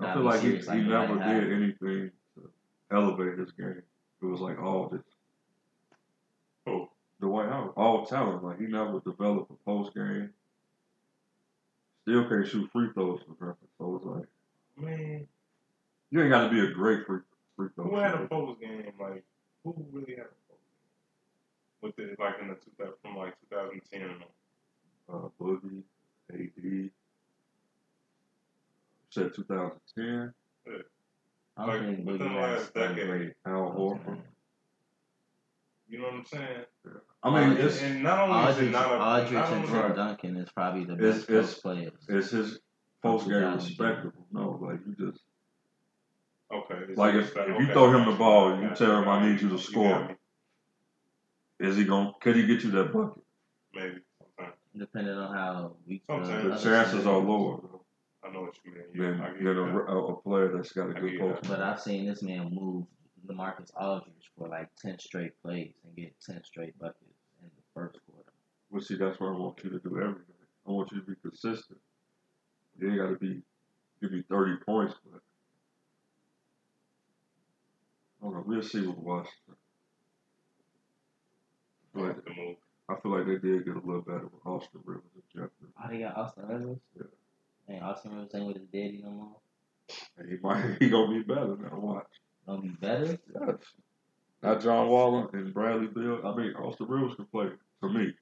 I 0.00 0.14
feel 0.14 0.22
like 0.22 0.40
he, 0.40 0.48
serious 0.48 0.64
he 0.66 0.70
like 0.70 0.82
never 0.86 1.14
nobody 1.14 1.30
had. 1.30 1.40
did 1.40 1.52
anything 1.52 2.10
to 2.34 2.50
elevate 2.90 3.38
his 3.38 3.52
game. 3.52 3.82
It 4.20 4.26
was 4.26 4.40
like 4.40 4.58
all 4.60 4.88
this. 4.88 5.02
Oh, 6.66 6.90
the 7.20 7.26
Dwight 7.26 7.48
Howard, 7.48 7.72
all 7.76 8.04
talent. 8.04 8.42
Like 8.42 8.58
he 8.58 8.66
never 8.66 9.00
developed 9.00 9.52
a 9.52 9.54
post 9.64 9.94
game. 9.94 10.30
Still 12.02 12.28
can't 12.28 12.46
shoot 12.46 12.68
free 12.72 12.88
throws 12.94 13.20
for 13.22 13.46
nothing. 13.46 13.68
So 13.78 13.96
it's 13.96 14.04
like 14.04 14.26
Man, 14.76 15.26
you 16.10 16.20
ain't 16.22 16.30
got 16.30 16.44
to 16.44 16.50
be 16.50 16.60
a 16.60 16.70
great 16.72 17.06
free 17.06 17.20
free 17.56 17.68
throw 17.74 17.84
who 17.84 17.96
had 17.96 18.14
a 18.14 18.26
post 18.28 18.60
game? 18.60 18.92
Like, 19.00 19.24
who 19.64 19.74
really 19.92 20.12
had 20.16 20.26
a 20.26 20.36
post 20.48 20.62
game? 21.80 21.82
With 21.82 21.98
it, 21.98 22.18
like 22.18 22.34
in 22.40 22.48
the 22.48 22.54
2000, 22.54 22.94
from 23.02 23.16
like 23.16 23.34
2010 23.50 24.22
uh, 25.12 25.28
Boogie, 25.40 25.82
AD. 26.32 26.90
Said 29.10 29.34
2010. 29.34 30.34
I 31.56 31.64
like, 31.64 31.80
think 31.80 32.06
within 32.06 32.28
Boogie 32.28 32.34
the 32.34 32.40
has 32.40 32.60
last 32.60 32.74
done 32.74 32.94
decade. 32.94 33.08
great. 33.08 33.32
Al 33.46 33.72
Horford. 33.72 34.18
You 35.88 35.98
know 35.98 36.04
what 36.04 36.14
I'm 36.14 36.24
saying? 36.26 36.64
I 37.22 37.30
mean, 37.30 37.50
and, 37.50 37.58
it's, 37.58 37.80
and 37.80 38.02
not 38.02 38.28
only 38.28 38.52
is 38.52 38.58
it 38.58 38.70
not 38.70 38.92
a, 38.92 39.02
Aldridge 39.02 39.32
not 39.32 39.46
and 39.48 39.54
only, 39.54 39.66
Tim 39.68 39.76
Right. 39.82 39.96
Duncan 39.96 40.36
is 40.36 40.50
probably 40.50 40.84
the 40.84 40.94
best 40.94 41.22
it's- 41.30 41.46
post 41.54 41.62
players. 41.62 41.92
it's 42.08 42.30
his 42.30 42.58
post 43.02 43.26
game 43.28 43.54
respectable. 43.54 44.26
No, 44.30 44.58
like 44.62 44.80
you 44.86 44.94
just 45.10 45.24
okay, 46.52 46.74
it's 46.88 46.98
like 46.98 47.14
if, 47.14 47.24
respect- 47.26 47.50
if 47.50 47.58
you 47.58 47.64
okay, 47.64 47.72
throw 47.72 47.92
him 47.96 48.10
the 48.10 48.16
ball 48.16 48.50
and 48.52 48.62
you 48.62 48.68
you, 48.70 48.74
tell 48.76 49.02
him 49.02 49.08
I 49.08 49.28
need 49.28 49.40
you 49.40 49.48
to 49.50 49.58
score, 49.58 50.08
me. 50.08 50.14
is 51.60 51.76
he 51.76 51.84
going? 51.84 52.08
to 52.08 52.18
Can 52.20 52.34
he 52.34 52.46
get 52.46 52.62
you 52.64 52.70
that 52.72 52.92
bucket? 52.92 53.22
Maybe 53.74 54.00
sometimes. 54.18 54.56
Depending 54.76 55.14
on 55.14 55.34
how 55.34 55.76
weak 55.86 56.02
the, 56.06 56.14
Sometimes. 56.14 56.62
The 56.62 56.70
chances 56.70 57.06
are 57.06 57.18
lower 57.18 57.60
I 58.24 58.30
know 58.32 58.42
what 58.42 58.54
you 58.64 58.72
mean. 58.72 58.82
Yeah, 58.94 59.10
than 59.12 59.20
I 59.20 59.30
get 59.32 59.44
than 59.44 59.58
a, 59.58 59.78
a, 59.78 60.06
a 60.12 60.16
player 60.22 60.52
that's 60.54 60.72
got 60.72 60.90
a 60.90 60.96
I 60.96 61.00
good 61.00 61.18
post. 61.20 61.48
But 61.48 61.60
I've 61.62 61.80
seen 61.80 62.06
this 62.06 62.22
man 62.22 62.50
move 62.52 62.84
LaMarcus 63.26 63.70
Aldridge 63.80 64.30
for 64.36 64.48
like 64.48 64.68
ten 64.80 64.98
straight 64.98 65.40
plays 65.42 65.72
and 65.84 65.96
get 65.96 66.14
ten 66.20 66.42
straight 66.44 66.78
buckets 66.78 67.04
in 67.42 67.48
the 67.48 67.62
first 67.74 67.98
quarter. 68.10 68.32
Well, 68.70 68.82
see, 68.82 68.96
that's 68.96 69.18
what 69.20 69.28
I 69.28 69.32
want 69.38 69.60
you 69.64 69.70
to 69.70 69.78
do 69.78 69.96
every 69.96 70.12
day. 70.14 70.44
I 70.66 70.70
want 70.70 70.90
you 70.92 71.00
to 71.00 71.06
be 71.06 71.14
consistent. 71.22 71.78
You 72.78 72.90
ain't 72.90 72.98
got 72.98 73.08
to 73.10 73.16
be 73.16 73.40
give 74.02 74.12
me 74.12 74.22
thirty 74.28 74.56
points, 74.64 74.94
but 75.10 75.20
I 78.28 78.30
don't 78.30 78.40
know. 78.40 78.44
We'll 78.46 78.62
see 78.62 78.86
with 78.86 78.98
Washington. 78.98 79.54
But 81.94 82.06
That's 82.06 82.20
the 82.24 82.34
move. 82.34 82.56
I 82.88 82.94
feel 83.00 83.12
like 83.12 83.26
they 83.26 83.36
did 83.48 83.64
get 83.64 83.76
a 83.76 83.80
little 83.80 84.02
better 84.02 84.24
with 84.24 84.46
Austin 84.46 84.80
Rivers 84.84 85.02
and 85.14 85.22
Jeff. 85.32 85.50
Green. 85.58 85.72
Oh, 85.82 85.88
they 85.90 85.98
got 86.00 86.16
Austin 86.16 86.46
Rivers. 86.46 86.78
Yeah. 86.96 87.02
Hey, 87.68 87.80
Austin 87.80 88.12
Rivers 88.14 88.30
ain't 88.34 88.46
with 88.46 88.56
his 88.56 88.66
daddy 88.66 89.00
no 89.04 89.10
more. 89.10 89.36
And 90.16 90.28
he 90.30 90.36
might 90.42 90.76
he 90.80 90.88
gonna 90.88 91.12
be 91.12 91.22
better 91.22 91.56
now. 91.56 91.78
Watch. 91.78 92.06
Gonna 92.46 92.62
be 92.62 92.68
better. 92.68 93.18
Yes. 93.34 93.56
Not 94.42 94.62
John 94.62 94.88
Waller 94.88 95.28
and 95.32 95.52
Bradley 95.52 95.88
Beal. 95.88 96.20
I 96.24 96.34
mean, 96.34 96.54
Austin 96.54 96.86
Rivers 96.88 97.14
can 97.16 97.26
play. 97.26 97.48
For 97.80 97.88
me, 97.88 98.12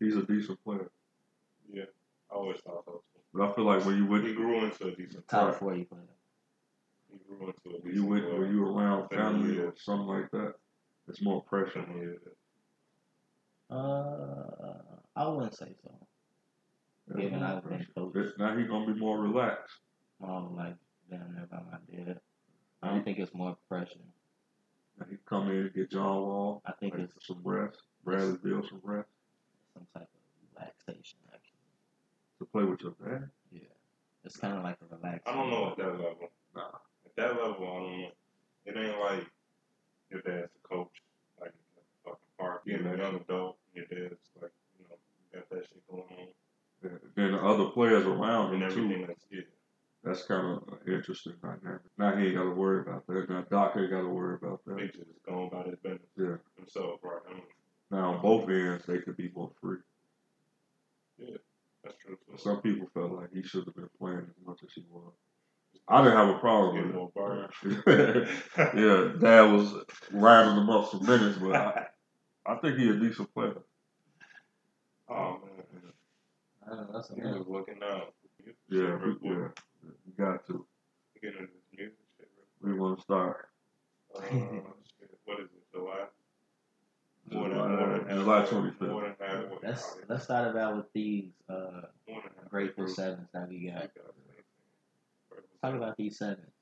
he's 0.00 0.16
a 0.16 0.22
decent 0.22 0.62
player. 0.64 0.90
Yeah, 1.72 1.84
I 2.30 2.34
always 2.34 2.58
thought 2.60 2.84
so. 2.84 3.02
But 3.32 3.50
I 3.50 3.54
feel 3.54 3.64
like 3.64 3.84
when 3.84 3.96
you 3.96 4.06
with 4.06 4.24
He 4.24 4.32
grew 4.34 4.64
into 4.64 4.86
a 4.86 4.90
decent 4.90 5.28
Top 5.28 5.42
player. 5.42 5.52
forty 5.52 5.84
player. 5.84 6.02
He 7.18 7.34
grew 7.34 7.46
into 7.48 7.76
a 7.76 7.80
decent 7.82 7.94
you 7.94 8.04
with 8.04 8.22
player. 8.24 8.40
when 8.40 8.50
you 8.54 8.64
around 8.66 9.08
Than 9.10 9.18
he 9.18 9.24
family 9.24 9.58
or 9.58 9.74
something 9.76 10.06
like 10.06 10.30
that, 10.32 10.54
it's 11.08 11.22
more 11.22 11.42
pressure. 11.42 11.84
Than 11.86 11.94
he 11.94 12.00
is. 12.00 12.20
Uh, 13.70 14.78
I 15.16 15.26
wouldn't 15.28 15.54
say 15.56 15.74
so. 15.82 15.90
Yeah, 17.14 17.22
Given 17.22 17.42
I've 17.42 17.62
been 17.62 17.78
pressure. 17.78 17.92
coached. 17.96 18.16
It's- 18.16 18.38
Now 18.38 18.56
he 18.56 18.64
gonna 18.64 18.92
be 18.92 18.98
more 18.98 19.18
relaxed. 19.20 19.78
Um, 20.22 20.56
like 20.56 20.76
down 21.10 21.34
there 21.34 21.46
by 21.46 21.60
my 21.70 21.78
dad. 22.04 22.20
I 22.82 22.90
don't 22.90 23.04
think 23.04 23.18
it's 23.18 23.34
more 23.34 23.56
pressure. 23.68 23.98
Now 24.98 25.06
he 25.08 25.16
come 25.26 25.48
in 25.50 25.56
and 25.56 25.74
get 25.74 25.90
John 25.90 26.22
Wall. 26.22 26.62
I 26.66 26.72
think 26.72 26.94
like, 26.94 27.04
it's 27.04 27.26
some 27.26 27.40
rest. 27.44 27.82
Bradley 28.04 28.38
Beal 28.42 28.62
some 28.62 28.80
rest 28.82 29.08
some 29.74 29.86
type 29.94 30.08
of 30.08 30.54
relaxation. 30.56 31.18
Actually, 31.32 31.58
to 32.38 32.44
play 32.46 32.64
with 32.64 32.80
your 32.82 32.92
dad. 33.04 33.30
yeah, 33.52 33.60
it's 34.24 34.36
kind 34.36 34.56
of 34.56 34.62
like 34.64 34.78
a 34.82 34.94
relaxation. 34.96 35.22
I 35.26 35.32
don't 35.34 35.50
know 35.50 35.70
at 35.70 35.76
that 35.76 35.92
level. 35.92 36.28
Nah. 36.54 36.62
At 37.18 37.34
that 37.34 37.42
level, 37.42 37.66
I 37.66 37.80
don't 37.80 38.00
know. 38.00 38.08
It 38.66 38.76
ain't 38.76 39.00
like 39.00 39.26
your 40.10 40.20
dad's 40.20 40.52
the 40.52 40.68
coach, 40.68 41.02
like 41.40 41.48
at 41.48 41.54
the 41.74 41.82
fucking 42.10 42.18
park. 42.38 42.64
Being 42.64 42.86
a 42.86 42.96
young 42.96 43.16
adult, 43.16 43.56
your 43.74 43.86
dad's 43.86 44.20
like, 44.40 44.52
you 44.78 44.84
know, 44.88 44.96
got 45.34 45.48
that 45.50 45.66
shit 45.68 45.86
going 45.90 46.02
on. 46.02 46.28
And 46.82 47.00
then 47.16 47.32
the 47.32 47.38
other 47.38 47.66
players 47.70 48.04
around 48.06 48.54
And 48.54 48.62
him 48.62 48.70
too. 48.70 48.76
everything 48.84 49.06
that's, 49.08 49.24
yeah. 49.30 49.40
That's 50.04 50.22
kind 50.22 50.46
of 50.46 50.78
interesting 50.86 51.34
dynamic. 51.42 51.80
Now 51.98 52.14
he 52.16 52.26
ain't 52.28 52.36
got 52.36 52.44
to 52.44 52.50
worry 52.50 52.82
about 52.82 53.04
that. 53.08 53.28
Now 53.28 53.44
Doc 53.50 53.72
ain't 53.76 53.90
got 53.90 54.02
to 54.02 54.08
worry 54.08 54.36
about 54.36 54.64
that. 54.66 54.76
They 54.76 54.86
just 54.86 55.10
going 55.26 55.48
about 55.48 55.66
his 55.66 55.78
business 55.82 56.02
Yeah. 56.16 56.36
himself, 56.56 57.00
right? 57.02 57.20
I 57.28 57.34
mean, 57.34 57.42
Now 57.90 58.14
on 58.14 58.22
both 58.22 58.48
ends, 58.48 58.84
they 58.86 58.98
could 58.98 59.16
be 59.16 59.30
more 59.34 59.50
free. 59.60 59.78
Yeah, 61.18 61.36
that's 61.82 61.96
true 61.98 62.16
too. 62.30 62.38
Some 62.38 62.62
people 62.62 62.88
felt 62.94 63.10
like 63.10 63.32
he 63.32 63.42
should 63.42 63.64
have 63.64 63.74
been 63.74 63.90
playing 63.98 64.18
as 64.30 64.46
much 64.46 64.60
as 64.62 64.70
he 64.72 64.84
was. 64.88 65.12
I 65.88 66.02
didn't 66.02 66.18
have 66.18 66.36
a 66.36 66.38
problem 66.38 66.76
with 66.86 66.94
more 66.94 67.10
burn. 67.14 67.48
it. 67.64 68.28
yeah, 68.58 69.18
Dad 69.20 69.52
was 69.52 69.74
riding 70.12 70.56
him 70.56 70.68
up 70.70 70.90
for 70.90 70.98
minutes, 71.00 71.38
but 71.38 71.54
I, 71.56 71.86
I 72.46 72.56
think 72.56 72.78
he 72.78 72.88
a 72.90 72.94
decent 72.94 73.32
player. 73.32 73.54
Oh 75.08 75.38
man, 75.44 75.92
I 76.70 76.74
know. 76.74 76.86
That's 76.92 77.10
a 77.10 77.14
he 77.14 77.22
man. 77.22 77.38
was 77.38 77.46
looking 77.48 77.80
out. 77.82 78.12
Yeah, 78.44 78.52
Shit, 78.70 79.00
real 79.00 79.16
we, 79.22 79.30
yeah, 79.30 79.34
quick. 79.36 79.58
you 79.82 80.12
got 80.18 80.46
to. 80.48 80.66
Getting 81.22 81.38
into 81.40 81.52
this 81.52 81.62
music 81.78 81.96
shit. 82.18 82.28
We 82.62 82.74
want 82.74 82.98
to 82.98 83.02
start. 83.02 83.48
Uh, 84.14 84.20
what 85.24 85.40
is 85.40 85.46
it? 85.46 85.72
July. 85.72 86.04
More 87.30 87.48
than 87.48 87.58
July 87.58 88.44
July 88.44 88.50
More 88.52 88.62
25th. 88.72 88.78
than 89.18 89.28
halfway. 89.28 89.68
Let's 89.68 89.96
let's 90.08 90.24
start 90.24 90.48
about 90.50 90.76
with 90.76 90.92
these 90.94 91.30
uh 91.48 91.54
More 91.54 92.22
than 92.22 92.32
halfway 92.36 92.48
grateful 92.50 92.84
through 92.84 92.94
sevens 92.94 93.28
that 93.32 93.48
we 93.48 93.70
got. 93.70 93.90
2018. 95.62 95.62
Talk 95.62 95.74
about 95.74 95.96
these 95.96 96.18
sevens. 96.18 96.52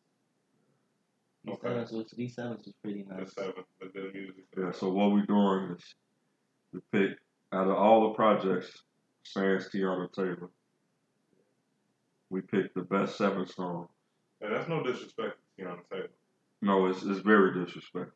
These 1.44 1.54
Okay. 1.54 1.68
sevens 1.68 1.92
was 1.92 2.10
these 2.16 2.34
sevens 2.34 2.64
was 2.66 2.74
pretty 2.82 3.02
the 3.08 3.14
nice. 3.14 3.34
seven, 3.34 3.64
the 3.80 3.86
good 3.88 4.14
music. 4.14 4.44
Yeah, 4.56 4.72
so 4.72 4.90
what 4.90 5.12
we're 5.12 5.26
doing 5.26 5.76
is 5.76 5.94
we 6.72 6.80
pick 6.92 7.18
out 7.52 7.68
of 7.68 7.76
all 7.76 8.08
the 8.08 8.14
projects, 8.14 8.82
sans 9.24 9.68
Teyana 9.68 10.12
Taylor, 10.12 10.50
we 12.30 12.40
pick 12.40 12.74
the 12.74 12.82
best 12.82 13.16
seven 13.16 13.46
songs. 13.46 13.88
And 14.40 14.52
that's 14.52 14.68
no 14.68 14.82
disrespect 14.82 15.36
to 15.58 15.64
Teyana 15.64 15.80
Taylor. 15.90 16.10
No, 16.62 16.86
it's 16.86 17.02
it's 17.04 17.20
very 17.20 17.64
disrespectful. 17.64 18.12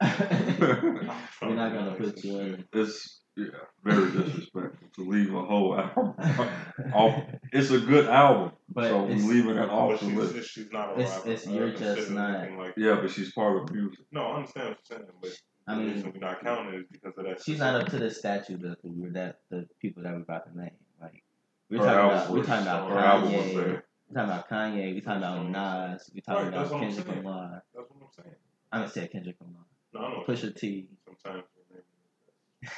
We're 0.00 1.54
not 1.54 1.72
gonna 1.74 1.94
put 1.98 2.24
you 2.24 2.38
in. 2.40 2.64
It's 2.72 3.19
yeah, 3.36 3.46
very 3.84 4.10
disrespectful 4.10 4.88
to 4.96 5.02
leave 5.08 5.34
a 5.34 5.42
whole 5.44 5.78
album 5.78 6.14
off. 6.94 7.22
It's 7.52 7.70
a 7.70 7.78
good 7.80 8.06
album, 8.06 8.52
But 8.68 8.88
so 8.88 9.04
we 9.04 9.12
it's- 9.12 9.24
leaving 9.26 9.56
it 9.56 9.70
off 9.70 10.00
the 10.00 10.06
she's, 10.06 10.16
list. 10.16 10.34
just- 10.34 10.50
she's 10.50 10.72
not 10.72 10.90
a 10.90 10.92
It's- 11.00 11.16
rapper. 11.16 11.28
it's- 11.30 11.46
you're 11.46 11.70
just 11.72 12.10
not- 12.10 12.50
Like, 12.58 12.74
Yeah, 12.76 12.98
but 13.00 13.10
she's 13.10 13.32
part 13.32 13.56
of 13.62 13.72
music. 13.74 14.04
no, 14.12 14.22
I 14.22 14.36
understand 14.36 14.68
what 14.70 14.78
you're 14.90 14.98
saying, 14.98 15.10
but 15.22 15.30
I 15.66 15.74
the 15.74 15.80
mean, 15.82 15.94
reason 15.94 16.12
we're 16.12 16.18
not 16.20 16.40
counting 16.42 16.74
is 16.80 16.86
because 16.90 17.16
of 17.16 17.24
that. 17.24 17.42
she's 17.42 17.58
not 17.58 17.80
up 17.80 17.88
to 17.88 17.98
the 17.98 18.10
statute 18.10 18.64
of 18.64 18.76
the 18.82 19.10
that 19.12 19.40
the 19.50 19.68
people 19.80 20.02
that 20.02 20.12
we're 20.14 20.22
about 20.22 20.50
to 20.50 20.58
name. 20.58 20.70
Like 21.00 21.22
we're 21.70 21.78
Her 21.78 21.84
talking 21.84 22.10
about 22.10 22.30
we're 22.30 22.44
talking 22.44 22.66
about 22.66 22.90
her 22.90 22.96
Kanye. 22.96 23.54
We're 23.54 23.82
talking 24.14 24.30
about 24.30 24.48
Kanye. 24.48 24.94
We're 24.94 25.00
talking 25.00 25.22
about 25.22 25.48
Nas. 25.48 26.10
We're 26.12 26.20
talking 26.22 26.44
Right, 26.50 26.54
about 26.54 26.72
I'm 26.74 26.80
Kendrick 26.80 27.06
saying. 27.06 27.18
Lamar. 27.24 27.62
That's 27.74 27.88
what 27.90 27.98
I'm 28.02 28.24
saying. 28.24 28.36
I 28.72 28.78
didn't 28.80 28.92
say 28.92 29.08
Kendrick 29.08 29.36
Lamar. 29.40 29.64
No, 29.92 30.00
I 30.00 30.10
know. 30.10 30.24
Pusha 30.26 30.56
T. 30.58 30.88
Sometimes. 31.04 31.44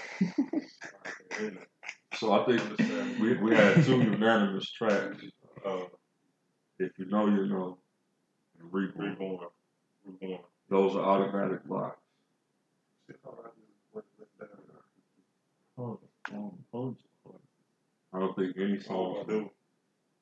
So 2.19 2.31
I 2.33 2.45
think 2.45 2.61
we 3.19 3.35
we 3.39 3.55
had 3.57 3.83
two 3.85 3.97
unanimous 4.01 4.71
tracks. 4.71 5.25
Uh, 5.67 5.85
If 6.79 6.93
you 6.99 7.07
know, 7.07 7.27
you 7.27 7.47
know. 7.47 7.79
Reborn. 8.71 9.11
reborn, 9.11 9.47
reborn. 10.05 10.41
Those 10.69 10.95
are 10.95 11.03
automatic 11.05 11.61
locks. 11.69 11.99
Hold 15.77 15.99
it. 16.03 16.33
Hold 16.33 16.59
hold 16.71 16.97
your 17.25 17.35
I 18.13 18.19
don't 18.21 18.37
think 18.37 18.57
any 18.57 18.79
Oh, 18.79 19.15
songs 19.15 19.19
I 19.27 19.31
do. 19.33 19.51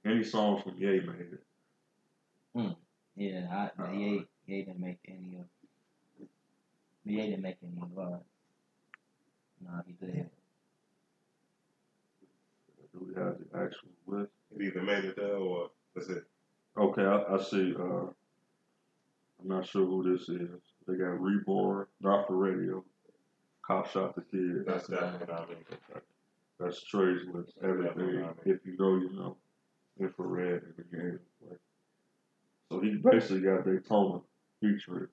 any 0.07 0.25
songs 0.25 0.63
from 0.63 0.77
Ye 0.79 1.01
made 1.01 1.33
it. 1.35 2.77
Yeah, 3.17 3.47
I, 3.79 3.83
Uh, 3.83 3.91
Ye, 3.93 4.27
Ye 4.47 4.65
didn't 4.65 4.81
make 4.81 4.99
any 5.07 5.37
of. 5.39 5.47
Ye 7.05 7.17
didn't 7.27 7.43
make 7.43 7.57
any 7.63 7.83
of 7.83 7.99
ours. 7.99 8.23
No, 9.63 9.71
he 9.87 9.93
did. 10.05 10.31
Do 12.93 13.07
we 13.07 13.15
have 13.15 13.37
the 13.39 13.59
actual 13.59 13.89
list? 14.07 14.33
It 14.57 14.63
either 14.63 14.83
made 14.83 15.05
it 15.05 15.17
there 15.17 15.37
or 15.37 15.71
that's 15.95 16.09
it. 16.09 16.25
Okay, 16.77 17.03
I, 17.03 17.35
I 17.35 17.43
see. 17.43 17.75
Uh, 17.79 18.07
I'm 19.41 19.49
not 19.49 19.67
sure 19.67 19.87
who 19.87 20.13
this 20.13 20.29
is. 20.29 20.49
They 20.87 20.95
got 20.97 21.21
Reborn, 21.21 21.87
Not 22.01 22.27
for 22.27 22.37
Radio, 22.37 22.85
Cop 23.67 23.91
Shot 23.91 24.15
the 24.15 24.23
Kid. 24.23 24.65
That's 24.67 24.87
That's 24.87 25.03
definitely 25.03 25.35
not 25.35 25.51
me. 25.51 25.57
That's 26.59 26.83
Trey's 26.85 27.27
list. 27.33 27.53
Everything. 27.63 28.29
If 28.45 28.59
you 28.65 28.77
know, 28.79 28.97
you 28.97 29.11
know. 29.15 29.37
Infrared 30.01 30.63
in 30.63 30.75
the 30.79 30.97
game. 30.97 31.21
Like, 31.47 31.59
so 32.71 32.81
he 32.81 32.95
basically 32.97 33.41
got 33.43 33.67
Daytona 33.67 34.21
featuring 34.61 35.09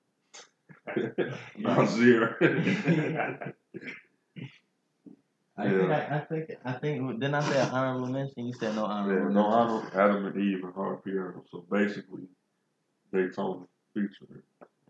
Nasir. 1.58 2.36
I 5.58 5.64
Yeah. 5.66 5.78
think 5.78 5.90
I, 5.90 6.16
I 6.16 6.20
think 6.20 6.50
I 6.64 6.72
think 6.72 7.20
didn't 7.20 7.34
I 7.34 7.40
say 7.40 7.60
an 7.60 7.68
honorable 7.70 8.06
mention? 8.06 8.46
You 8.46 8.52
said 8.54 8.74
no 8.76 8.84
honorable 8.84 9.28
Yeah, 9.28 9.34
no, 9.34 9.50
mentions. 9.50 9.92
Adam, 9.94 10.10
Adam 10.10 10.26
and 10.26 10.36
Eve 10.36 10.64
and 10.64 10.74
Hard 10.74 11.04
Piano. 11.04 11.44
So 11.50 11.66
basically, 11.70 12.28
Daytona 13.12 13.64
featuring 13.92 14.42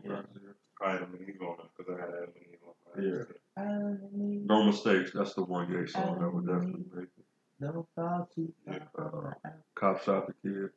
Yeah. 0.05 0.11
Nasir. 0.35 0.57
I 0.85 0.93
had 0.93 1.03
a 1.03 1.07
mini 1.09 1.33
on 1.41 1.57
it 1.64 1.71
because 1.77 1.95
I 1.97 2.01
had 2.01 2.11
a 2.11 2.27
mini 2.35 2.59
on. 2.66 3.03
Yeah. 3.03 3.25
Adam 3.57 3.99
and 4.12 4.33
Eve, 4.35 4.47
No 4.47 4.64
mistakes. 4.64 5.11
That's 5.14 5.35
the 5.35 5.45
one 5.45 5.71
gay 5.73 5.87
song 5.87 6.21
that 6.21 6.31
would 6.33 6.47
definitely 6.47 6.85
make 6.95 7.09
it. 7.19 7.25
never 7.61 7.83
fall 7.97 8.29
too 8.35 8.53
far 8.64 8.75
Yeah. 8.75 8.85
from 8.95 9.25
the 9.25 9.49
house. 9.49 9.59
Cop 9.75 10.03
Shot 10.03 10.27
the 10.29 10.35
Kid. 10.43 10.71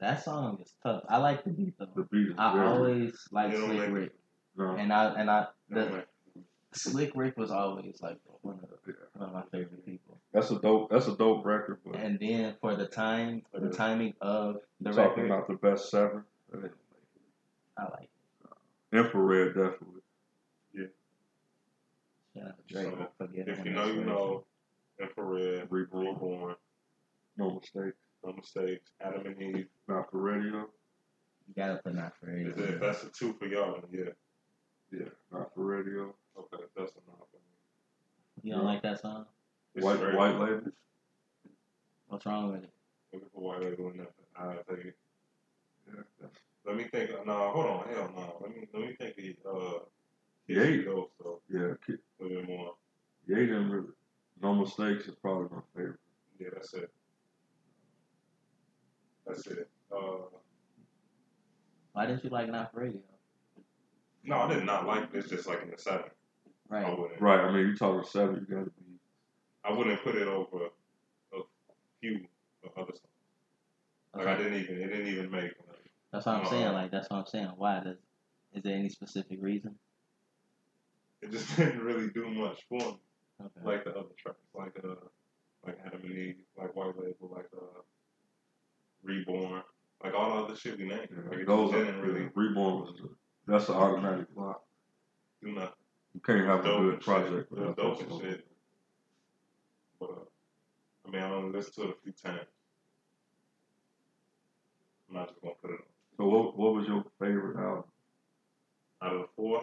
That 0.00 0.22
song 0.24 0.58
is 0.60 0.74
tough. 0.82 1.04
I 1.08 1.18
like 1.18 1.44
the 1.44 1.50
beat 1.50 1.78
though. 1.78 1.86
The 1.94 2.02
though. 2.02 2.08
beat 2.10 2.28
is 2.30 2.34
I 2.38 2.54
very 2.54 2.66
always 2.66 3.28
like 3.30 3.52
You 3.52 3.60
don't 3.60 3.70
Slick 3.76 3.92
Rick, 3.92 4.12
no, 4.56 4.74
and 4.76 4.92
I 4.92 5.14
and 5.20 5.30
I 5.30 5.46
the 5.68 5.74
man. 5.90 6.02
Slick 6.72 7.12
Rick 7.16 7.36
was 7.36 7.50
always 7.50 7.98
like 8.00 8.18
one 8.42 8.60
of 8.62 8.70
Yeah. 8.86 8.94
one 9.14 9.28
of 9.30 9.34
my 9.34 9.42
favorite 9.50 9.84
people. 9.84 10.20
That's 10.32 10.50
a 10.52 10.60
dope. 10.60 10.90
That's 10.90 11.08
a 11.08 11.16
dope 11.16 11.44
record. 11.44 11.80
But 11.84 11.96
And 11.96 12.18
then 12.20 12.54
for 12.60 12.76
the 12.76 12.86
time, 12.86 13.42
for 13.50 13.60
the 13.60 13.70
timing 13.70 14.14
of 14.20 14.58
the 14.80 14.92
talking 14.92 15.24
record, 15.24 15.26
about 15.26 15.48
the 15.48 15.54
best 15.54 15.90
seven, 15.90 16.24
I 17.76 17.82
like. 17.82 18.08
Uh, 18.44 18.54
infrared 18.96 19.48
definitely. 19.54 20.02
it. 20.74 20.94
Shout 22.36 22.46
out 22.46 22.68
to 22.68 22.72
Drake 22.74 22.94
So, 23.18 23.28
If 23.34 23.64
you 23.64 23.72
know, 23.72 23.86
you 23.86 24.04
know. 24.04 24.44
Infrared, 25.00 25.66
Reborn. 25.70 26.54
No 27.36 27.50
mistakes. 27.54 27.96
no 28.24 28.32
mistakes. 28.34 28.90
Adam 29.00 29.26
and 29.26 29.42
Eve. 29.42 29.66
Not 29.88 30.10
for 30.10 30.18
radio. 30.20 30.68
You 31.48 31.54
gotta 31.56 31.80
put 31.82 31.94
not 31.94 32.12
for 32.20 32.26
radio. 32.26 32.50
it, 32.54 32.80
that's 32.80 33.02
a 33.02 33.08
two 33.08 33.32
for 33.32 33.46
y'all. 33.46 33.82
Yeah. 33.90 34.10
Yeah, 34.92 35.08
not 35.32 35.54
for 35.54 35.64
radio. 35.64 36.14
Okay, 36.38 36.64
that's 36.76 36.92
enough. 36.92 37.26
You 38.42 38.54
don't 38.54 38.64
like 38.64 38.82
that 38.82 39.00
song? 39.00 39.26
It's 39.74 39.84
white 39.84 39.96
straight. 39.98 40.16
white 40.16 40.38
label. 40.38 40.62
What's 42.08 42.26
wrong 42.26 42.52
with 42.52 42.64
it? 42.64 42.70
Looking 43.12 43.28
for 43.34 43.40
white 43.42 43.60
label 43.60 43.88
and 43.88 43.96
nothing. 43.98 44.12
I 44.36 44.54
take 44.74 44.86
it. 44.86 44.96
Yeah, 45.94 46.26
Let 46.64 46.76
me 46.76 46.84
think. 46.84 47.10
No, 47.26 47.50
hold 47.50 47.66
on. 47.66 47.88
Hell 47.92 48.10
no. 48.16 48.36
Let 48.40 48.50
me 48.56 48.66
let 48.72 48.82
me 48.82 48.96
think. 48.98 49.38
Of, 49.44 49.56
uh, 49.62 49.78
Yeah. 50.46 50.62
Kiss 50.66 50.84
Ghost 50.84 51.10
though. 51.22 51.40
yeah. 51.50 51.74
Ki- 51.86 51.98
A 52.20 52.22
little 52.22 52.38
bit 52.40 52.48
more. 52.48 52.74
Yeah, 53.26 53.36
he 53.40 53.46
didn't 53.46 53.70
really. 53.70 53.88
No 54.42 54.54
mistakes 54.54 55.06
is 55.06 55.14
probably 55.16 55.48
my 55.54 55.62
favorite. 55.76 56.00
Yeah, 56.38 56.48
that's 56.54 56.72
it. 56.74 56.90
That's 59.26 59.46
it. 59.46 59.68
Uh, 59.92 60.26
Why 61.92 62.06
didn't 62.06 62.24
you 62.24 62.30
like 62.30 62.48
not 62.48 62.72
for 62.72 62.80
radio? 62.80 63.00
no, 64.24 64.36
I 64.38 64.54
did 64.54 64.64
not 64.64 64.86
like 64.86 65.12
this. 65.12 65.28
Just 65.28 65.46
like 65.46 65.62
in 65.62 65.70
the 65.70 65.78
seven, 66.70 66.84
I 66.84 66.88
Right. 66.88 66.98
wouldn't. 66.98 67.20
Right. 67.20 67.40
I 67.40 67.52
mean, 67.52 67.66
you're 67.66 67.76
talking 67.76 68.04
seven, 68.08 68.46
you 68.48 68.54
gotta 68.56 68.70
be. 68.70 68.98
I 69.64 69.72
wouldn't 69.72 70.02
put 70.02 70.14
it 70.14 70.26
over 70.28 70.66
a 71.34 71.38
few 72.00 72.20
of 72.64 72.70
other 72.76 72.92
songs. 72.92 73.00
Like 74.14 74.26
I 74.26 74.36
didn't 74.36 74.54
even. 74.62 74.76
It 74.82 74.86
didn't 74.88 75.08
even 75.08 75.30
make. 75.30 75.52
Like, 75.68 75.90
That's 76.12 76.26
what 76.26 76.36
I'm 76.36 76.46
Uh, 76.46 76.50
saying. 76.50 76.72
Like 76.72 76.90
that's 76.90 77.10
what 77.10 77.18
I'm 77.18 77.26
saying. 77.26 77.52
Why 77.56 77.80
does? 77.80 77.98
Is 78.54 78.62
there 78.62 78.74
any 78.76 78.88
specific 78.88 79.38
reason? 79.40 79.74
it 81.22 81.30
just 81.30 81.54
didn't 81.56 81.80
really 81.82 82.08
do 82.08 82.28
much 82.30 82.64
for 82.68 82.78
me. 82.78 82.98
Okay. 83.42 83.60
Like 83.64 83.84
the 83.84 83.90
other 83.90 84.08
tracks, 84.18 84.38
like 84.54 84.72
uh, 84.82 84.94
like 85.66 85.78
Adam 85.86 86.00
and 86.02 86.10
Eve, 86.12 86.36
like 86.56 86.74
White 86.74 86.96
Label, 86.98 87.30
like 87.34 87.48
uh, 87.54 87.80
Reborn, 89.02 89.62
like 90.02 90.14
all 90.14 90.36
the 90.36 90.44
other 90.44 90.56
shit 90.56 90.78
we 90.78 90.84
named. 90.86 91.08
Yeah, 91.10 91.36
Like 91.36 91.46
those 91.46 91.72
are, 91.74 91.84
didn't 91.84 92.00
really 92.00 92.28
Reborn 92.34 92.80
was. 92.80 93.00
That's 93.46 93.68
an 93.68 93.74
automatic 93.76 94.00
lock. 94.02 94.08
do 94.08 94.18
nothing. 94.24 94.29
You 96.50 96.62
can't 96.62 96.64
have 96.64 96.64
a 96.64 96.68
Dope 96.68 96.80
good 96.82 96.94
and 96.94 97.02
project 97.02 97.48
shit. 97.48 97.50
without 97.50 97.76
Dope 97.76 97.98
that 97.98 98.10
and 98.10 98.20
shit. 98.22 98.46
But 100.00 100.10
uh, 100.10 101.06
I 101.06 101.10
mean, 101.10 101.22
I 101.22 101.30
only 101.32 101.52
listened 101.58 101.74
to 101.76 101.82
it 101.82 101.90
a 101.90 102.02
few 102.02 102.12
times. 102.12 102.46
I'm 105.08 105.16
not 105.16 105.28
just 105.28 105.40
gonna 105.42 105.54
put 105.60 105.70
it 105.70 105.74
on. 105.74 105.86
So 106.16 106.24
what? 106.26 106.58
What 106.58 106.74
was 106.74 106.86
your 106.86 107.04
favorite 107.20 107.56
album? 107.58 107.84
Out 109.02 109.14
of 109.14 109.20
the 109.22 109.26
four, 109.36 109.62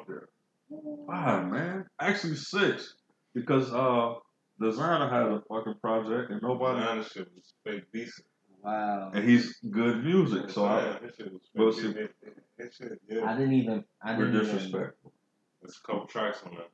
Five, 1.07 1.47
man. 1.49 1.85
Actually 1.99 2.35
six, 2.35 2.95
because 3.33 3.71
uh, 3.73 4.15
Designer 4.59 5.07
had 5.09 5.27
a 5.31 5.41
fucking 5.47 5.75
project 5.79 6.31
and 6.31 6.41
nobody, 6.41 6.79
Designer 6.81 7.03
shit 7.03 7.27
was 7.35 7.53
fake 7.63 7.83
decent. 7.93 8.25
Wow. 8.63 9.11
and 9.13 9.23
he's 9.29 9.55
good 9.69 10.03
music. 10.03 10.49
So 10.49 10.65
I, 10.65 10.81
Designer, 10.81 11.05
his 11.07 11.15
shit 11.15 11.31
was 11.31 11.41
We'll 11.55 11.71
fake 11.71 11.81
see. 11.81 11.87
decent. 11.89 11.97
It- 11.99 12.15
it- 12.27 12.43
His 12.63 12.75
shit, 12.75 13.23
I 13.23 13.37
didn't 13.37 13.53
even. 13.53 13.83
I 14.03 14.17
we're 14.17 14.25
didn't 14.25 14.41
even. 14.41 14.55
disrespectful. 14.55 15.13
There's 15.61 15.79
a 15.83 15.87
couple 15.87 16.07
tracks 16.07 16.41
on 16.45 16.51
there. 16.55 16.65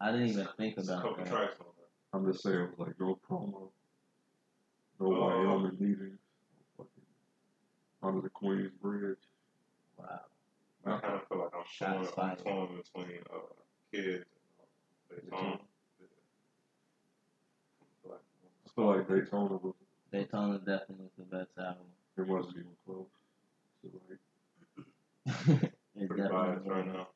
I 0.00 0.12
didn't 0.12 0.28
even 0.28 0.48
think 0.56 0.76
about 0.78 1.02
couple 1.02 1.24
that. 1.24 1.26
tracks 1.32 1.56
on 1.60 1.66
there. 1.78 1.86
I'm 2.12 2.30
just 2.30 2.42
saying, 2.44 2.56
it 2.56 2.70
was 2.78 2.78
like 2.88 3.00
no 3.00 3.18
promo, 3.28 3.70
no 5.00 5.06
Oh. 5.06 5.20
Wyoming 5.20 5.76
meetings, 5.78 6.18
fucking 6.76 6.90
under 8.02 8.20
the 8.20 8.28
Queens 8.30 8.72
Bridge. 8.80 9.18
Wow. 9.98 10.20
I 10.86 10.98
kind 11.00 11.14
of 11.14 11.26
feel 11.28 11.38
like 11.38 11.50
I'm 11.54 11.64
showing, 11.66 12.04
Shots 12.04 12.08
I'm 12.18 12.36
fired. 12.36 12.38
torn 12.38 12.68
between 12.76 13.18
uh, 13.32 13.38
kids 13.92 14.24
and 15.10 15.18
uh, 15.18 15.36
Daytona. 15.36 15.58
Like, 18.08 18.20
I 18.66 18.68
feel 18.74 18.86
like 18.96 19.08
Daytona 19.08 19.54
was 19.56 19.74
Daytona 20.12 20.58
definitely 20.58 21.06
was 21.06 21.12
the 21.18 21.24
best 21.36 21.50
album. 21.58 21.86
it 22.16 22.26
wasn't 22.26 22.56
even 22.56 22.76
close. 22.86 23.06
So 23.82 23.88
like 24.08 24.20
it 25.96 26.08
pretty 26.08 26.22
biased 26.28 26.64
definitely 26.64 26.70
right 26.70 26.86
was. 26.86 27.06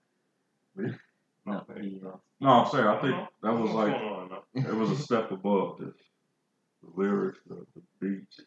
now. 1.50 1.64
Me? 1.68 1.74
No, 1.74 1.76
Okay. 1.76 1.88
he, 1.88 2.00
uh, 2.06 2.10
No, 2.40 2.48
I'm 2.50 2.70
saying 2.70 2.86
I 2.86 3.00
think 3.00 3.28
that 3.42 3.52
was 3.52 3.70
like 3.72 3.92
going 3.92 4.04
on 4.14 4.28
now? 4.30 4.42
it 4.70 4.74
was 4.74 4.90
a 4.90 4.96
step 5.02 5.30
above 5.30 5.78
this. 5.78 5.94
The 6.82 6.90
lyrics, 7.02 7.38
the, 7.46 7.66
the 7.74 7.82
beats. 8.00 8.40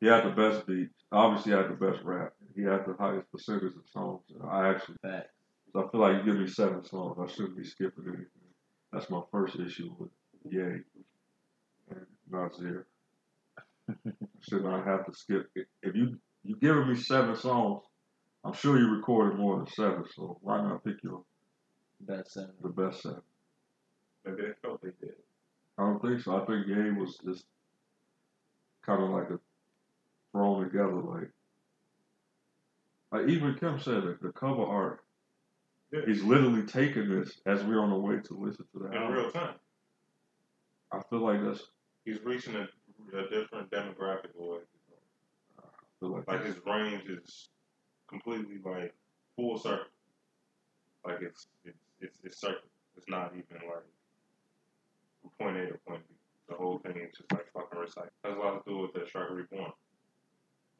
He 0.00 0.06
had 0.08 0.24
the 0.24 0.30
best 0.30 0.66
beats. 0.66 0.94
Obviously, 1.12 1.52
he 1.52 1.58
had 1.58 1.70
the 1.70 1.74
best 1.74 2.02
rap. 2.04 2.32
He 2.54 2.62
had 2.62 2.84
the 2.86 2.94
highest 2.98 3.30
percentage 3.32 3.74
of 3.76 3.88
songs. 3.92 4.22
And 4.34 4.48
I 4.50 4.68
actually, 4.70 4.96
fact. 5.02 5.28
I 5.74 5.82
feel 5.92 6.00
like 6.00 6.16
you 6.16 6.32
give 6.32 6.40
me 6.40 6.46
seven 6.48 6.82
songs, 6.84 7.18
I 7.22 7.30
shouldn't 7.30 7.56
be 7.58 7.64
skipping 7.64 8.04
anything. 8.08 8.26
That's 8.92 9.10
my 9.10 9.20
first 9.30 9.56
issue 9.56 9.94
with 9.98 10.08
Ye 10.50 10.60
and 10.60 10.84
Nasir. 12.30 12.86
I 13.88 13.92
should 14.40 14.64
not 14.64 14.86
have 14.86 15.04
to 15.06 15.12
skip. 15.14 15.48
If 15.82 15.94
you 15.94 16.18
you 16.42 16.56
giving 16.56 16.88
me 16.88 16.94
seven 16.96 17.36
songs, 17.36 17.84
I'm 18.44 18.54
sure 18.54 18.78
you 18.78 18.88
recorded 18.90 19.38
more 19.38 19.58
than 19.58 19.66
seven. 19.68 20.04
So 20.14 20.38
why 20.40 20.62
not 20.62 20.82
pick 20.84 20.96
your 21.02 21.24
Best 22.00 22.34
seven. 22.34 22.50
the 22.62 22.68
best 22.68 23.02
seven? 23.02 23.22
Maybe 24.24 24.42
they 24.42 24.52
felt 24.62 24.82
they 24.82 24.90
did. 25.00 25.14
I 25.78 25.82
don't 25.82 26.00
think 26.00 26.20
so. 26.20 26.36
I 26.40 26.46
think 26.46 26.66
Ye 26.66 26.90
was 26.90 27.18
just 27.24 27.44
kind 28.84 29.02
of 29.02 29.10
like 29.10 29.30
a 29.30 29.38
thrown 30.32 30.64
together, 30.64 30.94
like. 30.94 31.30
Like 33.12 33.28
even 33.28 33.54
Kim 33.54 33.78
said 33.80 34.04
it, 34.04 34.22
the 34.22 34.30
cover 34.32 34.62
art. 34.62 35.00
Yeah. 35.92 36.00
He's 36.06 36.22
literally 36.22 36.62
taking 36.62 37.08
this 37.08 37.40
as 37.46 37.62
we're 37.62 37.80
on 37.80 37.90
the 37.90 37.96
way 37.96 38.16
to 38.16 38.34
listen 38.34 38.64
to 38.72 38.78
that. 38.80 38.92
In 38.92 39.02
album. 39.02 39.16
real 39.16 39.30
time. 39.30 39.54
I 40.92 41.00
feel 41.08 41.20
like 41.20 41.42
that's. 41.42 41.62
He's 42.04 42.20
reaching 42.24 42.54
a, 42.56 42.68
a 43.16 43.28
different 43.30 43.70
demographic 43.70 44.30
or 44.38 44.60
like, 46.00 46.26
like 46.28 46.44
his 46.44 46.56
range 46.66 47.08
is 47.08 47.48
completely 48.08 48.58
like 48.64 48.94
full 49.36 49.58
circle. 49.58 49.86
Like 51.04 51.18
it's 51.22 51.46
it's 51.64 51.78
it's, 52.00 52.18
it's 52.24 52.40
circle. 52.40 52.68
It's 52.96 53.08
not 53.08 53.32
even 53.32 53.66
like 53.68 53.84
from 55.20 55.30
point 55.38 55.56
A 55.56 55.66
to 55.72 55.78
point 55.86 56.02
B. 56.08 56.14
The 56.48 56.54
whole 56.54 56.78
thing 56.78 56.96
is 56.96 57.16
just 57.16 57.30
like 57.32 57.46
fucking 57.52 57.78
recycle. 57.78 58.08
Has 58.24 58.36
a 58.36 58.38
lot 58.38 58.64
to 58.64 58.70
do 58.70 58.78
with 58.78 58.92
the 58.94 59.08
Shark 59.10 59.30
Reborn. 59.30 59.72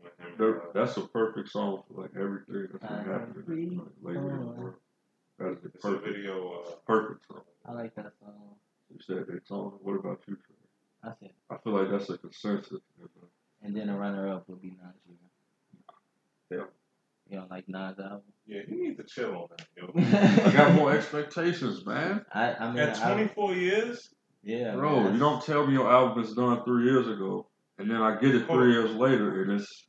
With 0.03 0.13
him, 0.19 0.35
uh, 0.39 0.73
that's 0.75 0.97
a 0.99 1.03
perfect 1.03 1.49
song 1.51 1.83
for 1.89 2.03
like 2.03 2.11
everything 2.17 2.69
that's 2.71 2.85
been 2.85 2.99
I 2.99 3.13
happening 3.13 3.79
like, 4.03 4.15
lately 4.17 4.31
in 4.31 4.39
the 4.41 4.47
agree. 4.51 4.63
world. 4.63 4.75
That 5.39 5.49
is 5.53 5.59
the 5.63 5.69
it's 5.75 5.85
a 5.85 5.89
perfect, 5.89 6.07
video. 6.07 6.63
Uh, 6.67 6.71
perfect 6.87 7.27
song. 7.27 7.41
I 7.67 7.73
like 7.73 7.95
that 7.97 8.13
song. 8.21 8.55
You 8.93 8.99
said 9.01 9.27
that 9.27 9.47
song. 9.49 9.79
What 9.83 9.95
about 9.95 10.21
you? 10.29 10.37
Trey? 10.37 10.55
I 11.03 11.13
said, 11.21 11.31
I 11.51 11.57
feel 11.59 11.73
like 11.73 11.91
that's 11.91 12.11
a 12.11 12.19
consensus. 12.19 12.81
and 13.63 13.77
then 13.77 13.89
a 13.89 13.97
runner 13.99 14.29
up 14.33 14.49
would 14.49 14.61
be 14.63 14.69
Nas. 14.69 15.17
Yeah. 16.51 16.65
You 17.29 17.39
don't 17.39 17.51
like 17.51 17.69
Nas 17.69 17.99
album? 17.99 18.23
yeah, 18.47 18.61
he 18.69 18.77
needs 18.77 18.97
to 18.99 19.05
chill 19.05 19.35
on 19.35 19.47
that. 19.57 19.67
Yo. 19.77 19.91
I 20.49 20.53
got 20.53 20.75
more 20.75 20.93
expectations, 20.93 21.85
man. 21.85 22.25
I, 22.33 22.55
I 22.55 22.69
mean, 22.71 22.79
At 22.79 22.99
I, 23.03 23.15
24 23.15 23.55
years, 23.55 24.11
yeah, 24.45 24.75
Bro, 24.77 25.01
man, 25.01 25.15
you 25.15 25.19
don't 25.19 25.43
tell 25.45 25.67
me 25.67 25.73
your 25.73 25.91
album 25.91 26.23
is 26.23 26.33
done 26.35 26.63
three 26.65 26.85
years 26.85 27.09
ago, 27.09 27.49
and 27.79 27.91
then 27.91 28.01
I 28.01 28.21
get 28.21 28.35
it 28.35 28.47
three 28.47 28.71
years 28.73 28.95
later, 28.95 29.43
and 29.43 29.61
it's 29.61 29.89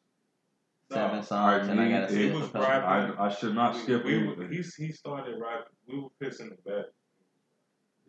seven 0.92 1.18
Nah, 1.18 1.22
songs, 1.22 1.68
and 1.68 1.80
I 1.80 1.86
need- 1.86 1.92
gotta 1.92 2.16
he 2.16 2.30
skip 2.30 2.34
was 2.42 2.54
rapping. 2.56 3.18
I, 3.20 3.26
I 3.26 3.30
should 3.30 3.54
not 3.54 3.76
we, 3.76 3.82
skip 3.82 4.04
we, 4.06 4.18
anything. 4.18 4.52
he's, 4.52 4.74
he 4.74 4.92
started 4.92 5.36
rapping. 5.40 5.76
We 5.88 6.00
were 6.00 6.10
pissing 6.20 6.50
the 6.50 6.58
bed. 6.70 6.86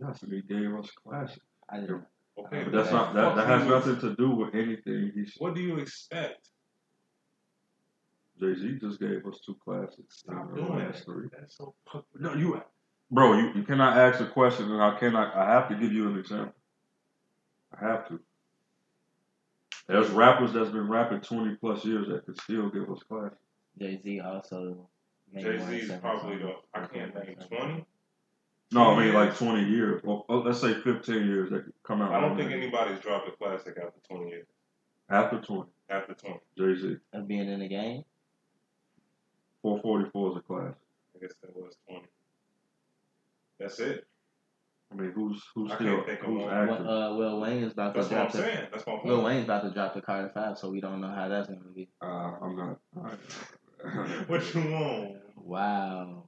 Yes, 0.01 0.23
and 0.23 0.33
he 0.33 0.41
gave 0.43 0.75
us 0.75 0.91
classic. 0.93 1.43
I 1.69 1.81
didn't. 1.81 2.05
Okay, 2.39 2.63
But 2.65 2.73
that's 2.73 2.93
not 2.93 3.15
that, 3.15 3.35
that 3.37 3.47
has 3.47 3.67
nothing 3.69 3.99
to 4.01 4.15
do 4.17 4.31
with 4.31 4.55
anything. 4.55 5.11
He 5.15 5.27
What 5.39 5.55
do 5.55 5.61
you 5.61 5.77
expect? 5.79 6.49
Jay 8.41 8.55
Z 8.55 8.79
just 8.81 9.01
gave 9.01 9.27
us 9.27 9.41
two 9.45 9.57
classics. 9.65 10.19
Stop 10.19 10.51
in 10.51 10.55
the 10.55 10.63
doing 10.63 10.79
last 10.79 10.99
that. 10.99 11.05
three. 11.05 11.29
That's 11.37 11.57
so 11.57 11.75
fucking. 11.87 12.05
No, 12.21 12.35
you, 12.35 12.61
bro, 13.11 13.35
you, 13.35 13.53
you 13.55 13.63
cannot 13.65 13.97
ask 13.97 14.21
a 14.21 14.27
question, 14.27 14.71
and 14.71 14.83
I 14.83 14.99
cannot. 14.99 15.35
I 15.35 15.51
have 15.51 15.69
to 15.69 15.75
give 15.75 15.93
you 15.93 16.09
an 16.09 16.19
example. 16.19 16.55
I 17.81 17.85
have 17.85 18.09
to. 18.09 18.21
There's 19.87 20.11
rappers 20.11 20.53
that's 20.53 20.71
been 20.71 20.89
rapping 20.89 21.21
20 21.21 21.57
plus 21.57 21.85
years 21.85 22.09
that 22.09 22.27
could 22.27 22.39
still 22.41 22.69
give 22.69 22.91
us 22.91 22.99
classics. 23.09 23.37
Jay 23.79 24.01
Z 24.03 24.21
also. 24.21 24.89
Jay 25.35 25.59
Z 25.59 25.77
is 25.77 25.93
probably 26.01 26.39
the. 26.39 26.53
I 26.75 26.87
can't 26.87 27.15
name 27.15 27.37
20. 27.49 27.85
No, 28.71 28.91
I 28.93 29.05
mean 29.05 29.15
like 29.15 29.37
20 29.37 29.65
years. 29.65 30.03
Well, 30.05 30.27
oh, 30.29 30.41
let's 30.41 30.61
say 30.61 30.75
15 30.75 31.15
years 31.27 31.51
that 31.51 31.65
could 31.65 31.73
come 31.85 32.03
out. 32.03 32.13
I 32.13 32.21
don't 32.21 32.37
think 32.37 32.51
now. 32.51 32.57
anybody's 32.57 33.01
dropped 33.01 33.29
a 33.29 33.33
classic 33.33 33.77
after 33.79 33.99
20 34.09 34.29
years. 34.31 34.47
After 35.11 35.41
20, 35.41 35.71
After 35.89 36.13
20. 36.13 36.41
Jay 36.59 36.81
Z. 36.81 36.97
Of 37.15 37.27
being 37.27 37.49
in 37.49 37.61
the 37.61 37.69
game. 37.69 38.05
444 39.77 40.31
is 40.31 40.37
a 40.37 40.41
class. 40.41 40.75
I 41.15 41.19
guess 41.21 41.35
that 41.43 41.55
was 41.57 41.75
20. 41.89 42.05
That's 43.61 43.79
it. 43.81 44.07
I 44.91 44.95
mean, 44.95 45.13
who's 45.15 45.43
who's 45.55 45.71
I 45.71 45.75
still 45.75 45.97
can't 45.97 46.07
think 46.07 46.21
of 46.21 46.27
who's 46.27 46.45
one. 46.45 46.55
active? 46.55 46.87
Well, 46.87 47.03
uh, 47.03 47.11
Lil 47.11 47.41
Wayne 47.41 47.63
is 47.63 47.73
about 47.73 47.95
to 47.95 48.01
That's 48.01 48.11
what 48.11 48.21
I'm 48.21 48.25
drop 48.31 48.33
the. 48.33 48.39
saying. 48.39 48.67
That's 48.73 48.87
my 48.87 48.93
point. 48.95 49.07
Lil 49.07 49.23
Wayne's 49.25 49.45
about 49.45 49.63
to 49.65 49.71
drop 49.71 49.95
the 49.95 50.01
Carter 50.01 50.31
Five, 50.33 50.57
so 50.59 50.71
we 50.71 50.81
don't 50.81 51.01
know 51.03 51.09
how 51.09 51.29
that's 51.29 51.49
gonna 51.49 51.61
be. 51.75 51.89
Uh, 52.01 52.07
I'm 52.07 52.57
not. 52.57 52.79
alright. 52.97 53.19
What 54.29 54.55
you 54.55 54.61
want? 54.71 55.17
Wow. 55.37 56.25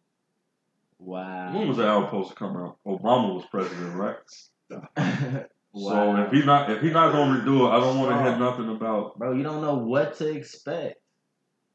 Wow. 0.99 1.55
when 1.55 1.67
was 1.69 1.79
the 1.79 1.87
album 1.87 2.09
supposed 2.09 2.29
to 2.31 2.35
come 2.37 2.57
out? 2.59 2.77
Obama 2.87 3.35
was 3.35 3.45
president, 3.51 3.97
right? 3.97 4.17
wow. 4.71 5.45
So 5.73 6.17
if 6.17 6.33
he 6.33 6.45
not 6.45 6.71
if 6.71 6.83
he 6.83 6.91
not 6.91 7.13
gonna 7.13 7.41
redo 7.41 7.67
it, 7.67 7.71
I 7.71 7.81
don't 7.81 7.99
want 7.99 8.11
to 8.11 8.23
hear 8.23 8.37
nothing 8.39 8.69
about. 8.69 9.17
Bro, 9.19 9.35
you 9.35 9.43
don't 9.45 9.63
know 9.63 9.77
what 9.77 10.17
to 10.19 10.29
expect. 10.29 10.97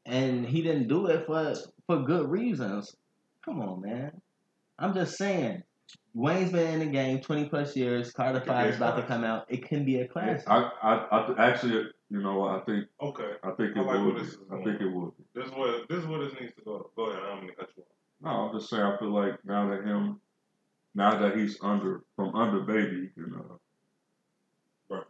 And 0.06 0.46
he 0.46 0.62
didn't 0.62 0.88
do 0.88 1.06
it 1.06 1.26
for 1.26 1.54
for 1.86 2.02
good 2.02 2.30
reasons. 2.30 2.94
Come 3.44 3.60
on, 3.60 3.80
man. 3.82 4.20
I'm 4.78 4.94
just 4.94 5.16
saying. 5.18 5.62
Wayne's 6.14 6.50
been 6.50 6.72
in 6.74 6.80
the 6.80 6.86
game 6.86 7.20
20 7.20 7.48
plus 7.48 7.76
years. 7.76 8.10
Carter 8.10 8.38
It 8.38 8.40
could 8.40 8.48
5 8.48 8.66
is 8.70 8.76
about 8.76 8.96
to 8.96 9.02
come 9.06 9.22
out. 9.22 9.44
It 9.48 9.68
can 9.68 9.84
be 9.84 10.00
a 10.00 10.08
classic. 10.08 10.48
I 10.48 10.70
I, 10.82 11.06
I 11.22 11.26
th- 11.26 11.38
actually, 11.38 11.90
you 12.10 12.20
know, 12.22 12.44
I 12.44 12.60
think 12.60 12.86
Okay. 13.00 13.32
I 13.44 13.50
think 13.52 13.76
I 13.76 13.80
it 13.80 13.86
like 13.86 14.04
would. 14.06 14.16
this 14.24 14.36
Be. 14.36 14.42
I 14.50 14.64
think 14.64 14.80
it 14.80 14.90
would. 14.90 15.12
Be. 15.16 15.24
This 15.34 15.46
is 15.46 15.52
what 15.52 15.88
this 15.88 15.98
is 15.98 16.06
where 16.06 16.20
this 16.24 16.32
needs 16.40 16.54
to 16.56 16.62
go. 16.64 16.90
Go 16.96 17.10
ahead. 17.10 17.22
I'm 17.22 17.40
gonna 17.40 17.52
cut 17.54 17.68
you 17.76 17.82
off. 17.82 17.88
No, 18.22 18.30
I'm 18.30 18.58
just 18.58 18.70
saying. 18.70 18.82
I 18.82 18.96
feel 18.98 19.12
like 19.12 19.34
now 19.44 19.68
that 19.70 19.84
him, 19.84 20.20
now 20.94 21.18
that 21.20 21.36
he's 21.36 21.58
under 21.62 22.02
from 22.16 22.34
under 22.34 22.60
baby, 22.60 23.10
you 23.16 23.26
know, 23.28 23.60
Right. 24.88 25.04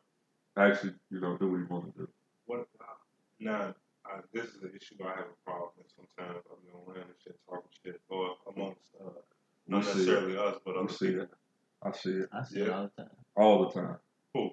actually, 0.58 0.94
you 1.10 1.20
know, 1.20 1.36
do 1.38 1.48
what 1.50 1.58
he 1.58 1.64
want 1.64 1.94
to 1.94 2.00
do. 2.02 2.08
What? 2.46 2.66
Now, 3.38 3.74
I, 4.14 4.20
this 4.32 4.46
is 4.46 4.62
an 4.62 4.72
issue 4.76 4.96
I 5.04 5.08
have 5.10 5.26
a 5.26 5.44
problem 5.44 5.70
with. 5.78 5.86
Sometimes 5.94 6.44
I'll 6.50 6.58
be 6.58 6.70
on 6.72 6.82
random 6.86 7.14
shit, 7.22 7.38
talking 7.48 7.70
shit, 7.84 8.00
or 8.08 8.36
amongst 8.54 8.80
uh, 9.00 9.10
not 9.68 9.84
We 9.84 9.90
it. 9.90 9.94
necessarily 9.94 10.38
us, 10.38 10.56
but 10.64 10.76
I 10.76 10.80
other 10.80 10.92
see 10.92 11.08
it. 11.08 11.30
I 11.82 11.92
see 11.92 12.10
it 12.10 12.28
I 12.32 12.44
see 12.44 12.60
it 12.60 12.70
all 12.70 12.90
the 12.96 13.02
time. 13.02 13.10
all 13.36 13.68
the 13.68 13.80
time. 13.80 13.96
Who? 14.34 14.50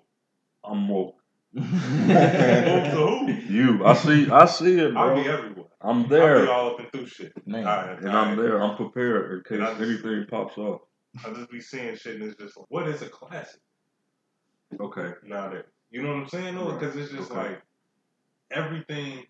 I'm 0.64 0.88
woke. 0.90 1.16
Who 1.54 1.62
to 1.62 2.90
who? 2.90 3.32
You, 3.54 3.86
I 3.86 3.94
see, 3.94 4.30
I 4.32 4.46
see 4.46 4.80
it, 4.80 4.94
Bro. 4.94 5.02
I'll 5.02 5.16
be 5.24 5.30
everywhere. 5.30 5.66
I'm 5.82 6.08
there. 6.10 6.38
I'll 6.40 6.46
be 6.46 6.52
all 6.52 6.70
up 6.72 6.80
and 6.80 6.92
through 6.92 7.06
shit. 7.08 7.48
Man. 7.48 7.66
All 7.68 7.76
right, 7.78 8.00
and 8.00 8.10
all 8.10 8.16
I'm 8.16 8.30
right. 8.30 8.44
there. 8.44 8.62
I'm 8.62 8.76
prepared 8.76 9.32
in 9.32 9.38
And 9.38 9.46
case 9.46 9.78
just- 9.78 9.82
anything 10.06 10.26
pops 10.30 10.58
up. 10.58 10.88
I 11.26 11.32
just 11.34 11.52
be 11.52 11.62
seeing 11.62 11.96
shit, 11.96 12.16
and 12.16 12.24
it's 12.24 12.42
just 12.42 12.58
like, 12.58 12.66
what 12.70 12.88
is 12.88 13.02
a 13.04 13.10
classic 13.10 13.62
Okay. 14.80 15.12
nowadays? 15.24 15.66
You 15.92 16.02
know 16.02 16.10
what 16.10 16.24
I'm 16.24 16.30
saying? 16.30 16.56
No, 16.56 16.72
Right. 16.72 16.80
because 16.80 16.96
it's 16.96 17.12
just 17.12 17.30
Okay. 17.32 17.40
like 17.50 17.62
everything. 18.52 19.26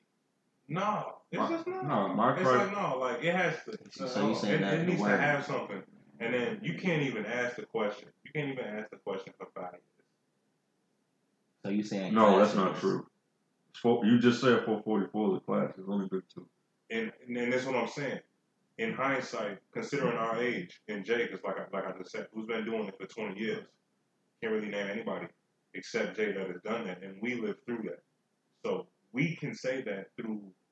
No, 0.73 1.13
it's 1.31 1.39
My- 1.39 1.49
just 1.49 1.67
not. 1.67 1.85
no, 1.87 2.07
my 2.15 2.33
it's 2.33 2.41
cri- 2.49 2.57
like 2.57 2.71
no, 2.71 2.97
like 2.99 3.23
it 3.23 3.35
has 3.35 3.55
to. 3.65 4.07
So 4.09 4.23
uh, 4.25 4.27
you 4.29 4.35
saying 4.35 4.55
it, 4.55 4.61
that 4.61 4.73
it 4.73 4.77
the 4.79 4.85
needs 4.85 5.01
to 5.03 5.17
have 5.17 5.45
something, 5.45 5.83
and 6.19 6.33
then 6.33 6.59
you 6.63 6.73
can't 6.79 7.03
even 7.03 7.25
ask 7.25 7.55
the 7.57 7.65
question. 7.65 8.09
You 8.25 8.31
can't 8.31 8.51
even 8.51 8.65
ask 8.65 8.89
the 8.89 8.97
question 8.97 9.33
for 9.37 9.47
five 9.55 9.73
years. 9.73 9.83
So 11.63 11.69
you 11.69 11.83
saying 11.83 12.13
No, 12.13 12.39
that's 12.39 12.55
not 12.55 12.79
true. 12.79 13.05
Four- 13.81 14.05
You 14.05 14.19
just 14.19 14.41
said 14.41 14.65
444 14.65 15.31
is 15.31 15.37
a 15.37 15.39
class. 15.41 15.73
It's 15.77 15.87
only 15.89 16.07
been 16.07 16.23
two. 16.33 16.47
And 16.89 17.11
and 17.27 17.53
that's 17.53 17.65
what 17.65 17.75
I'm 17.75 17.87
saying. 17.87 18.19
In 18.79 18.93
hindsight, 18.93 19.59
considering 19.73 20.17
our 20.17 20.41
age, 20.41 20.81
and 20.87 21.05
Jake 21.05 21.31
is 21.31 21.39
like 21.43 21.57
I, 21.59 21.65
like 21.71 21.85
I 21.87 21.97
just 21.97 22.11
said, 22.11 22.27
who's 22.33 22.47
been 22.47 22.65
doing 22.65 22.87
it 22.87 22.95
for 22.99 23.05
20 23.05 23.39
years, 23.39 23.63
can't 24.41 24.53
really 24.53 24.69
name 24.69 24.87
anybody 24.89 25.27
except 25.75 26.15
Jay 26.17 26.31
that 26.31 26.47
has 26.47 26.61
done 26.63 26.85
that, 26.87 27.03
and 27.03 27.15
we 27.21 27.35
lived 27.35 27.63
through 27.65 27.83
that. 27.83 28.01
So 28.65 28.87
we 29.11 29.35
can 29.35 29.53
say 29.53 29.81
that 29.83 30.07
through 30.17 30.41
our 30.41 30.62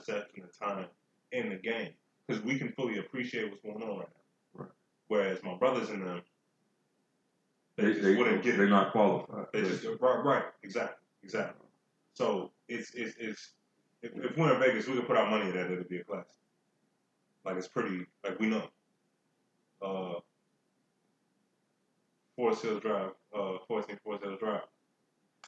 perception 0.00 0.44
of 0.44 0.58
time 0.58 0.86
in 1.32 1.50
the 1.50 1.56
game, 1.56 1.92
because 2.26 2.42
we 2.42 2.58
can 2.58 2.72
fully 2.72 2.98
appreciate 2.98 3.50
what's 3.50 3.62
going 3.62 3.82
on 3.82 3.98
right 3.98 4.08
now. 4.08 4.62
Right. 4.62 4.70
Whereas 5.08 5.42
my 5.42 5.56
brothers 5.56 5.90
and 5.90 6.06
them, 6.06 6.22
they, 7.76 7.84
They, 7.84 7.92
just 7.92 8.04
they, 8.04 8.16
wouldn't 8.16 8.42
get 8.42 8.56
they're 8.56 8.66
it. 8.66 8.70
not 8.70 8.92
qualified. 8.92 9.46
They 9.52 9.62
just 9.62 9.84
right, 10.00 10.24
right, 10.24 10.44
exactly, 10.62 10.96
exactly. 11.22 11.66
So 12.14 12.50
it's 12.68 12.92
it's 12.94 13.16
it's 13.18 13.52
if, 14.02 14.12
if 14.16 14.36
we're 14.36 14.52
in 14.54 14.60
Vegas, 14.60 14.86
we 14.86 14.94
can 14.94 15.02
put 15.02 15.16
our 15.16 15.30
money 15.30 15.50
in 15.50 15.56
that 15.56 15.70
it'll 15.70 15.84
be 15.84 15.98
a 15.98 16.04
classic. 16.04 16.32
Like 17.44 17.56
it's 17.56 17.68
pretty, 17.68 18.06
like 18.24 18.38
we 18.38 18.48
know. 18.48 18.64
Uh, 19.80 20.20
Forest 22.36 22.62
Hills 22.62 22.82
Drive, 22.82 23.10
uh, 23.34 23.58
14 23.68 23.98
Forest 24.04 24.24
Hills 24.24 24.38
Drive. 24.40 24.62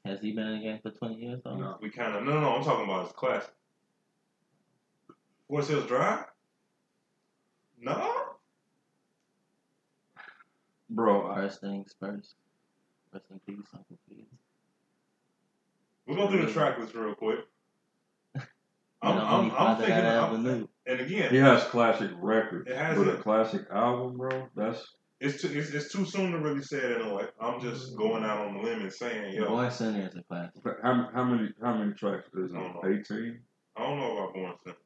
Has 0.05 0.21
he 0.21 0.33
been 0.33 0.47
in 0.47 0.59
the 0.59 0.65
game 0.65 0.79
for 0.83 0.91
20 0.91 1.15
years 1.15 1.41
though? 1.45 1.57
No. 1.57 1.77
We 1.81 1.91
kind 1.91 2.17
of 2.17 2.25
no, 2.25 2.33
no, 2.35 2.41
no. 2.41 2.55
I'm 2.57 2.65
talking 2.65 2.85
about 2.85 3.05
his 3.05 3.13
classic. 3.13 3.53
Forest 5.53 5.69
Hills 5.69 5.87
Drive. 5.87 6.25
No, 7.79 8.11
bro. 10.89 11.31
I, 11.31 11.43
First 11.43 11.61
things 11.61 11.95
first. 12.01 12.37
Rest 13.13 13.27
in 13.31 13.39
peace, 13.41 13.67
Uncle 13.75 13.99
P. 14.09 14.25
We're 16.07 16.17
gonna 16.17 16.39
do 16.39 16.47
the 16.47 16.53
track 16.55 16.79
list 16.79 16.95
real 16.95 17.15
quick. 17.15 17.41
I'm, 18.35 18.43
You 19.03 19.15
know, 19.15 19.27
I'm, 19.27 19.51
I'm 19.51 19.77
thinking, 19.77 19.95
that 19.95 20.07
I 20.07 20.27
I'm- 20.27 20.69
and 20.87 21.01
again, 21.01 21.31
he 21.31 21.37
has 21.37 21.63
classic 21.65 22.11
records, 22.17 22.71
It 22.71 22.77
has 22.79 22.97
but 22.97 23.09
a 23.09 23.15
it. 23.17 23.21
classic 23.21 23.67
album, 23.71 24.17
bro. 24.17 24.49
That's 24.57 24.83
it's 25.21 25.43
too 25.43 25.49
it's, 25.53 25.69
it's 25.69 25.93
too 25.93 26.07
soon 26.07 26.33
to 26.33 26.39
really 26.39 26.63
say 26.63 26.79
it 26.79 26.99
in 26.99 27.09
a 27.09 27.15
way. 27.15 27.25
I'm 27.39 27.61
just 27.61 27.93
mm. 27.93 27.99
going 27.99 28.25
out 28.25 28.47
on 28.47 28.55
the 28.55 28.63
limb 28.63 28.81
and 28.81 28.91
saying, 28.93 29.35
yo, 29.35 29.49
Born 29.49 29.71
Sinner 29.71 30.09
is 30.09 30.17
a 30.17 30.23
classic. 30.23 30.63
how, 30.83 31.11
how 31.13 31.25
many 31.25 31.51
how 31.63 31.77
many 31.77 31.93
tracks 31.93 32.31
is 32.33 32.55
I 32.55 32.59
it? 32.59 33.01
Eighteen. 33.01 33.41
I 33.77 33.83
don't 33.83 33.99
know 33.99 34.17
about 34.17 34.33
Born 34.33 34.55
Sinner. 34.65 34.77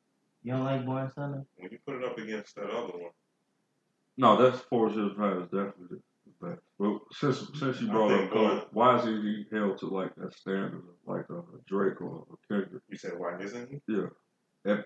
You 0.47 0.53
don't 0.53 0.65
like 0.65 0.87
Born 0.87 1.11
Sinner? 1.11 1.45
When 1.57 1.73
you 1.73 1.79
put 1.85 1.97
it 1.97 2.05
up 2.05 2.17
against 2.19 2.55
that 2.55 2.71
other 2.71 2.97
one, 2.97 3.11
No, 4.17 4.41
that's 4.41 4.63
Four 4.67 4.95
Zero 4.95 5.09
Drive 5.13 5.39
is 5.39 5.45
definitely 5.49 5.87
the 5.91 6.01
the 6.41 6.47
best. 6.51 6.63
But 6.79 6.99
since 7.13 7.51
since 7.59 7.81
you 7.81 7.89
brought 7.89 8.11
think 8.11 8.31
up 8.31 8.33
Cole, 8.33 8.61
why 8.71 8.97
is 9.01 9.05
he 9.07 9.45
held 9.51 9.79
to 9.79 9.89
like 9.89 10.15
that 10.15 10.33
standard 10.35 10.75
of 10.75 10.83
like 11.05 11.29
a 11.31 11.43
Drake 11.67 12.01
or 12.01 12.25
a 12.33 12.37
Kendrick? 12.55 12.81
you 12.89 12.97
said, 12.97 13.19
why 13.19 13.37
isn't 13.41 13.69
he? 13.71 13.81
Yeah, 14.65 14.83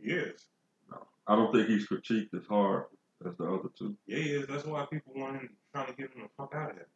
He 0.00 0.10
is. 0.10 0.46
no, 0.90 1.06
I 1.28 1.36
don't 1.36 1.52
think 1.52 1.68
he's 1.68 1.86
critiqued 1.86 2.34
as 2.34 2.46
hard 2.48 2.86
as 3.24 3.36
the 3.36 3.44
other 3.44 3.68
two. 3.78 3.96
Yeah, 4.08 4.18
he 4.18 4.30
is. 4.30 4.48
That's 4.48 4.64
why 4.64 4.84
people 4.90 5.12
want 5.14 5.36
him 5.36 5.50
trying 5.72 5.86
to 5.86 5.92
get 5.92 6.12
him 6.12 6.22
the 6.22 6.28
fuck 6.36 6.52
out 6.56 6.70
of 6.70 6.76
here. 6.76 6.88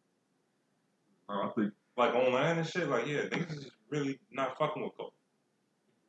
I 1.28 1.48
think 1.54 1.72
Like 1.96 2.14
online 2.16 2.58
and 2.58 2.66
shit, 2.66 2.88
like 2.88 3.06
yeah, 3.06 3.20
niggas 3.30 3.58
is 3.58 3.70
really 3.90 4.18
not 4.32 4.58
fucking 4.58 4.82
with 4.82 4.96
Cole. 4.96 5.14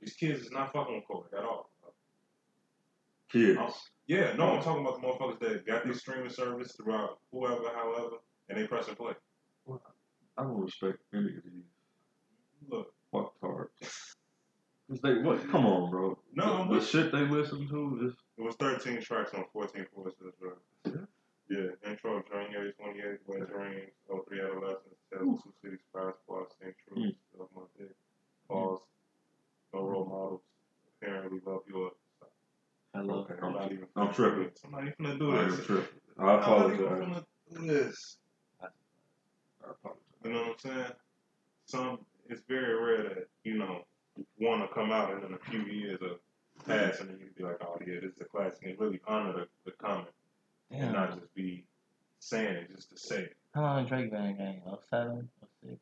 These 0.01 0.14
kids 0.14 0.41
is 0.41 0.51
not 0.51 0.74
fucking 0.74 0.95
with 0.95 1.07
Cole 1.07 1.28
at 1.38 1.43
all. 1.43 1.68
Kids. 3.32 3.58
Oh. 3.62 3.74
Yeah, 4.08 4.34
no, 4.34 4.56
I'm 4.56 4.64
talking 4.64 4.84
about 4.86 5.00
the 5.02 5.08
motherfuckers 5.08 5.40
that 5.42 5.68
got 5.68 5.86
this 5.86 6.00
streaming 6.00 6.30
service 6.32 6.72
throughout 6.74 7.20
whoever, 7.32 7.70
however, 7.76 8.16
and 8.50 8.58
they 8.58 8.66
press 8.66 8.88
and 8.88 8.98
play. 8.98 9.14
I 10.38 10.44
don't 10.44 10.60
respect 10.62 10.98
any 11.14 11.28
of 11.28 11.44
these 11.44 11.64
Look, 12.70 12.92
fucktards. 13.14 13.70
Cause 14.90 15.00
they 15.04 15.20
what? 15.20 15.48
Come 15.52 15.68
on, 15.68 15.92
bro. 15.92 16.18
No, 16.34 16.46
the, 16.46 16.52
I'm 16.64 16.74
the 16.74 16.82
shit 16.84 17.12
they 17.12 17.20
listen 17.20 17.68
to 17.68 18.08
is 18.08 18.14
it 18.38 18.42
was 18.42 18.56
13 18.56 19.02
tracks 19.02 19.32
on 19.36 19.46
14 19.54 19.86
voices, 19.96 20.34
bro. 20.40 20.54
Yeah. 20.86 20.92
Yeah, 21.52 21.90
intro, 21.92 22.24
January 22.32 22.74
28th, 22.80 23.18
West 23.28 23.52
Rings, 23.52 23.90
03 24.08 24.40
Adolescence, 24.40 24.96
Tales 25.12 25.40
of 25.40 25.44
Two 25.44 25.54
Cities, 25.64 25.80
Fire 25.92 26.14
Squad, 26.24 26.46
St. 26.62 26.74
Truth, 26.88 27.16
Love 27.38 27.50
My 27.56 27.62
Dick, 27.78 27.96
Pause, 28.48 28.80
No 29.74 29.82
Role 29.82 30.06
Models, 30.06 30.42
Apparently 31.02 31.40
Love 31.46 31.62
Yours. 31.68 31.94
Hello. 32.94 33.20
okay. 33.22 33.34
I'm 33.42 33.48
I'm, 33.50 33.54
not 33.54 33.72
even 33.72 33.86
I'm 33.96 34.08
finna 34.10 34.16
tripping. 34.16 34.44
do 34.44 34.49
this. 34.62 34.66
I'm 34.66 34.72
not 34.72 34.82
even 34.82 35.18
finna 35.18 35.20
do 35.20 35.32
I 35.36 35.43
am 35.43 35.51
this. 35.51 35.66
tripping. 35.66 35.88
I 36.18 36.24
I'm 36.24 36.28
not 36.28 36.74
even 36.74 36.86
apologize. 36.86 36.99
finna 36.99 37.26
do 37.62 37.68
this. 37.68 38.18
I 38.62 38.68
apologize. 39.70 40.01
You 40.24 40.34
know 40.34 40.39
what 40.39 40.47
I'm 40.49 40.57
saying? 40.60 40.91
Some 41.66 41.99
it's 42.28 42.41
very 42.47 42.76
rare 42.76 43.03
that 43.03 43.28
you 43.43 43.57
know 43.57 43.82
one 44.38 44.60
will 44.60 44.68
come 44.68 44.91
out 44.91 45.14
and 45.14 45.24
in 45.24 45.34
a 45.34 45.38
few 45.49 45.62
years 45.62 45.99
of 46.01 46.20
pass 46.66 46.99
and 46.99 47.10
then 47.10 47.18
you'd 47.20 47.36
be 47.36 47.43
like, 47.43 47.57
oh 47.62 47.78
yeah, 47.86 47.99
this 48.01 48.14
is 48.16 48.22
a 48.22 48.26
classic. 48.26 48.60
And 48.66 48.80
really 48.80 48.99
honor 49.07 49.34
the, 49.34 49.47
the 49.66 49.72
comment 49.72 50.10
and 50.72 50.93
not 50.93 51.20
just 51.20 51.34
be 51.34 51.64
saying 52.20 52.55
it 52.55 52.76
just 52.76 52.89
to 52.89 52.97
say 52.97 53.22
it. 53.22 53.36
How 53.55 53.62
long 53.62 53.86
Drake 53.86 54.12
been 54.12 54.24
in 54.26 54.38
the 54.38 54.43
game? 54.43 54.62
07? 54.89 55.30
06? 55.64 55.80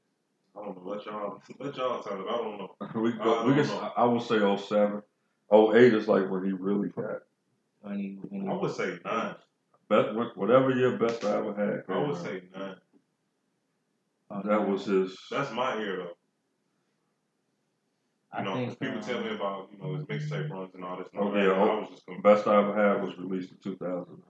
I 0.55 0.59
don't 0.63 0.85
know. 0.85 0.91
Let 0.91 1.05
y'all 1.05 1.41
let 1.59 1.75
y'all 1.75 2.01
tell 2.03 2.19
it. 2.19 2.25
I 2.29 2.37
don't 2.37 2.57
know. 2.57 2.75
we 3.01 3.13
I 3.13 3.23
go, 3.23 3.45
we 3.45 3.55
don't 3.55 3.65
can, 3.65 3.75
know. 3.75 3.91
I 3.97 4.05
will 4.05 4.19
say 4.19 4.39
07. 4.39 5.01
08 5.51 5.93
is 5.93 6.07
like 6.07 6.29
when 6.29 6.45
he 6.45 6.51
really 6.51 6.89
got 6.89 7.21
When 7.87 7.99
you, 7.99 8.49
I 8.49 8.53
would 8.53 8.75
say 8.75 8.99
nine. 9.05 9.35
best 9.89 10.09
whatever 10.35 10.71
year 10.71 10.97
best 10.97 11.23
I 11.23 11.37
ever 11.37 11.53
had. 11.53 11.83
I 11.95 11.99
would 11.99 12.15
man. 12.15 12.23
say 12.23 12.41
nine. 12.57 12.75
oh, 14.31 14.41
that 14.45 14.67
was 14.67 14.85
his. 14.85 15.17
That's 15.31 15.51
my 15.53 15.77
ear 15.77 15.97
though. 15.97 16.11
I 18.33 18.39
You 18.39 18.45
know, 18.45 18.53
'cause 18.53 18.75
think, 18.75 18.79
people 18.79 18.97
um, 18.97 19.03
tell 19.03 19.21
me 19.23 19.35
about 19.35 19.69
you 19.71 19.77
know 19.79 19.95
his 19.95 20.05
mixtape 20.05 20.49
runs 20.49 20.73
and 20.75 20.83
all 20.83 20.97
this. 20.97 21.07
and 21.13 21.21
Oh, 21.21 21.27
all 21.29 21.37
yeah, 21.37 21.51
oh. 21.51 21.69
I 21.69 21.79
was 21.79 21.89
just 21.91 22.05
gonna 22.05 22.21
best 22.21 22.47
I 22.47 22.57
ever 22.59 22.73
had 22.75 23.01
was 23.03 23.17
released 23.17 23.51
in 23.51 23.57
2009. 23.59 24.23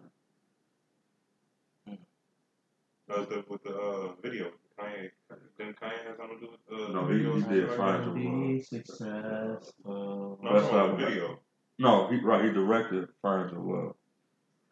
That 3.07 3.19
was 3.19 3.27
the, 3.29 3.43
with 3.47 3.63
the 3.63 3.73
uh, 3.75 4.13
video. 4.21 4.51
Kanye 4.77 5.09
didn't 5.57 5.79
Kanye 5.79 6.05
have 6.05 6.17
something 6.17 6.39
to 6.39 6.45
do 6.45 6.51
with 6.51 6.61
uh, 6.71 6.91
No, 6.91 7.07
the 7.07 7.13
he- 7.13 7.17
video? 7.19 7.35
he 7.35 7.41
and 7.41 7.49
did 7.49 7.69
shit 7.69 7.69
like 7.69 7.77
Find 7.77 8.15
Be 8.15 8.21
Your 8.21 8.63
successful. 8.63 10.39
No, 10.43 10.49
I'm 10.49 10.55
Best 10.55 10.65
talking 10.69 10.77
about 10.77 10.89
album. 10.89 10.99
the 11.01 11.05
video. 11.07 11.39
No, 11.79 12.07
he 12.07 12.19
right. 12.21 12.43
He 12.45 12.51
directed 12.51 13.07
Find 13.21 13.51
Your 13.51 13.61
Love. 13.61 13.95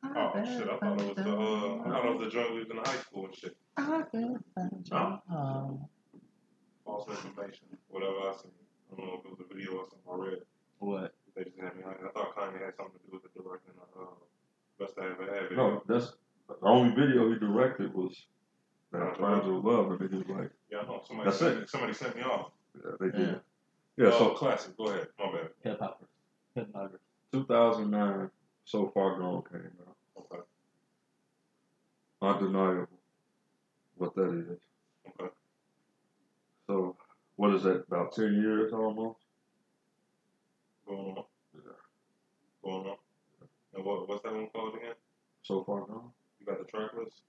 Oh 0.04 0.32
shit! 0.44 0.70
I 0.70 0.78
thought 0.78 1.02
it 1.02 1.08
was 1.08 1.16
the 1.16 1.32
uh, 1.32 1.82
I 1.86 1.90
thought 1.90 2.06
it 2.06 2.18
was 2.18 2.24
the 2.26 2.30
joint 2.32 2.54
we 2.54 2.60
was 2.60 2.70
in 2.70 2.78
high 2.78 2.98
school 2.98 3.26
and 3.26 3.36
shit. 3.36 3.58
Huh? 3.78 5.18
False 6.86 7.10
information, 7.10 7.66
whatever 7.90 8.12
I 8.30 8.34
seen. 8.42 8.52
I 8.92 8.96
don't 8.98 9.08
know 9.08 9.20
if 9.20 9.26
it 9.26 9.32
was 9.32 9.40
a 9.50 9.54
video 9.54 9.72
or 9.80 9.86
something 9.90 10.12
I 10.12 10.30
read. 10.30 10.42
What? 10.80 11.14
They 11.36 11.44
just 11.44 11.58
had 11.58 11.76
me. 11.76 11.84
I, 11.86 11.92
I 11.92 12.12
thought 12.14 12.36
Kanye 12.36 12.64
had 12.64 12.76
something 12.78 13.00
to 13.04 13.12
do 13.12 13.20
with 13.22 13.24
the 13.24 13.42
directing 13.42 13.74
of 13.82 14.02
uh, 14.02 14.16
Best 14.80 14.94
I 15.02 15.06
Ever 15.06 15.26
Had 15.34 15.50
video. 15.50 15.58
No, 15.58 15.84
that's 15.88 16.14
the 16.48 16.68
only 16.68 16.94
video 16.96 17.30
he 17.34 17.40
directed 17.40 17.94
was 17.94 18.16
that 18.92 19.18
Find 19.18 19.44
Your 19.44 19.60
Love, 19.60 19.92
and 19.92 20.00
then 20.00 20.10
he 20.10 20.18
was 20.18 20.28
like, 20.28 20.52
Yeah, 20.72 20.80
I 20.80 20.86
know. 20.86 21.02
Somebody 21.08 21.30
That's 21.30 21.40
sent 21.40 21.58
it. 21.58 21.60
me, 21.62 21.66
somebody 21.68 21.94
sent 21.94 22.16
me 22.16 22.22
off. 22.22 22.52
yeah, 22.76 22.92
they 23.00 23.18
did. 23.18 23.40
Yeah, 23.98 24.08
oh, 24.14 24.20
so 24.20 24.30
classic. 24.36 24.78
Go 24.78 24.86
ahead. 24.88 25.08
My 25.18 25.32
bad. 25.32 25.50
Hip 25.64 25.80
hoppers. 25.80 26.08
Hip 26.56 26.68
2009, 27.34 28.30
So 28.64 28.92
Far 28.94 29.20
Gone 29.20 29.44
came 29.52 29.72
out. 29.88 29.96
Okay. 30.18 30.42
Undeniable 32.22 32.88
what 33.98 34.16
that 34.16 34.30
is. 34.30 34.60
Okay. 35.08 35.32
So, 36.68 36.96
what 37.36 37.54
is 37.54 37.64
that, 37.64 37.86
about 37.88 38.14
10 38.14 38.34
years 38.34 38.74
almost? 38.74 39.20
Going 40.88 41.16
on. 41.18 41.24
Yeah. 41.54 41.72
Going 42.64 42.88
on. 42.88 42.98
And 43.74 43.84
what 43.84 44.08
what's 44.08 44.24
that 44.24 44.34
one 44.34 44.48
called 44.54 44.76
again? 44.76 44.94
So 45.44 45.64
Far 45.64 45.82
Gone? 45.82 46.12
You 46.40 46.46
got 46.46 46.60
the 46.60 46.66
track 46.66 46.92
list? 46.98 47.22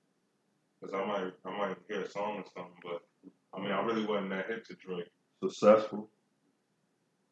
Cause 0.81 0.91
I 0.95 1.05
might 1.05 1.33
I 1.45 1.59
might 1.59 1.77
hear 1.89 2.03
a 2.03 2.11
song 2.11 2.39
or 2.39 2.45
something, 2.55 2.81
but 2.83 3.03
I 3.55 3.61
mean 3.61 3.73
I 3.73 3.83
really 3.83 4.05
wasn't 4.05 4.31
that 4.31 4.47
hip 4.47 4.65
to 4.67 4.75
Drake. 4.75 5.11
Successful? 5.43 6.11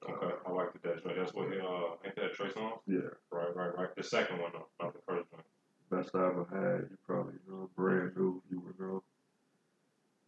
Okay, 0.09 0.35
I 0.47 0.51
liked 0.51 0.83
that 0.83 1.03
Drake. 1.03 1.17
That's 1.17 1.33
what 1.33 1.51
he, 1.53 1.59
uh 1.59 1.97
ain't 2.05 2.17
that 2.17 2.35
Trey 2.35 2.49
Songz? 2.49 2.79
Yeah. 2.87 2.99
Right, 3.31 3.55
right, 3.57 3.77
right. 3.77 3.97
The 3.97 4.03
second 4.03 4.41
one 4.41 4.53
though, 4.53 4.67
not 4.81 4.93
the 4.93 5.01
first 5.07 5.27
one. 5.31 5.43
Best 5.91 6.15
I 6.15 6.27
ever 6.27 6.47
had. 6.51 6.91
You 6.91 6.99
probably 7.07 7.35
know. 7.49 7.71
Brand 7.77 8.17
new, 8.17 8.43
you 8.51 8.61
would 8.61 8.79
know. 8.79 9.03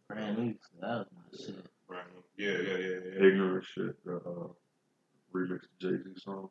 Brand 0.07 0.37
new. 0.37 0.55
That 0.81 0.87
was 0.87 1.07
my 1.13 1.37
shit. 1.37 1.65
Right. 1.87 2.03
Yeah, 2.37 2.51
yeah, 2.51 2.77
yeah, 2.77 2.99
yeah. 3.05 3.27
Ignorant 3.27 3.65
shit. 3.65 4.03
The 4.05 4.15
uh, 4.17 4.47
remix 5.33 5.61
Jay 5.79 5.97
Z 6.03 6.21
song. 6.23 6.49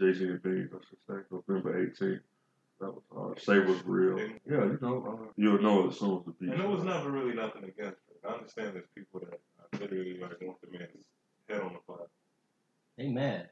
Jay 0.00 0.12
Z 0.12 0.24
and 0.24 0.42
Beans, 0.42 0.70
I 0.72 0.78
should 0.88 0.98
say. 1.08 1.14
November 1.30 1.86
18th. 1.86 2.20
That 2.80 2.94
was 2.94 3.02
hard. 3.12 3.40
Say 3.40 3.58
was 3.58 3.82
real. 3.84 4.18
Yeah, 4.18 4.64
you 4.64 4.78
know. 4.80 5.04
Uh, 5.06 5.32
you'll 5.36 5.60
know 5.60 5.84
it 5.86 5.88
as 5.92 5.98
soon 5.98 6.18
as 6.18 6.24
the 6.26 6.32
beat. 6.32 6.50
And 6.50 6.60
there 6.60 6.68
was 6.68 6.82
starts. 6.82 7.04
never 7.04 7.10
really 7.10 7.34
nothing 7.34 7.64
against 7.64 7.98
it. 8.08 8.20
I 8.24 8.34
understand 8.34 8.74
there's 8.74 8.86
people 8.94 9.20
that 9.20 9.34
uh, 9.34 9.78
literally 9.80 10.18
like 10.20 10.40
want 10.40 10.60
the 10.60 10.70
man's 10.78 10.90
head 11.48 11.60
on 11.60 11.72
the 11.72 11.80
fire. 11.86 12.06
They 12.98 13.08
mad. 13.08 13.48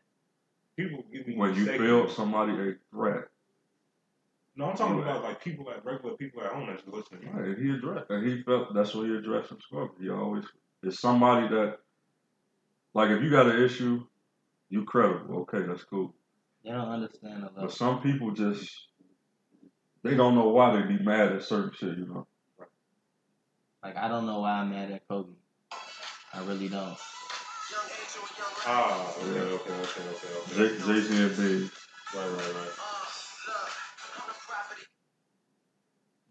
People 0.76 1.04
give 1.10 1.26
me 1.26 1.36
When 1.36 1.54
you 1.54 1.60
mistaken- 1.60 1.86
feel 1.86 2.08
somebody 2.08 2.52
a 2.52 2.74
threat, 2.90 3.28
No, 4.58 4.70
I'm 4.70 4.76
talking 4.76 4.96
Right. 4.96 5.10
about 5.10 5.22
like 5.22 5.42
people 5.42 5.66
like 5.66 5.84
regular 5.84 6.16
people 6.16 6.42
at 6.42 6.50
home 6.52 6.66
that's 6.66 6.86
listening. 6.86 7.20
to 7.22 7.30
right, 7.30 7.48
and 7.48 7.58
he 7.62 7.70
addressed, 7.74 8.10
and 8.10 8.26
he 8.26 8.42
felt 8.42 8.72
that's 8.72 8.94
what 8.94 9.06
he 9.06 9.14
addressed 9.14 9.52
in 9.52 9.60
struggle. 9.60 9.94
He 10.00 10.08
always 10.08 10.46
is 10.82 10.98
somebody 10.98 11.46
that, 11.48 11.78
like, 12.94 13.10
if 13.10 13.22
you 13.22 13.28
got 13.28 13.46
an 13.50 13.60
issue, 13.62 14.06
you 14.70 14.84
credible. 14.86 15.40
Okay, 15.42 15.60
that's 15.62 15.84
cool. 15.84 16.14
They 16.64 16.70
don't 16.70 16.88
understand 16.88 17.42
the 17.44 17.50
But 17.50 17.70
some 17.70 18.00
people 18.02 18.30
just 18.32 18.88
they 20.02 20.14
don't 20.16 20.34
know 20.34 20.48
why 20.48 20.74
they 20.80 20.88
be 20.88 21.02
mad 21.04 21.32
at 21.32 21.42
certain 21.42 21.72
shit. 21.72 21.98
You 21.98 22.06
know, 22.06 22.26
Like, 23.82 23.96
I 23.96 24.08
don't 24.08 24.24
know 24.26 24.40
why 24.40 24.52
I'm 24.60 24.70
mad 24.70 24.90
at 24.90 25.06
Kobe. 25.06 25.34
I 26.32 26.44
really 26.46 26.68
don't. 26.68 26.98
Ah, 28.66 29.12
okay, 29.18 29.38
okay, 29.38 29.70
okay, 29.70 30.00
okay, 30.00 30.54
Jay 30.54 30.62
okay. 30.62 30.78
Jay 30.78 31.00
Z 31.02 31.14
and 31.14 31.36
B. 31.36 31.70
Right, 32.14 32.26
right, 32.26 32.54
right. 32.54 32.72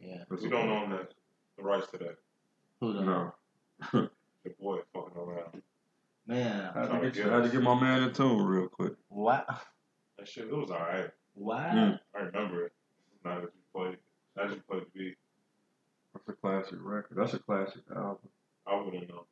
Yeah. 0.01 0.23
We 0.29 0.49
don't 0.49 0.69
own 0.69 0.89
that, 0.91 1.13
the 1.57 1.63
rights 1.63 1.87
to 1.91 1.97
that. 1.99 2.17
Who 2.81 2.93
don't? 2.93 3.05
No, 3.05 3.33
The 4.43 4.49
boy 4.59 4.79
fucking 4.93 5.17
around. 5.17 5.61
Man, 6.27 6.71
I 6.75 6.79
had 6.79 6.87
to 6.87 6.93
to 6.93 7.01
get, 7.01 7.13
get 7.13 7.27
I 7.27 7.35
had 7.35 7.43
to 7.45 7.49
get 7.49 7.61
my 7.61 7.79
man 7.79 8.03
in 8.03 8.13
tune 8.13 8.43
real 8.45 8.67
quick. 8.67 8.93
why? 9.09 9.43
That 10.17 10.27
shit, 10.27 10.45
it 10.47 10.53
was 10.55 10.71
alright. 10.71 11.09
Why? 11.33 11.69
Mm. 11.73 11.99
I 12.15 12.19
remember 12.19 12.65
it. 12.65 12.73
Now 13.23 13.35
that 13.41 13.43
you 13.43 13.61
played, 13.73 13.97
as 14.37 14.51
you 14.51 14.61
played 14.69 14.83
the 14.83 14.99
beat, 14.99 15.17
That's 16.13 16.29
a 16.29 16.33
classic 16.33 16.77
record. 16.81 17.17
That's 17.17 17.33
a 17.33 17.39
classic 17.39 17.81
album. 17.95 18.29
I 18.67 18.75
wouldn't 18.81 19.07
know. 19.09 19.25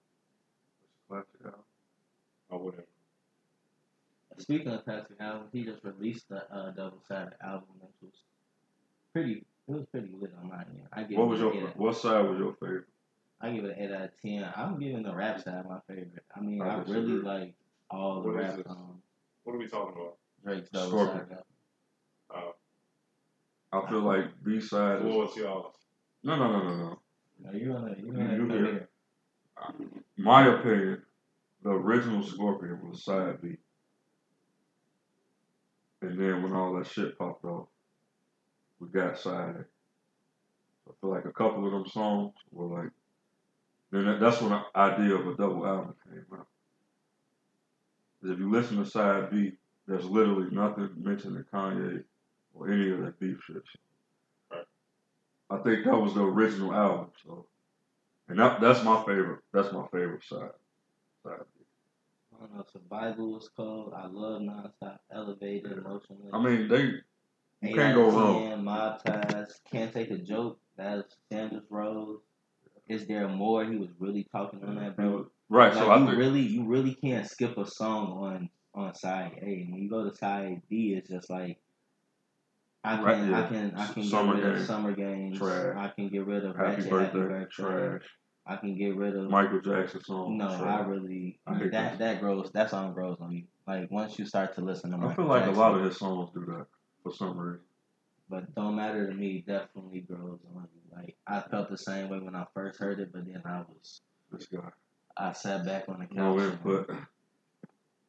That's 0.82 0.94
a 0.94 1.38
classic 1.38 1.46
album. 1.46 1.64
I 2.54 2.58
wouldn't. 2.58 2.88
Speaking 4.40 4.70
of 4.70 4.84
classic 4.86 5.18
albums, 5.20 5.50
he 5.54 5.64
just 5.64 5.84
released 5.84 6.30
the 6.30 6.38
uh, 6.54 6.72
double 6.72 7.02
sided 7.08 7.34
album, 7.44 7.70
which 7.80 7.92
was 8.02 8.14
pretty 9.14 9.46
It 9.68 9.72
was 9.74 9.86
pretty 9.92 10.12
lit 10.20 10.34
on 10.42 10.50
my 10.50 10.62
end. 10.62 10.88
I 10.92 11.04
give 11.04 11.18
What 11.20 11.26
it 11.26 11.28
was 11.30 11.40
your 11.40 11.54
eight 11.54 11.78
what 11.78 11.96
side 11.98 12.28
was 12.30 12.40
your 12.40 12.54
favorite? 12.54 12.86
I 13.42 13.52
give 13.52 13.66
it 13.66 13.78
an 13.78 13.84
eight 13.84 13.92
out 13.94 14.04
of 14.06 14.22
ten. 14.22 14.50
I'm 14.56 14.80
giving 14.80 15.04
the 15.04 15.14
rap 15.16 15.42
side 15.42 15.66
my 15.70 15.80
favorite. 15.88 16.24
I 16.36 16.40
mean, 16.42 16.62
I 16.62 16.76
I, 16.76 16.78
really 16.84 17.20
like 17.22 17.54
all 17.92 18.22
the 18.22 18.30
What 18.30 18.42
is 18.42 18.48
rap 18.48 18.58
this? 18.58 18.66
um 18.70 19.02
What 19.44 19.54
are 19.56 19.60
we 19.60 19.68
talking 19.68 19.94
about? 20.02 20.18
Drake's 20.44 20.70
double 20.70 20.90
Scorpion. 20.90 21.28
side. 21.30 21.38
Uh, 22.34 22.52
I 23.72 23.90
feel 23.90 24.02
like 24.02 24.26
B 24.44 24.60
side 24.62 25.06
is 25.06 25.06
what 25.06 25.28
was 25.28 25.38
y'all? 25.38 25.76
no 26.24 26.36
no 26.36 26.52
no 26.52 26.64
no 26.64 26.78
no. 26.78 27.00
No, 27.44 27.52
you're 27.52 27.74
gonna 27.74 27.96
you're 28.00 28.14
gonna 28.16 28.36
you 28.38 28.48
put 28.48 28.58
hear. 28.58 28.90
My 30.18 30.48
opinion, 30.48 31.03
the 31.64 31.70
original 31.70 32.24
Scorpion 32.24 32.80
was 32.90 33.04
side 33.04 33.42
B. 33.42 33.58
And 36.02 36.20
then 36.20 36.44
when 36.44 36.54
all 36.54 36.76
that 36.76 36.88
shit 36.88 37.18
popped 37.18 37.46
off, 37.46 37.68
we 38.80 38.90
got 38.90 39.18
side 39.18 39.56
A. 39.56 39.66
I 40.90 40.92
feel 41.00 41.10
like 41.10 41.26
a 41.26 41.32
couple 41.32 41.66
of 41.66 41.72
them 41.72 41.88
songs 41.88 42.34
were 42.52 42.82
like, 42.82 42.92
then 43.92 44.06
that, 44.06 44.20
that's 44.20 44.42
when 44.42 44.50
the 44.50 44.62
idea 44.76 45.16
of 45.16 45.28
a 45.28 45.36
double 45.36 45.66
album 45.66 45.96
came 46.04 46.26
out. 46.38 46.48
If 48.24 48.40
you 48.40 48.52
listen 48.52 48.78
to 48.78 48.86
side 48.86 49.32
B, 49.32 49.54
there's 49.88 50.06
literally 50.06 50.50
nothing 50.52 50.90
mentioned 50.98 51.36
mentioning 51.36 51.46
Kanye 51.54 52.04
or 52.54 52.72
any 52.72 52.92
of 52.92 53.00
that 53.00 53.20
beef 53.20 53.38
shit. 53.48 53.64
Right. 54.52 54.66
I 55.50 55.58
think 55.58 55.86
that 55.86 55.98
was 55.98 56.14
the 56.14 56.24
original 56.24 56.74
album, 56.74 57.12
so. 57.26 57.46
And 58.28 58.40
that, 58.40 58.62
that's 58.62 58.84
my 58.84 59.04
favorite. 59.04 59.42
That's 59.54 59.72
my 59.72 59.86
favorite 59.92 60.24
side. 60.24 60.52
I 61.26 62.40
don't 62.40 62.58
know. 62.58 62.66
Survival 62.72 63.34
was 63.34 63.50
cold. 63.56 63.94
I 63.96 64.08
love 64.08 64.42
nonstop. 64.42 64.98
Elevated, 65.12 65.72
emotionless. 65.74 66.32
I 66.34 66.42
mean, 66.44 66.68
they 66.68 67.68
you 67.68 67.76
can't 67.76 67.96
go 67.96 68.10
wrong. 68.10 68.50
10, 68.50 68.64
Mob 68.64 69.04
ties. 69.04 69.60
Can't 69.72 69.94
take 69.94 70.12
a 70.12 70.18
joke. 70.18 70.60
That's 70.76 71.16
Sandra's 71.32 71.64
Rose. 71.70 72.20
Is 72.90 73.08
there 73.08 73.28
more? 73.30 73.64
He 73.66 73.78
was 73.78 73.90
really 74.00 74.28
talking 74.32 74.62
on 74.64 74.76
that 74.76 74.98
mm-hmm. 74.98 75.18
beat. 75.18 75.26
Right. 75.50 75.74
Like 75.74 75.84
so 75.84 75.92
I 75.92 76.00
you 76.00 76.06
think 76.08 76.18
really, 76.18 76.42
you 76.42 76.66
really 76.66 76.96
can't 76.96 77.30
skip 77.30 77.58
a 77.58 77.66
song 77.66 78.12
on 78.24 78.50
on 78.76 78.96
side 78.96 79.40
A. 79.42 79.68
When 79.70 79.82
you 79.82 79.90
go 79.90 80.10
to 80.10 80.16
side 80.16 80.62
B, 80.70 80.96
it's 80.98 81.10
just 81.10 81.30
like 81.30 81.60
I 82.84 82.96
can, 82.98 83.32
Right, 83.32 83.34
I 83.34 83.48
can, 83.48 83.74
I 83.78 83.88
can 83.94 84.04
Summer 84.04 84.36
get 84.36 84.44
rid 84.44 84.52
Games, 84.56 84.62
of 84.62 84.68
summer 84.68 84.92
games. 84.94 85.38
trash. 85.38 85.76
I 85.78 85.88
can 85.90 86.10
get 86.10 86.26
rid 86.26 86.44
of 86.44 86.56
Happy 86.56 86.82
Ratchet, 86.82 86.90
Birthday, 86.90 87.20
Happy 87.20 87.28
Birthday. 87.30 87.46
trash. 87.50 88.02
I 88.46 88.58
can 88.58 88.78
get 88.78 88.96
rid 88.96 89.16
of 89.16 89.30
Michael 89.30 89.62
Jackson 89.62 90.04
song. 90.04 90.38
No, 90.38 90.48
trash. 90.48 90.62
I 90.62 90.82
really 90.82 91.40
I 91.48 91.54
that 91.54 91.72
those. 91.72 92.00
that 92.00 92.20
grows. 92.20 92.52
That 92.52 92.70
song 92.70 92.94
grows 92.94 93.18
on 93.22 93.32
you. 93.32 93.44
Like 93.66 93.90
once 93.90 94.20
you 94.20 94.26
start 94.26 94.54
to 94.56 94.62
listen 94.62 94.92
to. 94.92 94.98
I 94.98 95.14
feel 95.14 95.26
like 95.26 95.44
Jackson, 95.44 95.56
a 95.56 95.60
lot 95.60 95.76
of 95.76 95.86
his 95.86 95.98
songs 95.98 96.30
do 96.34 96.46
that 96.48 96.66
for 97.04 97.14
some 97.14 97.38
reason. 97.38 97.62
But 98.30 98.54
don't 98.56 98.76
matter 98.76 99.08
to 99.08 99.14
me. 99.14 99.44
Definitely 99.48 100.02
grows 100.02 100.40
on 100.56 100.68
you. 100.76 100.98
Like 100.98 101.16
I 101.26 101.40
felt 101.40 101.70
the 101.70 101.78
same 101.78 102.10
way 102.10 102.20
when 102.20 102.36
I 102.36 102.46
first 102.54 102.80
heard 102.80 103.00
it, 103.00 103.14
but 103.14 103.26
then 103.26 103.42
I 103.46 103.60
was 103.60 104.02
This 104.32 104.48
guy. 104.48 104.70
I 105.16 105.32
sat 105.32 105.66
back 105.66 105.86
on 105.88 106.00
the 106.00 106.06
couch 106.08 106.16
No 106.16 106.40
input. 106.40 106.90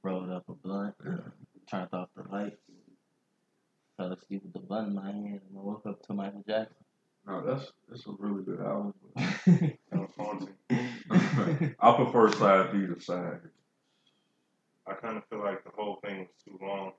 rolled 0.03 0.30
up 0.30 0.45
a 0.49 0.55
blunt, 0.55 0.95
turned 1.70 1.89
off 1.93 2.09
the 2.16 2.24
lights, 2.30 2.57
fell 3.97 4.12
asleep 4.12 4.43
with 4.43 4.53
the 4.55 4.59
blunt 4.59 4.89
in 4.89 4.95
my 4.95 5.12
hand, 5.12 5.41
and 5.49 5.59
I 5.59 5.61
woke 5.61 5.85
up 5.87 6.03
to 6.07 6.14
Michael 6.14 6.43
Jackson. 6.47 6.76
No, 7.27 7.43
that's 7.45 7.72
that's 7.89 8.07
a 8.07 8.11
really 8.18 8.43
good 8.43 8.61
album. 8.61 8.95
That 9.16 9.77
was 9.93 10.11
haunting. 10.18 10.55
but 10.68 11.75
I 11.81 11.97
prefer 11.97 12.33
side 12.33 12.72
B 12.72 12.87
to 12.87 13.01
side. 13.01 13.41
A. 14.87 14.91
I 14.91 14.95
kind 14.95 15.16
of 15.16 15.25
feel 15.31 15.41
like 15.41 15.64
the 15.64 15.70
whole 15.70 16.01
thing 16.05 16.20
was 16.20 16.29
too 16.45 16.59
long. 16.61 16.93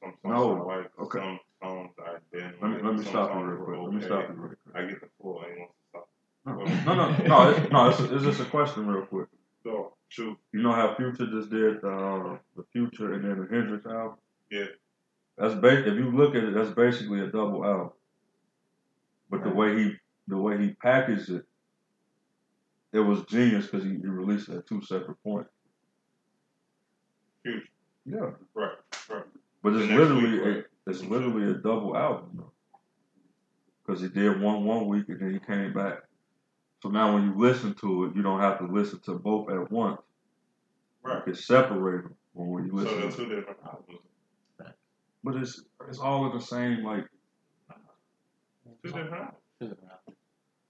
Some 0.00 0.14
songs 0.22 0.34
No, 0.34 0.70
I 0.70 0.76
like, 0.76 0.90
okay. 1.00 1.18
some 1.18 1.40
songs 1.60 1.90
I 1.98 2.16
didn't. 2.32 2.62
Let 2.62 2.70
me 2.70 2.76
like, 2.76 2.84
let 2.84 2.94
me 2.94 3.04
stop 3.04 3.34
you 3.34 3.40
real 3.40 3.56
were 3.58 3.64
quick. 3.64 3.78
Let 3.80 3.90
me 3.92 3.96
okay. 3.96 4.06
stop 4.06 4.28
you 4.28 4.34
real 4.34 4.48
quick. 4.48 4.76
I 4.76 4.88
get 4.88 5.00
the 5.00 5.08
full. 5.20 5.40
I 5.44 5.50
ain't 5.50 5.58
want 5.58 5.70
to 5.70 5.88
stop. 5.90 6.08
No, 6.44 6.94
no, 6.94 6.94
no, 6.94 7.26
no. 7.26 7.50
It's, 7.50 7.72
no, 7.72 7.88
it's, 7.88 8.00
it's 8.00 8.24
just 8.24 8.40
a 8.40 8.50
question 8.50 8.86
real 8.86 9.06
quick. 9.06 9.28
So, 9.64 9.94
shoot. 10.08 10.36
You 10.52 10.62
know 10.62 10.72
how 10.72 10.94
Future 10.94 11.26
just 11.26 11.50
did 11.50 11.80
the 11.82 11.88
uh, 11.88 12.38
the 12.56 12.64
Future 12.72 13.14
and 13.14 13.24
then 13.24 13.40
the 13.40 13.54
Hendrix 13.54 13.86
album. 13.86 14.18
Yeah. 14.50 14.66
That's 15.38 15.54
ba- 15.54 15.86
if 15.88 15.94
you 15.94 16.10
look 16.10 16.34
at 16.34 16.44
it, 16.44 16.54
that's 16.54 16.70
basically 16.70 17.20
a 17.20 17.26
double 17.26 17.64
album. 17.64 17.90
But 19.32 19.44
the 19.44 19.50
way 19.50 19.76
he 19.84 19.94
the 20.28 20.38
way 20.38 20.58
he 20.58 20.74
packaged 20.74 21.30
it, 21.30 21.46
it 22.94 23.00
was 23.00 23.24
genius 23.26 23.66
because 23.66 23.84
he, 23.84 23.92
he 23.92 24.08
released 24.08 24.50
it 24.50 24.58
at 24.58 24.68
two 24.68 24.82
separate 24.84 25.22
points. 25.24 25.50
Huge. 27.44 27.64
Yeah, 28.06 28.30
Right. 28.54 28.72
Right. 29.10 29.24
but 29.62 29.74
it's 29.74 29.90
literally 29.90 30.32
week, 30.32 30.42
a, 30.42 30.50
right? 30.50 30.64
it's 30.88 31.02
literally 31.04 31.50
a 31.52 31.54
double 31.56 31.96
album. 31.96 32.44
Because 33.86 34.02
he 34.02 34.08
did 34.08 34.40
one 34.40 34.64
one 34.64 34.88
week 34.88 35.06
and 35.08 35.20
then 35.20 35.34
he 35.34 35.40
came 35.40 35.72
back. 35.74 36.00
So 36.82 36.90
now 36.90 37.14
when 37.14 37.24
you 37.24 37.34
listen 37.38 37.74
to 37.76 38.06
it, 38.06 38.16
you 38.16 38.22
don't 38.22 38.40
have 38.40 38.58
to 38.60 38.66
listen 38.66 39.00
to 39.06 39.14
both 39.14 39.50
at 39.50 39.72
once. 39.72 40.00
Right. 41.04 41.18
You 41.26 41.34
can 41.34 41.42
separate 41.42 42.04
them 42.04 42.16
when 42.34 42.66
you 42.66 42.70
So 42.70 42.76
listen. 42.76 43.00
they're 43.00 43.10
two 43.12 43.28
different 43.36 43.60
albums. 43.66 44.00
But 45.24 45.36
it's 45.36 45.62
it's 45.88 46.00
all 46.00 46.26
in 46.30 46.38
the 46.38 46.44
same 46.44 46.84
like. 46.84 47.06
Two 48.82 48.88
different 48.90 49.12
albums. 49.12 49.36
Figure 49.58 49.74
it 49.74 49.84
out. 49.90 50.14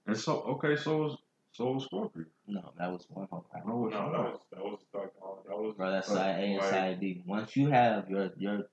And 0.07 0.17
so 0.17 0.41
okay, 0.43 0.75
so 0.75 1.05
is 1.07 1.17
so 1.51 1.77
is 1.77 1.83
Scorpio. 1.85 2.25
No, 2.47 2.73
that 2.77 2.91
was 2.91 3.05
one 3.09 3.27
whole 3.31 3.45
album. 3.55 3.69
No, 3.71 3.85
No, 3.87 4.11
that 4.11 4.19
was 4.31 4.39
that 4.51 4.63
was 4.63 4.79
like 4.93 5.11
uh, 5.23 5.49
that 5.49 5.57
was 5.57 5.75
Bro, 5.75 5.91
that's 5.91 6.09
Uh, 6.09 6.15
side 6.15 6.35
A 6.39 6.43
and 6.43 6.57
like- 6.57 6.69
side 6.69 6.99
B. 6.99 7.23
Once 7.25 7.55
you 7.55 7.67
have 7.69 8.09
your 8.09 8.29
your 8.37 8.63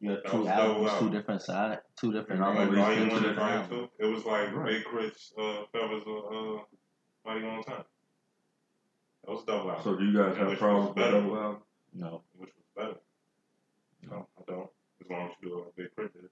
your 0.00 0.14
That 0.16 0.30
two 0.30 0.38
was 0.38 0.46
double 0.46 0.88
albums, 0.88 0.98
two 1.00 1.10
different 1.10 1.42
side, 1.42 1.78
two 1.98 2.12
different 2.12 2.42
And 2.42 2.44
I 2.44 2.54
names, 2.54 2.70
believe 2.70 2.84
volume 2.84 2.98
two 2.98 3.02
into 3.04 3.14
one 3.16 3.24
and 3.24 3.36
different 3.36 3.68
volume 3.68 3.88
two. 3.98 4.04
It 4.04 4.08
was 4.14 4.24
like 4.26 4.54
Right. 4.54 4.66
Big 4.66 4.84
K.R.I.T. 4.84 5.16
uh, 5.38 5.64
Feathers 5.72 6.02
uh, 6.06 6.58
Mighty 7.24 7.46
on 7.46 7.62
Time. 7.64 7.84
That 9.24 9.30
was 9.32 9.44
double 9.44 9.70
album, 9.70 9.82
So 9.84 9.96
do 9.96 10.04
you 10.04 10.16
guys 10.16 10.28
And 10.32 10.38
have 10.38 10.48
which 10.50 10.58
problems 10.58 10.88
was 10.88 10.94
with 10.94 11.04
better. 11.04 11.20
double 11.20 11.36
album? 11.36 11.62
No, 11.94 12.22
which 12.36 12.50
was 12.54 12.66
better. 12.76 13.00
No, 14.10 14.28
I 14.38 14.42
don't. 14.46 14.70
As 15.00 15.10
long 15.10 15.26
as 15.28 15.32
you 15.42 15.48
do 15.48 15.58
a 15.60 15.62
Big 15.76 15.90
K.R.I.T. 15.96 16.12
did. 16.20 16.30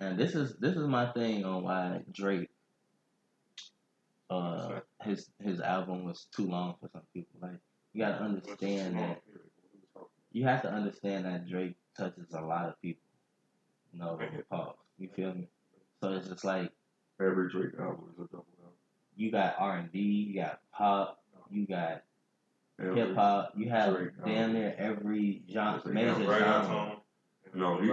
And 0.00 0.18
this 0.18 0.34
is 0.34 0.56
this 0.58 0.76
is 0.76 0.86
my 0.86 1.12
thing 1.12 1.44
on 1.44 1.62
why 1.62 2.00
Drake, 2.12 2.48
uh, 4.30 4.80
his 5.02 5.28
his 5.42 5.60
album 5.60 6.04
was 6.04 6.26
too 6.34 6.46
long 6.46 6.74
for 6.80 6.88
some 6.92 7.02
people. 7.12 7.38
Like 7.42 7.58
you 7.92 8.02
gotta 8.04 8.22
understand 8.22 8.96
that 8.96 9.24
period. 9.24 9.50
What 9.54 9.64
we 9.72 9.80
was 9.80 9.88
talking 9.94 10.08
you 10.32 10.44
have 10.44 10.62
to 10.62 10.70
understand 10.72 11.24
that 11.24 11.48
Drake 11.48 11.76
touches 11.96 12.32
a 12.32 12.40
lot 12.40 12.68
of 12.68 12.80
people. 12.80 13.02
You 13.92 13.98
know, 14.00 14.10
Okay. 14.10 14.42
pause. 14.50 14.76
You 14.98 15.08
feel 15.08 15.34
me? 15.34 15.48
So 16.02 16.12
it's 16.12 16.28
just 16.28 16.44
like 16.44 16.70
Every 17.20 17.50
Drake 17.50 17.74
album 17.78 18.06
is 18.12 18.18
a 18.18 18.22
double 18.28 18.46
album. 18.58 18.72
you 19.16 19.30
got 19.30 19.56
R 19.58 19.76
and 19.78 19.92
B, 19.92 19.98
you 19.98 20.40
got 20.40 20.60
pop, 20.72 21.22
you 21.50 21.66
got 21.66 22.02
hip 22.78 23.14
hop, 23.14 23.52
you 23.56 23.68
have 23.68 23.94
Drake 23.96 24.10
damn 24.24 24.36
album. 24.38 24.52
near 24.54 24.74
every 24.78 25.42
genre, 25.52 25.82
They 25.84 25.92
major 25.92 26.24
genre. 26.24 26.96
No, 27.52 27.78
he- 27.80 27.92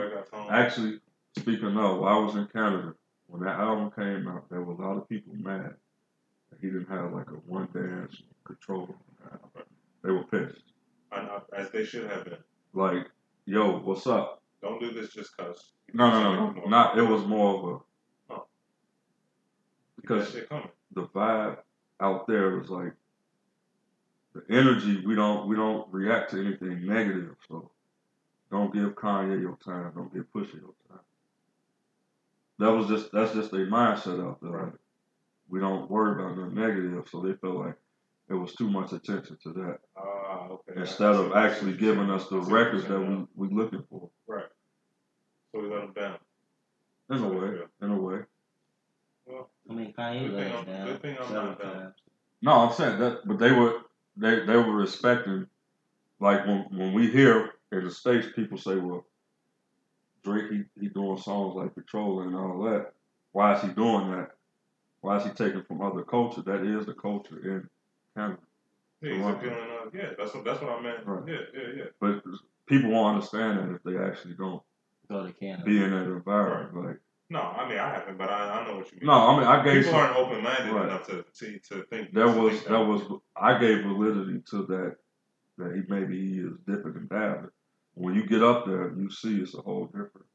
Actually, 0.49 0.99
speaking 1.37 1.77
of, 1.77 2.03
I 2.03 2.17
was 2.19 2.35
in 2.35 2.47
Canada, 2.47 2.93
when 3.27 3.43
that 3.43 3.59
album 3.59 3.91
came 3.95 4.27
out, 4.27 4.49
there 4.49 4.61
were 4.61 4.73
a 4.73 4.87
lot 4.87 4.97
of 4.97 5.09
people 5.09 5.33
mad 5.35 5.73
that 6.49 6.59
he 6.61 6.67
didn't 6.67 6.89
have 6.89 7.13
like 7.13 7.27
a 7.29 7.35
one 7.45 7.67
dance 7.73 8.21
control. 8.45 8.89
They 10.03 10.11
were 10.11 10.23
pissed. 10.23 10.61
I 11.11 11.23
know, 11.23 11.41
as 11.55 11.69
they 11.71 11.83
should 11.85 12.09
have 12.09 12.25
been. 12.25 12.37
Like, 12.73 13.07
yo, 13.45 13.79
what's 13.79 14.07
up? 14.07 14.41
Don't 14.61 14.79
do 14.79 14.91
this 14.93 15.13
just 15.13 15.35
cause. 15.37 15.71
No, 15.93 16.09
no, 16.09 16.33
no, 16.35 16.51
no. 16.51 16.65
Not. 16.65 16.97
It 16.97 17.03
was 17.03 17.25
more 17.25 17.55
of 17.55 17.63
a 17.63 18.33
Oh. 18.33 18.45
because 19.95 20.27
that 20.27 20.39
shit 20.39 20.49
coming. 20.49 20.69
the 20.93 21.03
vibe 21.07 21.57
out 22.01 22.27
there 22.27 22.57
was 22.57 22.69
like 22.69 22.93
the 24.33 24.43
energy. 24.49 25.05
We 25.05 25.15
don't 25.15 25.47
we 25.47 25.55
don't 25.55 25.87
react 25.91 26.31
to 26.31 26.39
anything 26.45 26.85
negative. 26.85 27.35
So 27.47 27.71
don't 28.51 28.73
give 28.73 28.95
Kanye 28.95 29.39
your 29.41 29.57
time. 29.63 29.91
Don't 29.95 30.13
give 30.13 30.25
Pusha 30.33 30.55
your 30.55 30.73
time. 30.89 30.99
That 32.59 32.71
was 32.71 32.87
just 32.87 33.11
that's 33.11 33.33
just 33.33 33.51
their 33.51 33.67
mindset 33.67 34.19
out 34.25 34.39
there. 34.41 34.63
Like, 34.63 34.73
we 35.49 35.59
don't 35.59 35.89
worry 35.89 36.19
about 36.21 36.37
nothing 36.37 36.55
negative. 36.55 37.07
So 37.11 37.21
they 37.21 37.33
felt 37.33 37.55
like 37.57 37.75
it 38.29 38.33
was 38.33 38.53
too 38.55 38.69
much 38.69 38.91
attention 38.93 39.37
to 39.43 39.53
that 39.53 39.77
Ah, 39.95 40.47
okay. 40.49 40.73
instead 40.81 41.13
I 41.15 41.17
of 41.19 41.31
see 41.31 41.37
actually 41.37 41.69
you're 41.71 41.79
giving 41.79 42.07
saying. 42.07 42.11
us 42.11 42.27
the 42.29 42.37
I 42.37 42.41
see 42.43 42.43
what 42.43 42.49
you're 42.49 42.65
records 42.65 42.87
that 42.87 42.99
we 42.99 43.47
we 43.49 43.55
looking 43.55 43.83
for. 43.89 44.09
Right. 44.27 44.45
So 45.53 45.61
we 45.61 45.69
let 45.69 45.81
them 45.81 45.93
down. 45.93 46.17
In 47.09 47.23
a 47.23 47.29
way, 47.29 47.57
in 47.81 47.91
a 47.91 48.01
way. 48.01 48.19
Well, 49.25 49.49
I 49.69 49.73
mean, 49.73 49.93
Kanye 49.97 50.27
Good 50.29 50.33
let 50.33 50.43
thing 50.43 50.51
us 50.51 50.55
I'm- 50.57 50.65
down 50.65 50.85
good 50.87 51.01
thing 51.01 51.17
I'm 51.19 51.27
several 51.27 51.45
not 51.45 51.61
down. 51.61 51.73
times. 51.73 51.95
No, 52.41 52.51
I'm 52.53 52.73
saying 52.73 52.99
that, 52.99 53.21
but 53.25 53.39
they 53.39 53.51
were 53.51 53.81
they 54.17 54.45
they 54.45 54.55
were 54.57 54.75
respecting. 54.75 55.47
Like 56.19 56.45
when 56.47 56.65
when 56.71 56.93
we 56.93 57.09
hear 57.11 57.51
in 57.71 57.83
the 57.85 57.91
states, 57.91 58.27
people 58.35 58.57
say, 58.57 58.75
"Well, 58.75 59.05
Drake 60.27 60.51
he, 60.51 60.81
he 60.81 60.87
doing 60.89 61.17
songs 61.17 61.55
like 61.55 61.73
Patrol 61.75 62.21
and 62.21 62.35
all 62.35 62.61
that. 62.63 62.91
Why 63.31 63.55
is 63.55 63.61
he 63.61 63.69
doing 63.69 64.11
that? 64.11 64.31
Why 65.01 65.17
is 65.17 65.23
he 65.23 65.29
taking 65.31 65.63
from 65.63 65.81
other 65.81 66.01
culture? 66.03 66.41
That 66.41 66.65
is 66.65 66.85
the 66.85 66.93
culture 66.93 67.37
in 67.37 67.69
Canada. 68.15 68.39
yeah, 69.01 69.13
he's 69.15 69.25
appealing. 69.25 69.53
Uh, 69.57 69.89
yeah, 69.93 70.09
that's 70.17 70.33
what 70.33 70.43
that's 70.43 70.61
what 70.61 70.71
I 70.71 70.81
meant. 70.81 71.05
Right. 71.05 71.23
Yeah, 71.27 71.39
yeah, 71.53 71.67
yeah. 71.77 71.83
But 71.99 72.23
people 72.67 72.89
won't 72.91 73.15
understand 73.15 73.59
that 73.59 73.75
if 73.75 73.83
they 73.83 73.97
actually 73.97 74.33
don't 74.33 74.61
Go 75.09 75.25
to 75.27 75.31
Canada. 75.33 75.63
be 75.63 75.81
in 75.83 75.91
that 75.91 76.03
environment. 76.11 76.85
Like 76.85 76.99
No, 77.29 77.39
I 77.41 77.69
mean 77.69 77.77
I 77.79 77.89
haven't, 77.93 78.17
but 78.17 78.29
I, 78.29 78.59
I 78.59 78.67
know 78.67 78.77
what 78.77 78.91
you 78.91 78.97
mean. 78.99 79.07
No, 79.07 79.13
I 79.13 79.37
mean 79.39 79.47
I 79.47 79.63
gave 79.63 79.83
people 79.83 79.91
some, 79.91 79.99
aren't 80.01 80.17
open 80.17 80.43
minded 80.43 80.73
Right. 80.73 80.85
enough 80.89 81.07
to, 81.07 81.23
to 81.39 81.59
to 81.69 81.83
think. 81.89 82.11
there 82.13 82.25
to 82.25 82.31
was 82.41 82.53
think 82.57 82.67
that 82.69 82.85
was 82.85 83.01
I 83.37 83.57
gave 83.59 83.83
validity 83.85 84.41
to 84.51 84.65
that 84.65 84.95
that 85.59 85.75
he 85.75 85.81
maybe 85.87 86.19
he 86.19 86.39
is 86.39 86.53
dipping 86.67 86.95
and 86.97 87.09
dabbing. 87.09 87.49
When 87.97 88.13
you 88.15 88.27
get 88.27 88.43
up 88.43 88.65
there, 88.67 88.93
you 88.95 89.09
see 89.09 89.41
it's 89.41 89.55
a 89.55 89.61
whole 89.61 89.85
different. 89.87 90.27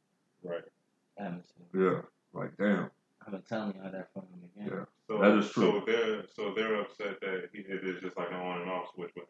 right. 0.42 0.62
I 1.20 1.30
Yeah, 1.74 2.00
like 2.32 2.56
damn. 2.58 2.90
I've 3.24 3.32
been 3.32 3.42
telling 3.48 3.74
y'all 3.76 3.92
that 3.92 4.08
from 4.12 4.24
the 4.32 4.48
beginning. 4.48 4.78
Yeah. 4.78 4.84
So 5.06 5.20
That 5.22 5.38
is 5.38 5.50
true. 5.50 5.62
So 5.62 5.82
they're 5.86 6.24
so 6.34 6.52
they're 6.56 6.80
upset 6.80 7.20
that 7.20 7.50
he, 7.52 7.60
it 7.60 7.84
is 7.84 8.00
just 8.02 8.16
like 8.16 8.30
an 8.30 8.36
on 8.36 8.62
and 8.62 8.70
off 8.70 8.86
switch. 8.94 9.12
But 9.14 9.26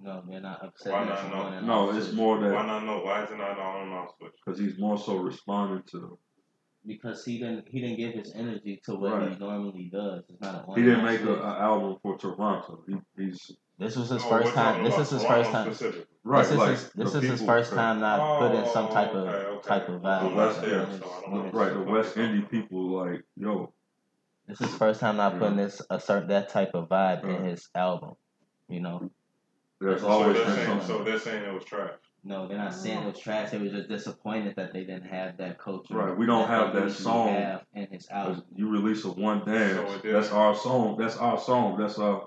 No, 0.00 0.22
they're 0.28 0.40
not 0.40 0.64
upset. 0.64 0.92
Why 0.92 1.04
not 1.04 1.24
it's 1.24 1.34
no? 1.34 1.88
No, 1.88 1.96
it's 1.96 2.10
two. 2.10 2.16
more 2.16 2.36
why 2.38 2.48
that 2.50 2.66
not? 2.66 2.84
No, 2.84 2.98
why 3.00 3.24
is 3.24 3.30
it 3.32 3.38
not 3.38 3.52
an 3.58 3.58
on 3.58 3.82
and 3.88 3.94
off 3.94 4.10
switch? 4.18 4.32
because 4.44 4.60
he's 4.60 4.78
more 4.78 4.96
so 4.98 5.16
responding 5.16 5.82
to. 5.90 6.18
because 6.86 7.24
he 7.24 7.38
didn't 7.38 7.66
he 7.68 7.80
didn't 7.80 7.96
give 7.96 8.12
his 8.14 8.32
energy 8.34 8.80
to 8.84 8.94
what 8.94 9.12
Right. 9.14 9.32
he 9.32 9.38
normally 9.38 9.90
does. 9.92 10.22
It's 10.28 10.40
not 10.40 10.54
an 10.68 10.74
He 10.76 10.82
didn't 10.82 11.04
make 11.04 11.20
an 11.20 11.26
switch. 11.26 11.40
album 11.40 11.96
for 12.02 12.16
Toronto. 12.16 12.84
He, 12.86 12.96
he's 13.16 13.56
This 13.78 13.96
was 13.96 14.08
his 14.10 14.22
Oh, 14.24 14.28
first 14.28 14.54
time. 14.54 14.82
This 14.84 14.98
is 14.98 15.10
his 15.10 15.24
first 15.24 15.50
time. 15.50 15.72
specifically. 15.72 16.04
right. 16.24 16.42
this 16.42 16.50
is 16.52 16.58
like 16.58 16.70
his, 16.70 16.90
this 16.92 17.12
the 17.12 17.18
is 17.18 17.24
his 17.24 17.40
people- 17.40 17.54
first 17.54 17.72
time 17.72 18.00
not 18.00 18.38
putting 18.40 18.66
some 18.72 18.86
Oh, 18.86 18.92
type 18.92 19.14
of 19.14 19.28
okay, 19.28 19.36
okay. 19.46 19.68
type 19.68 19.88
of 19.88 20.02
vibe. 20.02 20.22
I'm 20.22 20.36
not 20.36 20.64
in 20.64 20.70
his- 20.90 20.98
so 20.98 21.06
I 21.06 21.20
don't 21.20 21.24
in 21.32 21.36
know. 21.38 21.42
his- 21.44 21.54
Right, 21.54 21.72
the 21.74 21.82
West 21.82 22.14
Indie 22.16 22.50
people 22.50 22.90
like 22.90 23.22
yo. 23.36 23.72
This 24.48 24.60
is 24.60 24.68
his 24.70 24.76
first 24.78 25.00
time 25.00 25.16
not 25.16 25.34
Yeah. 25.34 25.38
putting 25.40 25.56
this 25.56 25.80
a 25.90 26.00
certain 26.00 26.28
that 26.28 26.48
type 26.48 26.70
of 26.74 26.88
vibe 26.88 27.22
in 27.24 27.44
his 27.44 27.68
album. 27.74 28.14
You 28.68 28.80
know, 28.80 29.10
There's 29.80 30.00
So 30.00 30.08
So 30.08 30.12
always 30.12 30.36
they're 30.36 30.44
been 30.46 30.54
saying 30.56 30.80
so 30.82 31.04
they're 31.04 31.18
saying 31.20 31.44
it 31.44 31.54
was 31.54 31.64
trash. 31.64 31.92
no, 32.24 32.48
they're 32.48 32.58
not 32.58 32.74
saying 32.74 33.04
it 33.04 33.06
was 33.06 33.18
trash. 33.20 33.50
They 33.52 33.58
were 33.58 33.68
just 33.68 33.88
disappointed 33.88 34.56
that 34.56 34.72
they 34.72 34.80
didn't 34.80 35.06
have 35.06 35.36
that 35.36 35.58
culture. 35.60 35.94
Right, 35.94 36.16
we 36.16 36.26
don't 36.26 36.48
have 36.48 36.74
that 36.74 36.90
song. 36.90 37.28
have 37.28 37.64
in 37.74 37.86
his 37.86 38.08
album. 38.10 38.42
you 38.56 38.68
release 38.68 39.04
a 39.04 39.10
one 39.12 39.44
dance. 39.44 39.76
So 40.02 40.10
that's 40.12 40.32
our 40.32 40.56
song. 40.56 40.96
That's 40.98 41.16
our 41.16 41.38
song. 41.38 41.78
That's 41.78 41.96
uh 41.98 42.20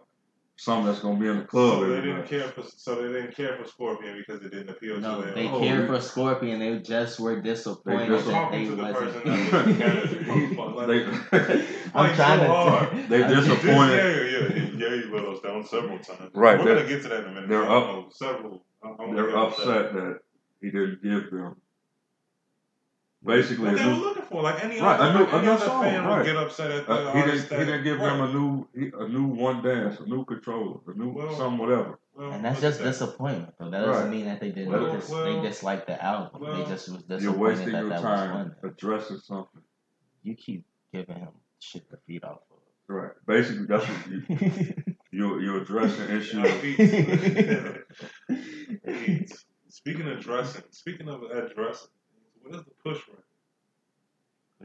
something 0.61 0.85
that's 0.85 0.99
gonna 0.99 1.19
be 1.19 1.27
in 1.27 1.39
the 1.39 1.43
club. 1.45 1.79
So 1.79 1.89
they 1.89 1.95
didn't 2.01 2.19
night. 2.19 2.29
care 2.29 2.47
for 2.49 2.61
so 2.63 2.95
they 3.01 3.11
didn't 3.19 3.35
care 3.35 3.57
for 3.57 3.65
Scorpion 3.67 4.15
because 4.25 4.43
it 4.45 4.51
didn't 4.51 4.69
appeal 4.69 4.99
No, 4.99 5.21
to 5.21 5.25
them. 5.25 5.35
they 5.35 5.47
Oh, 5.49 5.59
cared 5.59 5.89
we- 5.89 5.95
for 5.95 6.01
Scorpion. 6.01 6.59
They 6.59 6.77
just 6.79 7.19
were 7.19 7.41
disappointed 7.41 8.07
just- 8.09 8.27
that 8.27 8.51
they 8.51 8.65
to 8.65 8.75
the 8.75 8.83
wasn't. 8.83 8.97
person 8.97 9.21
that 9.25 9.53
was 9.63 9.77
candidate. 9.77 10.27
They, 10.87 11.03
I'm 11.95 12.15
trying 12.15 12.39
so 12.39 12.45
to. 12.45 12.53
hard. 12.53 12.89
they 13.09 13.23
I'm- 13.23 13.33
disappointed. 13.35 13.95
Yeah, 13.97 14.55
yeah, 14.55 14.63
yeah. 14.65 14.79
Gary 14.79 15.03
let 15.11 15.25
us 15.25 15.39
down 15.41 15.65
several 15.65 15.99
times. 15.99 16.31
Right, 16.33 16.59
We're 16.59 16.75
gonna 16.75 16.87
get 16.87 17.01
to 17.03 17.09
that 17.09 17.23
in 17.23 17.29
a 17.29 17.33
minute. 17.33 17.49
they're 17.49 17.69
up- 17.69 18.13
Several. 18.13 18.63
I'm 18.83 19.15
They're 19.15 19.27
get 19.27 19.33
that. 19.35 19.41
upset 19.47 19.93
that 19.93 20.19
he 20.61 20.69
didn't 20.71 21.01
give 21.03 21.31
them. 21.31 21.55
Basically, 23.23 23.65
What 23.65 23.73
a 23.75 23.77
they 23.77 23.85
were 23.85 23.93
looking 23.93 24.23
for, 24.23 24.41
like 24.41 24.63
any 24.63 24.81
Right, 24.81 24.99
other, 24.99 25.09
a 25.11 25.13
new- 25.19 25.25
like 25.25 25.33
any 25.35 25.47
other 25.49 25.65
song, 25.65 25.83
fan 25.83 26.05
right. 26.05 26.17
would 26.17 26.25
get 26.25 26.35
upset 26.37 26.71
at 26.71 26.87
the 26.87 26.91
uh, 26.91 26.97
he 27.13 27.19
didn't. 27.19 27.29
artist 27.29 27.49
He 27.51 27.57
didn't 27.57 27.83
give 27.83 27.99
right. 27.99 28.17
them 28.17 28.21
a 28.21 28.33
new, 28.33 28.67
a 29.05 29.07
new 29.09 29.25
one 29.27 29.61
dance, 29.61 29.99
a 29.99 30.05
new 30.07 30.25
Controlla, 30.25 30.79
a 30.87 30.93
new 30.97 31.09
Well, 31.09 31.35
some 31.35 31.59
whatever. 31.59 31.99
Well, 32.15 32.31
And 32.31 32.43
that's 32.43 32.59
just 32.59 32.79
that. 32.79 32.85
disappointment, 32.85 33.53
though. 33.59 33.69
That 33.69 33.81
doesn't 33.85 34.03
Right. 34.05 34.11
mean 34.11 34.25
that 34.25 34.39
they 34.39 34.49
didn't 34.49 34.71
Well, 34.71 34.91
dis- 34.91 35.07
well, 35.09 35.23
they 35.41 35.47
disliked 35.47 35.85
the 35.85 36.03
album. 36.03 36.41
well, 36.41 36.57
they 36.57 36.63
just 36.69 36.89
was 36.89 37.03
You're 37.07 37.19
disappointed 37.19 37.39
wasting 37.41 37.71
that 37.73 37.79
your 37.81 37.89
that 37.89 37.95
was 38.03 38.19
time 38.19 38.33
one. 38.33 38.55
addressing 38.63 39.17
something. 39.19 39.61
You 40.23 40.35
keep 40.35 40.65
giving 40.91 41.17
him 41.17 41.29
shit 41.59 41.87
to 41.91 41.97
feed 42.07 42.23
off 42.23 42.39
of. 42.49 42.57
Right. 42.87 43.11
Basically, 43.27 43.65
that's 43.67 43.85
what 43.87 44.07
you 44.09 44.23
of. 44.29 44.95
you 45.11 45.39
you're 45.41 45.61
addressing 45.61 46.09
issues. 46.09 46.33
Now, 46.33 46.61
Beats. 46.61 46.91
Beats. 48.85 49.45
Speaking 49.69 50.07
of 50.09 50.19
dressing, 50.19 50.63
speaking 50.71 51.07
of 51.07 51.23
addressing, 51.23 51.89
what 52.43 52.55
is 52.55 52.63
the 52.65 52.71
push 52.83 53.01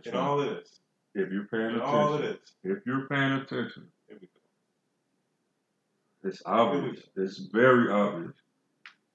In 0.04 0.12
one? 0.14 0.22
all 0.22 0.40
it 0.40 0.58
is. 0.62 0.80
If 1.14 1.30
you're 1.32 1.44
paying 1.44 1.76
In 1.76 1.80
all 1.80 2.14
attention, 2.14 2.38
if 2.64 2.78
you're 2.86 3.06
paying 3.08 3.32
attention, 3.32 3.86
Here 4.08 4.18
we 4.20 4.26
go. 4.26 6.28
it's 6.28 6.42
obvious. 6.44 7.00
It's 7.16 7.38
very 7.38 7.90
obvious. 7.90 8.34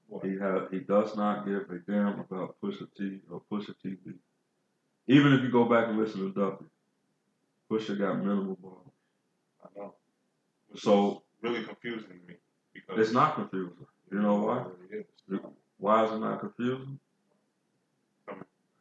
What? 0.07 0.25
He 0.25 0.37
has 0.39 0.63
he 0.71 0.79
does 0.79 1.15
not 1.15 1.45
give 1.45 1.69
a 1.69 1.79
damn 1.89 2.19
about 2.19 2.55
Pusha 2.61 2.87
T 2.97 3.19
or 3.29 3.41
Pusha 3.51 3.75
TV. 3.85 4.15
Even 5.07 5.33
if 5.33 5.41
you 5.43 5.51
go 5.51 5.65
back 5.65 5.87
and 5.89 5.97
listen 5.99 6.21
to 6.21 6.31
Duppy, 6.39 6.65
Pusha 7.69 7.97
got 7.97 8.17
minimal 8.17 8.55
balls. 8.55 8.91
I 9.63 9.67
know. 9.79 9.93
Which 10.69 10.81
So- 10.81 11.23
really 11.41 11.63
confusing 11.63 12.09
to 12.09 12.27
me 12.27 12.35
because 12.73 12.99
It's 12.99 13.13
not 13.13 13.35
confusing. 13.35 13.85
You 14.11 14.19
know 14.19 14.35
why? 14.43 14.65
It. 14.91 15.09
Why 15.77 16.05
is 16.05 16.11
it 16.11 16.19
not 16.19 16.39
confusing? 16.39 16.99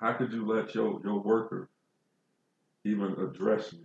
How 0.01 0.15
could 0.15 0.33
you 0.33 0.47
let 0.47 0.75
your 0.75 1.01
your 1.05 1.21
worker 1.21 1.69
even 2.85 3.13
address 3.13 3.73
me? 3.73 3.81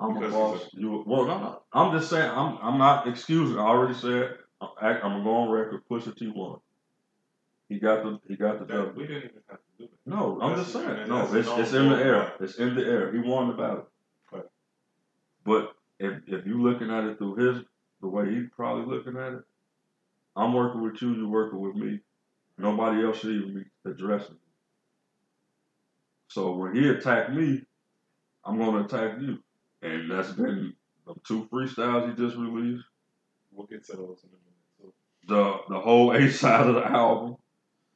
I'm 0.00 0.14
Because 0.14 0.34
a 0.34 0.36
boss. 0.36 0.70
You 0.72 1.04
well, 1.06 1.24
no. 1.26 1.62
I'm 1.72 1.96
just 1.98 2.10
saying. 2.10 2.30
I'm 2.30 2.58
I'm 2.60 2.78
not 2.78 3.06
excusing. 3.06 3.58
I 3.58 3.62
already 3.62 3.94
said. 3.94 4.36
I'm, 4.60 4.68
I'm 4.80 5.00
gonna 5.00 5.24
go 5.24 5.34
on 5.36 5.50
record. 5.50 5.82
Pusha 5.90 6.16
T 6.16 6.32
won. 6.34 6.58
He 7.68 7.78
got 7.78 8.02
the 8.02 8.20
he 8.28 8.36
got 8.36 8.58
the 8.58 8.64
That, 8.66 8.74
W. 8.86 8.92
we 8.96 9.06
didn't 9.06 9.30
even 9.30 9.42
have 9.48 9.58
to 9.58 9.64
do 9.78 9.84
that. 9.84 10.10
No, 10.10 10.38
I'm 10.40 10.50
That's- 10.50 10.72
just 10.72 10.72
saying. 10.86 11.08
No, 11.08 11.22
it's 11.34 11.48
it's 11.48 11.72
in 11.72 11.88
the 11.88 11.96
air. 11.96 12.32
It's 12.40 12.56
in 12.56 12.74
the 12.74 12.84
air. 12.84 13.12
He 13.12 13.18
won 13.20 13.48
the 13.48 13.54
battle. 13.54 13.86
Right. 14.32 14.44
But 15.44 15.74
if 15.98 16.22
if 16.26 16.46
you 16.46 16.62
looking 16.62 16.90
at 16.90 17.04
it 17.04 17.18
through 17.18 17.36
his 17.36 17.64
the 18.00 18.08
way 18.08 18.28
he's 18.34 18.48
probably 18.54 18.84
looking 18.94 19.16
at 19.16 19.32
it, 19.34 19.42
I'm 20.36 20.52
working 20.52 20.82
with 20.82 21.00
you. 21.00 21.14
You're 21.14 21.28
working 21.28 21.60
with 21.60 21.74
me. 21.76 22.00
Nobody 22.58 23.04
else 23.04 23.18
should 23.18 23.30
even 23.34 23.54
be 23.84 23.90
addressing. 23.90 24.34
me. 24.34 24.40
So 26.28 26.52
when 26.54 26.74
he 26.74 26.88
attacked 26.88 27.32
me, 27.32 27.62
I'm 28.44 28.58
gonna 28.58 28.84
attack 28.84 29.18
you, 29.20 29.38
and 29.82 30.10
that's 30.10 30.32
been 30.32 30.74
the 31.06 31.14
two 31.26 31.48
freestyles 31.52 32.08
he 32.10 32.22
just 32.22 32.36
released. 32.36 32.84
We'll 33.52 33.66
get 33.66 33.84
to 33.86 33.92
those 33.96 34.24
in 34.24 34.30
a 34.30 34.32
minute. 34.32 34.54
So, 34.80 34.94
the 35.28 35.74
the 35.74 35.80
whole 35.80 36.12
A 36.12 36.30
side 36.30 36.66
of 36.66 36.74
the 36.76 36.86
album, 36.86 37.36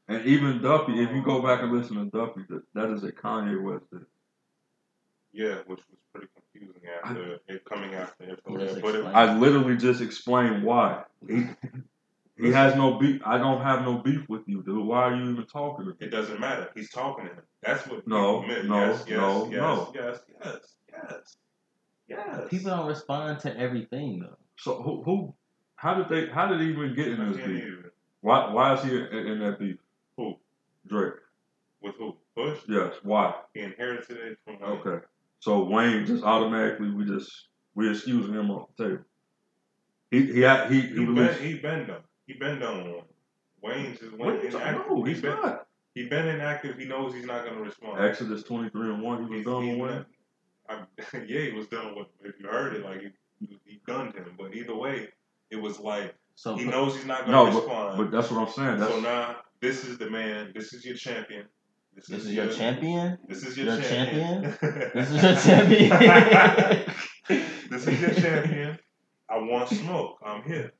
and 0.08 0.24
even 0.26 0.62
Duppy. 0.62 1.02
If 1.02 1.12
you 1.14 1.22
go 1.22 1.42
back 1.42 1.62
and 1.62 1.72
listen 1.72 1.96
to 1.96 2.06
Duppy, 2.06 2.42
that, 2.48 2.62
that 2.74 2.90
is 2.90 3.04
a 3.04 3.12
Kanye 3.12 3.62
West. 3.62 3.86
hit. 3.92 4.02
yeah, 5.32 5.56
which 5.66 5.80
was 5.90 5.98
pretty 6.12 6.28
confusing 6.34 6.82
after 7.02 7.38
it 7.48 7.64
coming 7.64 7.94
after 7.94 8.24
it. 8.24 8.40
Well, 8.46 8.80
but 8.82 8.94
it. 8.96 9.04
I 9.06 9.36
literally 9.36 9.76
just 9.76 10.00
explained 10.00 10.64
why. 10.64 11.04
He, 12.40 12.46
he 12.48 12.52
has 12.52 12.74
no 12.76 12.98
beef. 12.98 13.20
I 13.24 13.38
don't 13.38 13.62
have 13.62 13.82
no 13.82 13.98
beef 13.98 14.28
with 14.28 14.42
you, 14.46 14.62
dude. 14.62 14.84
Why 14.86 15.02
are 15.04 15.16
you 15.16 15.30
even 15.30 15.46
talking 15.46 15.84
to 15.86 15.90
me? 15.92 15.96
it 16.00 16.10
doesn't 16.10 16.40
matter. 16.40 16.68
He's 16.74 16.90
talking 16.90 17.26
to 17.26 17.32
him. 17.32 17.42
That's 17.62 17.86
what 17.86 18.06
No, 18.06 18.40
people 18.42 18.54
meant. 18.56 18.68
no, 18.68 18.80
yes, 18.86 19.04
yes, 19.06 19.16
no, 19.18 19.44
yes, 19.50 19.54
no. 19.56 19.92
yes, 19.94 20.18
yes, 20.44 20.58
yes, 20.92 21.36
yes. 22.08 22.48
People 22.50 22.70
don't 22.70 22.86
respond 22.88 23.40
to 23.40 23.56
everything 23.58 24.20
though. 24.20 24.36
So 24.56 24.82
who, 24.82 25.02
who 25.04 25.34
how 25.76 25.94
did 25.94 26.08
they? 26.08 26.30
How 26.32 26.46
did 26.48 26.60
he 26.60 26.68
even 26.68 26.94
get 26.94 27.08
in 27.08 27.26
this 27.28 27.36
beef? 27.36 27.46
even. 27.46 27.84
Why 28.22 28.52
why 28.52 28.74
is 28.74 28.82
he 28.84 28.90
in, 28.96 29.06
in 29.26 29.38
that 29.40 29.58
beef? 29.58 29.76
Who? 30.16 30.34
Drake. 30.86 31.14
With 31.82 31.94
who? 31.96 32.16
Bush? 32.36 32.58
Yes. 32.68 32.94
Why? 33.02 33.34
He 33.54 33.60
inherited 33.60 34.16
it 34.18 34.38
from 34.44 34.60
Wayne. 34.60 34.78
Okay. 34.80 35.04
So 35.40 35.64
Wayne 35.64 36.04
just 36.06 36.22
automatically 36.24 36.90
we 36.90 37.04
just 37.06 37.30
we 37.74 37.90
excusing 37.90 38.34
him 38.34 38.50
off 38.50 38.68
the 38.76 38.84
table. 38.84 39.04
He 40.10 40.32
he 40.32 40.40
had, 40.40 40.70
he, 40.70 40.80
he 40.80 40.88
He 40.88 40.94
been 40.94 41.14
released. 41.14 41.40
he 41.40 41.54
been 41.54 41.86
done. 41.86 42.02
He 42.32 42.38
been 42.38 42.60
done 42.60 42.92
one. 42.92 43.02
Wayne's 43.60 43.98
just 43.98 44.12
What 44.12 44.26
went 44.26 44.40
are 44.40 44.44
you 44.44 44.50
talking- 44.50 44.68
inactive. 44.68 44.88
No, 44.90 45.02
he 45.04 45.12
he's 45.12 45.20
been 45.22 45.30
not. 45.42 45.66
he 45.94 46.08
been 46.08 46.28
inactive. 46.28 46.78
He 46.78 46.84
knows 46.84 47.12
he's 47.12 47.26
not 47.26 47.44
gonna 47.44 47.60
respond. 47.60 48.04
Exodus 48.04 48.44
twenty 48.44 48.70
three 48.70 48.88
and 48.92 49.02
one. 49.02 49.18
He 49.18 49.22
was 49.24 49.32
He's- 49.32 49.46
done 49.46 49.62
he's 49.64 49.76
with 49.76 49.90
Wayne. 49.90 50.06
I, 50.68 50.84
yeah, 51.26 51.40
he 51.40 51.52
was 51.52 51.66
done 51.66 51.96
with. 51.96 52.06
If 52.22 52.38
you 52.40 52.46
heard 52.46 52.74
it, 52.76 52.84
like 52.84 53.00
he, 53.40 53.58
he 53.64 53.80
gunned 53.84 54.14
him. 54.14 54.34
But 54.38 54.54
either 54.54 54.76
way, 54.76 55.08
it 55.50 55.56
was 55.56 55.80
like 55.80 56.14
So 56.36 56.54
he 56.56 56.64
knows 56.66 56.94
he's 56.94 57.04
not 57.06 57.26
gonna 57.26 57.50
but, 57.50 57.56
respond. 57.56 57.96
but 57.98 58.10
that's 58.12 58.30
what 58.30 58.46
I'm 58.46 58.52
saying. 58.52 58.78
That's 58.78 58.92
so 58.92 59.00
now 59.00 59.36
this 59.60 59.84
is 59.84 59.98
the 59.98 60.08
man. 60.08 60.52
This 60.54 60.72
is 60.72 60.84
your 60.86 60.94
champion. 60.96 61.46
this 61.96 62.08
is 62.10 62.32
your 62.32 62.46
champion. 62.52 63.18
This 63.28 63.42
is 63.42 63.56
your, 63.58 63.74
Your 63.74 63.82
champion. 63.82 64.56
This 64.94 65.10
is 65.10 65.22
your 65.22 65.34
champion. 65.34 66.94
this 67.68 67.86
is 67.88 68.00
your 68.00 68.14
champion. 68.14 68.78
I 69.28 69.38
want 69.38 69.68
smoke. 69.68 70.18
I'm 70.24 70.42
here. 70.44 70.72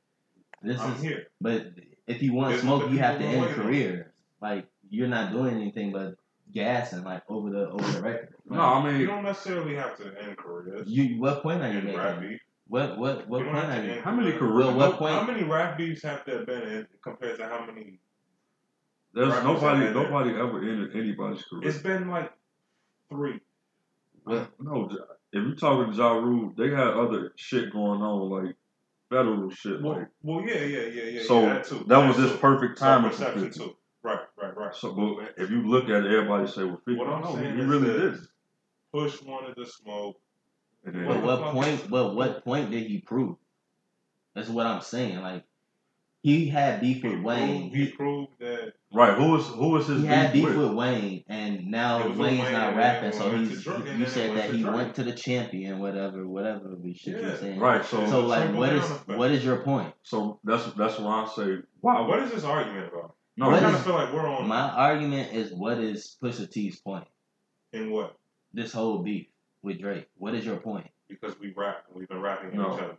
This 0.61 0.79
I'm 0.79 0.93
is, 0.95 1.01
here. 1.01 1.27
but 1.39 1.67
if 2.07 2.21
you 2.21 2.33
want 2.33 2.49
This 2.51 2.57
is 2.59 2.63
smoke, 2.63 2.89
you 2.91 2.97
have 2.99 3.17
to 3.19 3.25
end 3.25 3.41
waiting 3.41 3.99
on. 3.99 4.05
Like 4.41 4.67
you're 4.89 5.07
not 5.07 5.31
doing 5.31 5.55
anything 5.55 5.91
but 5.91 6.15
gas 6.51 6.93
and 6.93 7.03
like 7.05 7.23
over 7.29 7.49
the 7.49 7.69
over 7.69 7.91
the 7.91 8.01
record. 8.01 8.33
no. 8.49 8.59
I 8.59 8.83
mean 8.91 8.99
You 9.01 9.07
don't 9.07 9.23
necessarily 9.23 9.75
have 9.75 9.97
to 9.97 10.05
end 10.21 10.37
careers. 10.37 10.87
you 10.87 11.19
what 11.19 11.41
point 11.43 11.61
are 11.61 11.71
you 11.71 11.79
in 11.79 11.95
rap 11.97 12.15
making? 12.17 12.29
beef. 12.31 12.41
What 12.67 12.97
what 12.97 13.27
what 13.27 13.39
You 13.39 13.45
point 13.51 13.65
have 13.65 13.83
are 13.83 13.87
you? 13.95 14.01
how 14.01 14.11
many 14.11 14.31
careers. 14.31 14.39
careers? 14.39 14.65
Well, 14.67 14.75
what 14.77 14.97
point? 14.97 15.13
How 15.15 15.23
many 15.23 15.43
rap 15.43 15.77
beefs 15.77 16.03
have 16.03 16.23
there 16.25 16.45
been 16.45 16.61
in, 16.61 16.87
compared 17.03 17.37
to 17.39 17.45
how 17.45 17.65
many? 17.65 17.99
There's 19.13 19.27
rappers 19.29 19.43
nobody. 19.43 19.79
there? 19.83 19.93
Nobody 19.93 20.29
ever 20.31 20.61
ended 20.61 20.95
anybody's 20.95 21.43
career. 21.43 21.67
It's 21.67 21.79
been 21.79 22.09
like 22.09 22.31
three. 23.09 23.39
no, 24.25 24.89
if 25.33 25.43
you're 25.45 25.55
talking 25.55 25.93
Ja 25.93 26.13
Rule, 26.13 26.53
they 26.57 26.69
had 26.69 26.87
other 26.89 27.33
shit 27.35 27.71
going 27.73 28.01
on, 28.01 28.29
like 28.29 28.55
federal 29.11 29.49
shit. 29.51 29.81
Well, 29.83 29.97
like 29.99 30.07
well, 30.23 30.41
yeah, 30.47 30.63
yeah, 30.63 30.81
yeah, 30.87 31.03
yeah. 31.03 31.21
so 31.27 31.41
yeah, 31.41 31.53
that, 31.55 31.65
too. 31.65 31.85
that 31.87 31.97
was 32.07 32.15
too. 32.15 32.27
just 32.29 32.41
perfect 32.41 32.79
timing. 32.79 33.11
for 33.11 33.17
Self-perception 33.17 33.51
50. 33.53 33.59
too. 33.59 33.77
Right, 34.03 34.17
right, 34.41 34.47
right. 34.57 34.57
Right. 34.57 34.75
So, 34.75 34.93
but 34.93 35.35
if 35.37 35.51
you 35.51 35.67
look 35.67 35.83
at 35.85 36.03
it, 36.05 36.11
everybody 36.11 36.47
say, 36.47 36.63
"Well, 36.63 36.81
50." 36.85 36.95
What 36.95 37.07
I'm 37.09 37.21
no, 37.21 37.35
saying 37.35 37.55
he 37.57 37.61
really 37.63 37.87
this. 37.89 38.19
did. 38.21 38.27
Push 38.93 39.21
wanted 39.21 39.55
to 39.55 39.65
smoke. 39.67 40.17
And 40.85 41.05
But 41.07 41.21
What 41.21 41.21
the 41.21 41.25
what 41.43 41.53
point? 41.53 41.67
is- 41.67 41.81
But 41.81 42.15
what 42.15 42.43
point 42.43 42.71
did 42.71 42.87
he 42.87 42.99
prove? 42.99 43.35
That's 44.33 44.49
what 44.49 44.65
I'm 44.65 44.81
saying. 44.81 45.19
Like 45.21 45.43
he 46.21 46.47
had 46.49 46.81
beef 46.81 47.01
He 47.01 47.09
with 47.09 47.21
Wayne. 47.21 47.61
proved, 47.71 47.75
he 47.75 47.85
He, 47.85 47.91
proved 47.91 48.31
that 48.39 48.73
right? 48.93 49.17
Who 49.17 49.31
was 49.31 49.47
who 49.47 49.69
was 49.69 49.87
his 49.87 50.01
he 50.01 50.07
had 50.07 50.33
beef 50.33 50.45
with? 50.45 50.55
with 50.57 50.73
Wayne, 50.73 51.23
and 51.27 51.67
now 51.67 51.99
It 52.01 52.09
was 52.09 52.17
with 52.17 52.27
Wayne's 52.27 52.43
Wayne, 52.43 52.53
not 52.53 52.75
rapping. 52.75 53.11
So 53.11 53.31
he's 53.31 53.63
Drake, 53.63 53.85
you 53.97 54.05
said 54.05 54.37
that 54.37 54.51
he 54.53 54.61
Drake. 54.61 54.75
went 54.75 54.95
to 54.95 55.03
the 55.03 55.13
champion, 55.13 55.79
whatever, 55.79 56.27
whatever 56.27 56.75
we 56.75 56.93
should 56.93 57.13
Yeah. 57.21 57.31
be 57.31 57.37
saying. 57.37 57.59
Right. 57.59 57.83
So, 57.85 58.05
So 58.07 58.25
like, 58.25 58.43
Trickle 58.43 58.59
what 58.59 58.69
down 58.69 58.77
is 58.79 58.91
effect. 58.91 59.17
what 59.19 59.31
is 59.31 59.43
your 59.45 59.57
point? 59.63 59.93
so 60.03 60.39
that's 60.43 60.65
that's 60.73 60.99
why 60.99 61.23
I 61.23 61.27
say, 61.27 61.57
why? 61.79 62.01
what 62.01 62.19
is 62.23 62.31
this 62.31 62.43
argument 62.43 62.89
about? 62.91 63.15
No, 63.37 63.49
I 63.49 63.59
kind 63.59 63.75
of 63.75 63.83
feel 63.83 63.93
like 63.93 64.13
we're 64.13 64.27
on 64.27 64.47
My 64.47 64.69
argument 64.69 65.33
is 65.33 65.53
what 65.53 65.77
is 65.79 66.17
Pusha 66.21 66.51
T's 66.51 66.79
point? 66.79 67.07
in 67.73 67.89
what 67.91 68.17
This 68.53 68.73
whole 68.73 68.99
beef 68.99 69.27
with 69.63 69.79
Drake. 69.79 70.07
What 70.17 70.35
is 70.35 70.45
your 70.45 70.57
point? 70.57 70.87
because 71.07 71.37
we 71.39 71.53
rap. 71.57 71.85
We've 71.93 72.07
been 72.07 72.21
rapping 72.21 72.49
at 72.49 72.55
No. 72.55 72.73
each 72.75 72.81
other. 72.81 72.97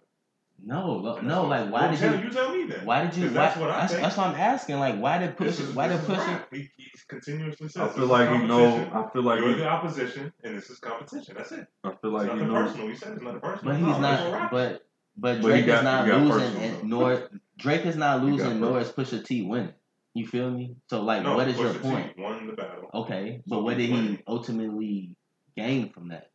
No, 0.64 0.92
lo- 0.92 1.20
no. 1.20 1.46
Like, 1.46 1.70
why 1.72 1.82
well, 1.82 1.90
did 1.90 1.98
tell, 2.00 2.14
you? 2.16 2.24
you 2.24 2.30
tell 2.30 2.54
me 2.54 2.64
then? 2.66 2.86
Why 2.86 3.04
did 3.04 3.16
you? 3.16 3.26
Why, 3.28 3.32
that's 3.32 3.56
what 3.58 3.70
I 3.70 3.80
that's, 3.80 3.92
think. 3.92 4.02
that's 4.04 4.16
what 4.16 4.26
I'm 4.28 4.34
asking. 4.36 4.78
Like, 4.78 4.98
why 5.00 5.18
did 5.18 5.36
This 5.36 5.58
Pusha? 5.60 5.68
is- 5.68 5.74
Why 5.74 5.88
did 5.88 5.96
this 6.00 6.08
is 6.08 6.14
Pusha? 6.16 6.26
rap. 6.28 6.48
He, 6.52 6.68
he 6.76 6.86
continuously 7.08 7.68
says 7.68 7.82
I 7.82 7.88
feel 7.88 8.06
like 8.06 8.30
he 8.30 8.46
know. 8.46 8.90
I 8.94 9.12
feel 9.12 9.22
like 9.22 9.40
You're 9.40 9.48
he, 9.50 9.54
the 9.56 9.66
opposition, 9.68 10.32
and 10.44 10.56
this 10.56 10.70
is 10.70 10.78
competition. 10.78 11.34
That's 11.36 11.52
it. 11.52 11.66
I 11.84 11.92
feel 12.00 12.10
like 12.12 12.28
he 12.30 12.34
nothing 12.34 12.48
knows. 12.48 12.68
personal. 12.68 12.88
He 12.88 12.96
said 12.96 13.12
it's 13.14 13.22
nothing 13.22 13.40
personal. 13.40 13.74
But 13.74 13.80
he's 13.80 13.96
No, 13.96 14.00
not. 14.00 14.32
rap 14.32 14.50
But 14.52 14.86
but 15.16 15.42
But 15.42 15.48
Drake 15.48 15.66
got- 15.66 15.78
is 15.78 15.84
not 15.84 16.06
losing, 16.08 16.30
personal, 16.30 16.62
and 16.62 16.88
nor 16.90 17.28
Drake 17.58 17.86
is 17.86 17.96
not 17.96 18.24
losing, 18.24 18.60
nor 18.60 18.80
is 18.80 18.88
Pusha 18.90 19.24
T 19.24 19.42
winning. 19.42 19.74
You 20.14 20.26
feel 20.26 20.50
me? 20.50 20.76
So 20.88 21.02
like, 21.02 21.22
No, 21.22 21.34
what 21.36 21.48
is 21.48 21.58
your 21.58 21.70
Pusha 21.70 21.82
T 21.82 21.88
point? 21.90 22.18
Won 22.18 22.46
the 22.46 22.52
battle. 22.52 22.88
Okay, 22.94 23.42
So 23.48 23.56
but 23.56 23.64
what 23.64 23.76
did 23.78 23.90
he 23.90 24.20
ultimately 24.28 25.16
gain 25.56 25.90
from 25.90 26.08
that? 26.08 26.30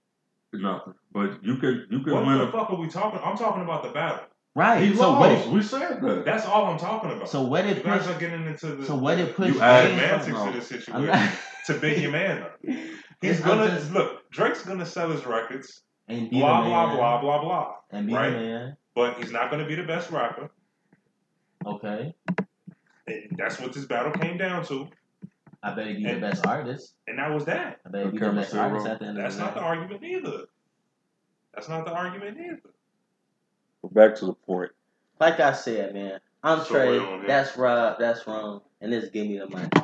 Nothing. 0.53 0.93
But 1.11 1.43
you 1.43 1.57
could 1.57 1.85
you 1.89 2.01
could 2.01 2.13
What 2.13 2.25
win 2.25 2.37
the 2.37 2.47
a. 2.47 2.51
fuck 2.51 2.69
are 2.69 2.75
we 2.77 2.87
talking? 2.87 3.19
I'm 3.23 3.37
talking 3.37 3.63
about 3.63 3.83
the 3.83 3.89
battle. 3.89 4.21
Right. 4.55 4.81
He 4.87 4.95
so 4.95 5.11
what? 5.19 5.31
lost. 5.31 5.47
We 5.49 5.61
said 5.61 6.01
that. 6.01 6.25
That's 6.25 6.45
all 6.45 6.65
I'm 6.65 6.79
talking 6.79 7.11
about. 7.11 7.29
so 7.29 7.41
what 7.43 7.65
you 7.67 7.75
did 7.75 7.83
guys 7.83 8.05
Push? 8.07 8.15
are 8.15 8.19
getting 8.19 8.45
into 8.47 8.75
the 8.75 8.85
So 8.85 8.95
what 8.95 9.17
did 9.17 9.35
Push 9.35 9.53
You 9.53 9.61
add 9.61 9.87
gain 9.89 9.99
semantics 9.99 10.37
from? 10.37 10.47
of 10.47 10.53
this 10.55 10.67
situation 10.67 11.05
not- 11.05 11.33
to 11.67 11.73
big 11.75 12.01
your 12.01 12.11
man 12.11 12.43
up. 12.43 12.59
He's 13.21 13.39
gonna 13.41 13.67
just- 13.69 13.91
look. 13.91 14.29
Drake's 14.31 14.63
gonna 14.63 14.85
sell 14.85 15.09
his 15.11 15.25
records. 15.25 15.81
and 16.07 16.29
be 16.29 16.39
Blah 16.39 16.61
the 16.63 16.69
blah 16.69 16.87
man, 16.87 16.95
blah 16.97 17.21
blah 17.21 17.41
blah. 17.41 17.73
and 17.91 18.07
be 18.07 18.13
right? 18.13 18.29
the 18.31 18.37
man. 18.37 18.77
But 18.95 19.17
he's 19.17 19.31
not 19.31 19.51
gonna 19.51 19.67
be 19.67 19.75
the 19.75 19.83
best 19.83 20.09
rapper. 20.11 20.49
Okay, 21.65 22.15
And 23.07 23.35
that's 23.37 23.59
what 23.59 23.73
this 23.73 23.85
battle 23.85 24.11
came 24.13 24.37
down 24.37 24.65
to. 24.67 24.87
I 25.63 25.73
bet 25.73 25.87
he 25.87 25.93
be 25.95 26.03
the 26.13 26.19
best 26.19 26.45
artist. 26.45 26.93
And 27.07 27.17
that 27.19 27.31
was 27.33 27.45
that. 27.45 27.79
I 27.85 27.89
bet 27.89 28.05
he 28.05 28.11
be 28.11 28.17
the 28.19 28.31
best 28.31 28.53
artist 28.55 28.85
Rowe. 28.85 28.91
at 28.91 28.99
the 28.99 29.05
end 29.07 29.17
That's 29.17 29.35
of 29.35 29.39
the 29.39 29.45
not 29.45 29.53
the 29.55 29.61
argument 29.61 30.03
either. 30.03 30.45
That's 31.53 31.67
not 31.69 31.85
the 31.85 31.91
argument 31.91 32.37
either. 32.39 32.61
But 33.81 33.93
back 33.93 34.15
to 34.15 34.25
the 34.25 34.33
point. 34.33 34.71
Like 35.19 35.39
I 35.39 35.53
said, 35.53 35.93
man, 35.93 36.19
I'm 36.43 36.59
So 36.59 36.73
Trey. 36.75 36.99
on 36.99 37.23
it. 37.23 37.27
That's 37.27 37.57
Rob. 37.57 37.97
That's 37.99 38.25
wrong. 38.27 38.61
And 38.81 38.93
this 38.93 39.09
give 39.09 39.25
me 39.27 39.39
the 39.39 39.47
mic. 39.47 39.71